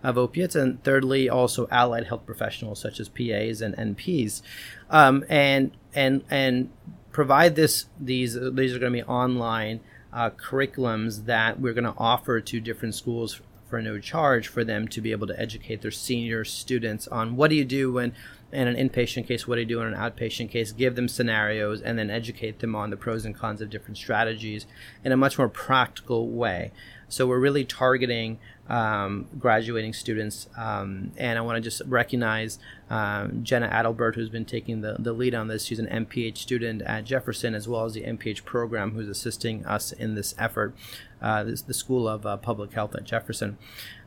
of 0.04 0.18
opiates. 0.18 0.56
And 0.56 0.84
thirdly 0.84 1.30
also 1.30 1.68
allied 1.70 2.08
health 2.08 2.26
professionals 2.26 2.80
such 2.80 3.00
as 3.00 3.08
PAs 3.08 3.62
and 3.62 3.76
NPs 3.78 4.42
um, 4.90 5.24
and 5.30 5.72
and 5.94 6.24
and 6.30 6.72
provide 7.12 7.56
this 7.56 7.86
these 8.00 8.34
these 8.34 8.76
are 8.76 8.80
going 8.80 8.92
to 8.92 9.00
be 9.00 9.04
online 9.04 9.80
uh, 10.12 10.32
curriculums 10.32 11.26
that 11.26 11.60
we're 11.60 11.74
going 11.74 11.84
to 11.86 11.94
offer 11.98 12.42
to 12.42 12.60
different 12.60 12.96
schools 12.96 13.42
for 13.68 13.82
no 13.82 14.00
charge 14.00 14.48
for 14.48 14.64
them 14.64 14.88
to 14.88 15.02
be 15.02 15.12
able 15.12 15.28
to 15.28 15.40
educate 15.40 15.82
their 15.82 15.92
senior 15.92 16.46
students 16.46 17.08
on 17.08 17.36
what 17.36 17.50
do 17.50 17.56
you 17.56 17.66
do 17.66 17.92
when 17.92 18.14
in 18.56 18.68
an 18.68 18.76
inpatient 18.76 19.28
case, 19.28 19.48
what 19.48 19.56
do 19.56 19.62
you 19.62 19.68
do 19.68 19.82
in 19.82 19.94
an 19.94 20.00
outpatient 20.00 20.50
case? 20.50 20.72
Give 20.72 20.96
them 20.96 21.08
scenarios 21.08 21.82
and 21.82 22.00
then 22.00 22.10
educate 22.10 22.60
them 22.60 22.76
on 22.76 22.90
the 22.90 22.98
pros 22.98 23.26
and 23.26 23.36
cons 23.36 23.62
of 23.62 23.70
different 23.70 23.98
strategies 23.98 24.66
in 25.04 25.12
a 25.12 25.18
much 25.18 25.38
more 25.38 25.50
practical 25.50 26.30
way. 26.30 26.72
So 27.08 27.28
we're 27.28 27.40
really 27.40 27.66
targeting 27.66 28.40
um, 28.68 29.28
graduating 29.38 29.94
students, 29.94 30.48
um, 30.58 31.12
and 31.18 31.38
I 31.38 31.42
want 31.42 31.58
to 31.58 31.62
just 31.62 31.82
recognize 31.86 32.58
um, 32.90 33.44
Jenna 33.44 33.70
Adelbert, 33.70 34.16
who's 34.16 34.30
been 34.30 34.46
taking 34.46 34.82
the, 34.82 34.96
the 34.98 35.14
lead 35.14 35.36
on 35.36 35.48
this. 35.48 35.66
She's 35.66 35.78
an 35.78 35.86
MPH 35.88 36.38
student 36.38 36.82
at 36.82 37.06
Jefferson, 37.06 37.54
as 37.54 37.68
well 37.68 37.86
as 37.86 37.94
the 37.94 38.02
MPH 38.02 38.44
program, 38.44 38.92
who's 38.92 39.08
assisting 39.08 39.64
us 39.66 39.92
in 39.92 40.16
this 40.16 40.34
effort. 40.40 40.76
Uh, 41.22 41.44
this 41.44 41.62
the 41.62 41.74
School 41.74 42.08
of 42.08 42.26
uh, 42.26 42.38
Public 42.38 42.74
Health 42.74 42.96
at 42.96 43.04
Jefferson. 43.04 43.58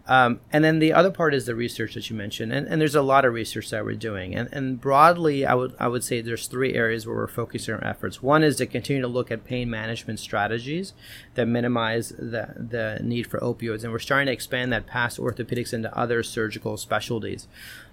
Um, 0.09 0.41
and 0.51 0.65
then 0.65 0.79
the 0.79 0.95
other 0.95 1.11
part 1.11 1.35
is 1.35 1.45
the 1.45 1.55
research 1.55 1.93
that 1.93 2.09
you 2.09 2.17
mentioned, 2.17 2.51
and, 2.51 2.67
and 2.67 2.81
there's 2.81 2.95
a 2.95 3.03
lot 3.03 3.27
of 3.27 3.35
research 3.35 3.69
that 3.71 3.85
we're 3.85 3.95
doing. 3.95 4.35
And, 4.35 4.49
and 4.53 4.81
broadly, 4.81 5.45
I 5.45 5.53
would 5.55 5.75
I 5.79 5.87
would 5.87 6.03
say 6.03 6.23
there's 6.23 6.47
three 6.47 6.75
areas 6.75 7.07
where 7.07 7.15
we're 7.15 7.27
focusing 7.29 7.75
our 7.75 7.85
efforts. 7.85 8.23
One 8.23 8.43
is 8.43 8.57
to 8.57 8.67
continue 8.67 9.03
to 9.03 9.09
look 9.09 9.31
at 9.31 9.45
pain 9.45 9.69
management 9.69 10.19
strategies 10.19 10.95
that 11.35 11.47
minimize 11.47 12.09
the 12.09 12.55
the 12.57 13.01
need 13.03 13.27
for 13.27 13.39
opioids, 13.41 13.85
and 13.85 13.93
we're 13.93 13.99
starting 13.99 14.27
to 14.27 14.33
expand 14.33 14.73
that 14.73 14.87
past 14.87 15.19
orthopedics 15.19 15.75
into 15.75 15.97
other 15.97 16.23
surgical 16.23 16.79
specialties. 16.79 17.47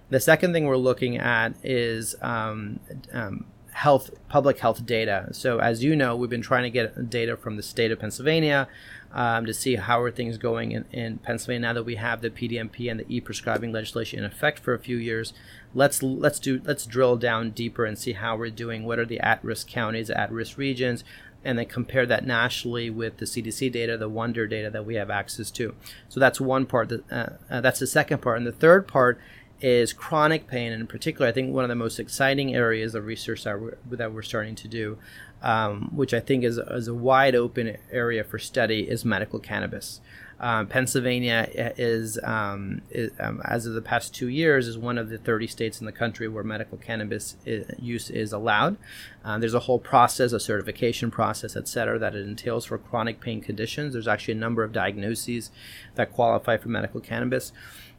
The 0.10 0.22
second 0.22 0.54
thing 0.54 0.66
we're 0.66 0.78
looking 0.78 1.18
at 1.18 1.56
is 1.64 2.16
um, 2.22 2.80
um, 3.12 3.46
health, 3.76 4.10
public 4.30 4.60
health 4.60 4.86
data. 4.86 5.28
So, 5.32 5.60
as 5.60 5.84
you 5.84 5.98
know, 5.98 6.16
we've 6.16 6.30
been 6.30 6.42
trying 6.42 6.64
to 6.64 6.70
get 6.70 7.10
data 7.10 7.36
from 7.36 7.58
the 7.58 7.64
state 7.64 7.92
of 7.92 8.00
Pennsylvania, 8.00 8.70
um, 9.16 9.46
to 9.46 9.54
see 9.54 9.78
how 9.78 10.02
are 10.02 10.12
things 10.12 10.38
going 10.38 10.74
in, 10.74 10.86
in 10.92 11.18
Pennsylvania 11.20 11.70
now 11.70 11.74
that 11.74 11.86
we 11.86 11.96
have 11.96 12.22
the 12.22 12.30
PDMP 12.30 12.92
and 12.92 13.00
the 13.00 13.06
e-prescribing 13.08 13.72
legislation 13.72 14.20
in 14.20 14.26
effect 14.26 14.60
for 14.60 14.74
a 14.74 14.80
few 14.80 14.98
years. 14.98 15.34
Let's 15.74 16.04
let's 16.04 16.38
do 16.38 16.62
let's 16.66 16.86
drill 16.86 17.16
down 17.16 17.52
deeper 17.52 17.86
and 17.86 17.98
see 17.98 18.12
how 18.12 18.36
we're 18.36 18.50
doing. 18.50 18.84
What 18.84 19.00
are 19.00 19.06
the 19.06 19.22
at-risk 19.22 19.68
counties, 19.68 20.10
at-risk 20.10 20.58
regions, 20.58 21.06
and 21.46 21.58
then 21.58 21.66
compare 21.68 22.06
that 22.06 22.26
nationally 22.26 22.90
with 22.90 23.18
the 23.18 23.26
CDC 23.26 23.72
data, 23.72 23.98
the 23.98 24.10
Wonder 24.10 24.48
data 24.48 24.70
that 24.70 24.86
we 24.86 24.96
have 24.96 25.10
access 25.10 25.50
to. 25.52 25.74
So 26.10 26.20
that's 26.20 26.42
one 26.42 26.66
part. 26.66 26.90
That, 26.90 27.12
uh, 27.12 27.30
uh, 27.50 27.62
that's 27.62 27.80
the 27.80 27.88
second 27.88 28.22
part, 28.22 28.38
and 28.38 28.46
the 28.46 28.52
third 28.52 28.86
part 28.86 29.18
is 29.62 29.94
chronic 29.94 30.48
pain, 30.48 30.74
and 30.74 30.82
in 30.82 30.88
particular, 30.88 31.28
I 31.28 31.32
think 31.32 31.54
one 31.54 31.64
of 31.64 31.70
the 31.70 31.76
most 31.76 32.00
exciting 32.00 32.54
areas 32.54 32.94
of 32.94 33.06
research 33.06 33.46
that 33.46 33.60
we're, 33.60 33.78
that 33.90 34.12
we're 34.12 34.22
starting 34.22 34.56
to 34.56 34.68
do 34.68 34.98
um, 35.46 35.92
which 35.94 36.12
I 36.12 36.20
think 36.20 36.44
is, 36.44 36.58
is, 36.58 36.88
a 36.88 36.94
wide 36.94 37.36
open 37.36 37.78
area 37.92 38.24
for 38.24 38.40
study, 38.40 38.90
is 38.90 39.06
medical 39.06 39.38
cannabis. 39.38 40.02
Um, 40.40 40.68
Pennsylvania 40.68 41.48
is, 41.78 42.20
um, 42.24 42.82
is 42.90 43.12
um, 43.20 43.42
as 43.46 43.68
of 43.68 43.76
the 43.76 43.82
past 43.82 44.14
two 44.14 44.28
years, 44.28 44.68
is 44.68 44.76
one 44.76 44.98
of 44.98 45.10
the 45.10 45.20
30 45.20 45.46
states 45.46 45.80
in 45.80 45.86
the 45.86 45.92
country 45.92 46.28
where 46.28 46.44
medical 46.44 46.80
cannabis 46.80 47.38
is, 47.46 47.68
use 47.80 48.10
is 48.10 48.34
allowed. 48.34 48.76
Uh, 49.24 49.38
there's 49.38 49.54
a 49.54 49.60
whole 49.60 49.80
process, 49.80 50.34
a 50.34 50.40
certification 50.40 51.12
process, 51.12 51.56
et 51.56 51.68
cetera, 51.68 52.00
that 52.00 52.16
it 52.16 52.28
entails 52.28 52.66
for 52.66 52.80
chronic 52.80 53.22
pain 53.22 53.40
conditions. 53.40 53.94
There's 53.94 54.08
actually 54.08 54.34
a 54.34 54.38
number 54.38 54.64
of 54.64 54.74
diagnoses 54.74 55.52
that 55.94 56.12
qualify 56.12 56.58
for 56.58 56.70
medical 56.70 57.00
cannabis 57.00 57.54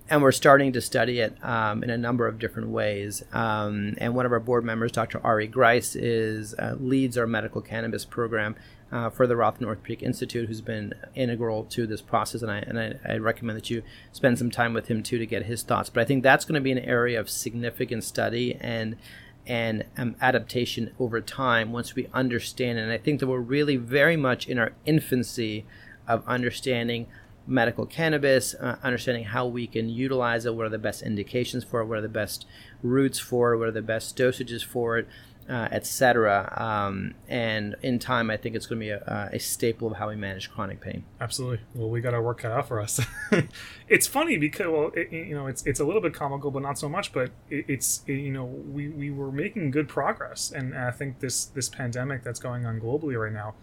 and 0.08 0.22
we're 0.22 0.32
starting 0.32 0.72
to 0.72 0.80
study 0.80 1.20
it 1.20 1.36
um, 1.44 1.82
in 1.82 1.90
a 1.90 1.98
number 1.98 2.26
of 2.26 2.38
different 2.38 2.68
ways. 2.68 3.24
Um, 3.32 3.94
and 3.98 4.14
one 4.14 4.24
of 4.24 4.32
our 4.32 4.40
board 4.40 4.64
members, 4.64 4.92
Dr. 4.92 5.20
Ari 5.24 5.48
Greis, 5.48 5.96
is 5.98 6.54
uh, 6.54 6.76
leads 6.78 7.18
our 7.18 7.26
medical 7.26 7.60
cannabis 7.60 8.04
program 8.04 8.54
uh, 8.92 9.10
for 9.10 9.26
the 9.26 9.34
Rothman 9.34 9.68
Orthopaedic 9.68 10.02
Institute, 10.02 10.48
who's 10.48 10.60
been 10.60 10.94
integral 11.14 11.64
to 11.64 11.86
this 11.86 12.00
process. 12.00 12.42
And 12.42 12.50
I 12.50 12.58
and 12.58 12.78
I, 12.78 12.94
I, 13.04 13.16
recommend 13.16 13.56
that 13.56 13.68
you 13.68 13.82
spend 14.12 14.38
some 14.38 14.50
time 14.50 14.74
with 14.74 14.86
him 14.86 15.02
too 15.02 15.18
to 15.18 15.26
get 15.26 15.46
his 15.46 15.62
thoughts. 15.62 15.90
But 15.90 16.02
I 16.02 16.04
think 16.04 16.22
that's 16.22 16.44
going 16.44 16.54
to 16.54 16.60
be 16.60 16.72
an 16.72 16.78
area 16.78 17.18
of 17.18 17.28
significant 17.28 18.04
study 18.04 18.56
and 18.60 18.96
and 19.44 19.84
um, 19.96 20.16
adaptation 20.20 20.92
over 20.98 21.20
time 21.20 21.72
once 21.72 21.94
we 21.94 22.08
understand. 22.14 22.78
And 22.78 22.92
I 22.92 22.98
think 22.98 23.20
that 23.20 23.26
we're 23.26 23.38
really 23.38 23.76
very 23.76 24.16
much 24.16 24.48
in 24.48 24.58
our 24.58 24.72
infancy 24.84 25.64
of 26.06 26.26
understanding 26.26 27.06
medical 27.46 27.86
cannabis, 27.86 28.54
uh, 28.54 28.76
understanding 28.82 29.24
how 29.24 29.46
we 29.46 29.66
can 29.66 29.88
utilize 29.88 30.46
it, 30.46 30.54
what 30.54 30.66
are 30.66 30.70
the 30.70 30.78
best 30.78 31.02
indications 31.02 31.64
for 31.64 31.80
it, 31.80 31.86
what 31.86 31.98
are 31.98 32.02
the 32.02 32.08
best 32.08 32.46
routes 32.82 33.18
for 33.18 33.52
it, 33.52 33.58
what 33.58 33.68
are 33.68 33.72
the 33.72 33.82
best 33.82 34.16
dosages 34.16 34.64
for 34.64 34.98
it, 34.98 35.08
uh, 35.48 35.68
etc. 35.70 36.52
Um, 36.56 37.14
and 37.28 37.76
in 37.82 37.98
time, 37.98 38.30
I 38.30 38.36
think 38.36 38.56
it's 38.56 38.66
going 38.66 38.80
to 38.80 38.84
be 38.84 38.90
a, 38.90 39.30
a, 39.32 39.38
staple 39.38 39.90
of 39.90 39.96
how 39.96 40.08
we 40.08 40.16
manage 40.16 40.50
chronic 40.50 40.80
pain. 40.80 41.04
Absolutely. 41.20 41.60
Well, 41.74 41.88
we 41.88 42.00
got 42.00 42.14
our 42.14 42.22
work 42.22 42.38
cut 42.38 42.50
out 42.50 42.66
for 42.66 42.80
us. 42.80 43.00
it's 43.88 44.08
funny 44.08 44.38
because, 44.38 44.66
well, 44.66 44.90
it, 44.94 45.12
you 45.12 45.34
know, 45.34 45.46
it's 45.46 45.64
it's 45.64 45.78
a 45.78 45.84
little 45.84 46.02
bit 46.02 46.14
comical, 46.14 46.50
but 46.50 46.62
not 46.62 46.78
so 46.78 46.88
much. 46.88 47.12
But 47.12 47.30
it, 47.48 47.66
it's 47.68 48.02
it, 48.08 48.14
you 48.14 48.32
know, 48.32 48.44
we 48.44 48.88
we 48.88 49.10
were 49.10 49.30
making 49.30 49.70
good 49.70 49.88
progress, 49.88 50.50
and 50.50 50.76
I 50.76 50.90
think 50.90 51.20
this 51.20 51.44
this 51.44 51.68
pandemic 51.68 52.24
that's 52.24 52.40
going 52.40 52.66
on 52.66 52.80
globally 52.80 53.20
right 53.20 53.32
now 53.32 53.54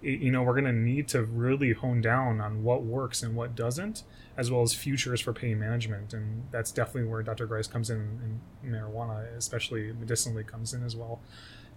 you 0.00 0.30
know 0.30 0.42
we're 0.42 0.52
going 0.52 0.64
to 0.64 0.72
need 0.72 1.08
to 1.08 1.22
really 1.22 1.72
hone 1.72 2.00
down 2.00 2.40
on 2.40 2.62
what 2.62 2.82
works 2.82 3.22
and 3.22 3.34
what 3.34 3.54
doesn't 3.54 4.04
as 4.36 4.50
well 4.50 4.62
as 4.62 4.72
futures 4.72 5.20
for 5.20 5.32
pain 5.32 5.58
management. 5.58 6.14
And 6.14 6.44
that's 6.52 6.70
definitely 6.70 7.10
where 7.10 7.22
dr 7.22 7.46
Greis 7.46 7.70
comes 7.70 7.90
in 7.90 7.96
and 7.98 8.40
marijuana 8.72 9.36
especially 9.36 9.92
medicinally 9.92 10.44
comes 10.44 10.74
in 10.74 10.84
as 10.84 10.94
well. 10.94 11.20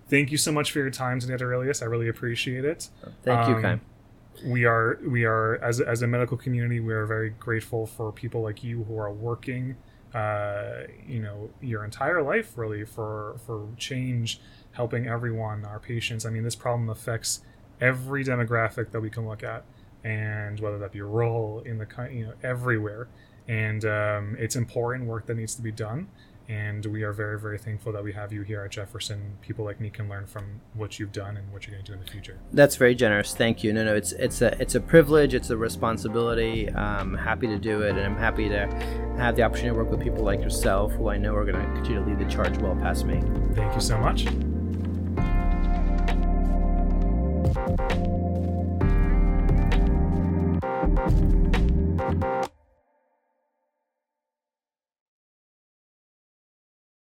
Thank 0.07 0.31
you 0.31 0.37
so 0.37 0.51
much 0.51 0.71
for 0.71 0.79
your 0.79 0.91
time 0.91 1.19
today 1.19 1.33
Ilyas. 1.33 1.81
I 1.81 1.85
really 1.85 2.07
appreciate 2.07 2.65
it. 2.65 2.89
Thank 3.23 3.39
um, 3.39 3.55
you 3.55 3.61
Kai. 3.61 3.79
we 4.45 4.65
are 4.65 4.99
we 5.07 5.25
are 5.25 5.55
as, 5.63 5.79
as 5.81 6.01
a 6.01 6.07
medical 6.07 6.37
community 6.37 6.79
we 6.79 6.93
are 6.93 7.05
very 7.05 7.31
grateful 7.31 7.85
for 7.85 8.11
people 8.11 8.41
like 8.41 8.63
you 8.63 8.83
who 8.83 8.97
are 8.97 9.11
working 9.11 9.75
uh, 10.13 10.83
you 11.07 11.21
know 11.21 11.49
your 11.61 11.85
entire 11.85 12.21
life 12.21 12.57
really 12.57 12.83
for 12.83 13.37
for 13.45 13.67
change 13.77 14.41
helping 14.73 15.07
everyone 15.07 15.65
our 15.65 15.79
patients. 15.79 16.25
I 16.25 16.29
mean 16.29 16.43
this 16.43 16.55
problem 16.55 16.89
affects 16.89 17.41
every 17.81 18.23
demographic 18.23 18.91
that 18.91 19.01
we 19.01 19.09
can 19.09 19.27
look 19.27 19.43
at, 19.43 19.65
and 20.03 20.59
whether 20.59 20.77
that 20.79 20.91
be 20.91 21.01
rural, 21.01 21.61
in 21.65 21.77
the 21.77 21.87
you 22.11 22.27
know 22.27 22.33
everywhere. 22.43 23.07
And 23.47 23.83
um, 23.83 24.37
it's 24.39 24.55
important 24.55 25.09
work 25.09 25.25
that 25.25 25.35
needs 25.35 25.55
to 25.55 25.61
be 25.61 25.71
done. 25.71 26.07
And 26.47 26.85
we 26.87 27.03
are 27.03 27.13
very, 27.13 27.39
very 27.39 27.57
thankful 27.57 27.93
that 27.93 28.03
we 28.03 28.11
have 28.11 28.33
you 28.33 28.41
here 28.41 28.61
at 28.61 28.71
Jefferson. 28.71 29.37
People 29.41 29.63
like 29.63 29.79
me 29.79 29.89
can 29.89 30.09
learn 30.09 30.25
from 30.25 30.59
what 30.73 30.99
you've 30.99 31.13
done 31.13 31.37
and 31.37 31.51
what 31.53 31.65
you're 31.65 31.73
going 31.73 31.85
to 31.85 31.91
do 31.91 31.97
in 31.97 32.03
the 32.03 32.11
future. 32.11 32.39
That's 32.51 32.75
very 32.75 32.93
generous. 32.93 33.33
Thank 33.33 33.63
you. 33.63 33.71
No, 33.71 33.85
no, 33.85 33.95
it's 33.95 34.11
it's 34.13 34.41
a 34.41 34.59
it's 34.61 34.75
a 34.75 34.81
privilege. 34.81 35.33
It's 35.33 35.49
a 35.49 35.55
responsibility. 35.55 36.69
I'm 36.69 37.13
happy 37.13 37.47
to 37.47 37.57
do 37.57 37.83
it, 37.83 37.91
and 37.91 38.01
I'm 38.01 38.17
happy 38.17 38.49
to 38.49 38.67
have 39.17 39.37
the 39.37 39.43
opportunity 39.43 39.69
to 39.69 39.81
work 39.81 39.91
with 39.91 40.01
people 40.01 40.25
like 40.25 40.41
yourself, 40.41 40.91
who 40.93 41.09
I 41.09 41.17
know 41.17 41.33
are 41.35 41.45
going 41.45 41.65
to 41.65 41.73
continue 41.73 42.03
to 42.03 42.09
lead 42.09 42.19
the 42.19 42.29
charge 42.29 42.57
well 42.57 42.75
past 42.75 43.05
me. 43.05 43.21
Thank 43.55 43.73
you 43.73 43.81
so 43.81 43.97
much. 43.97 44.25
Thank 47.63 47.91
you. 52.23 52.60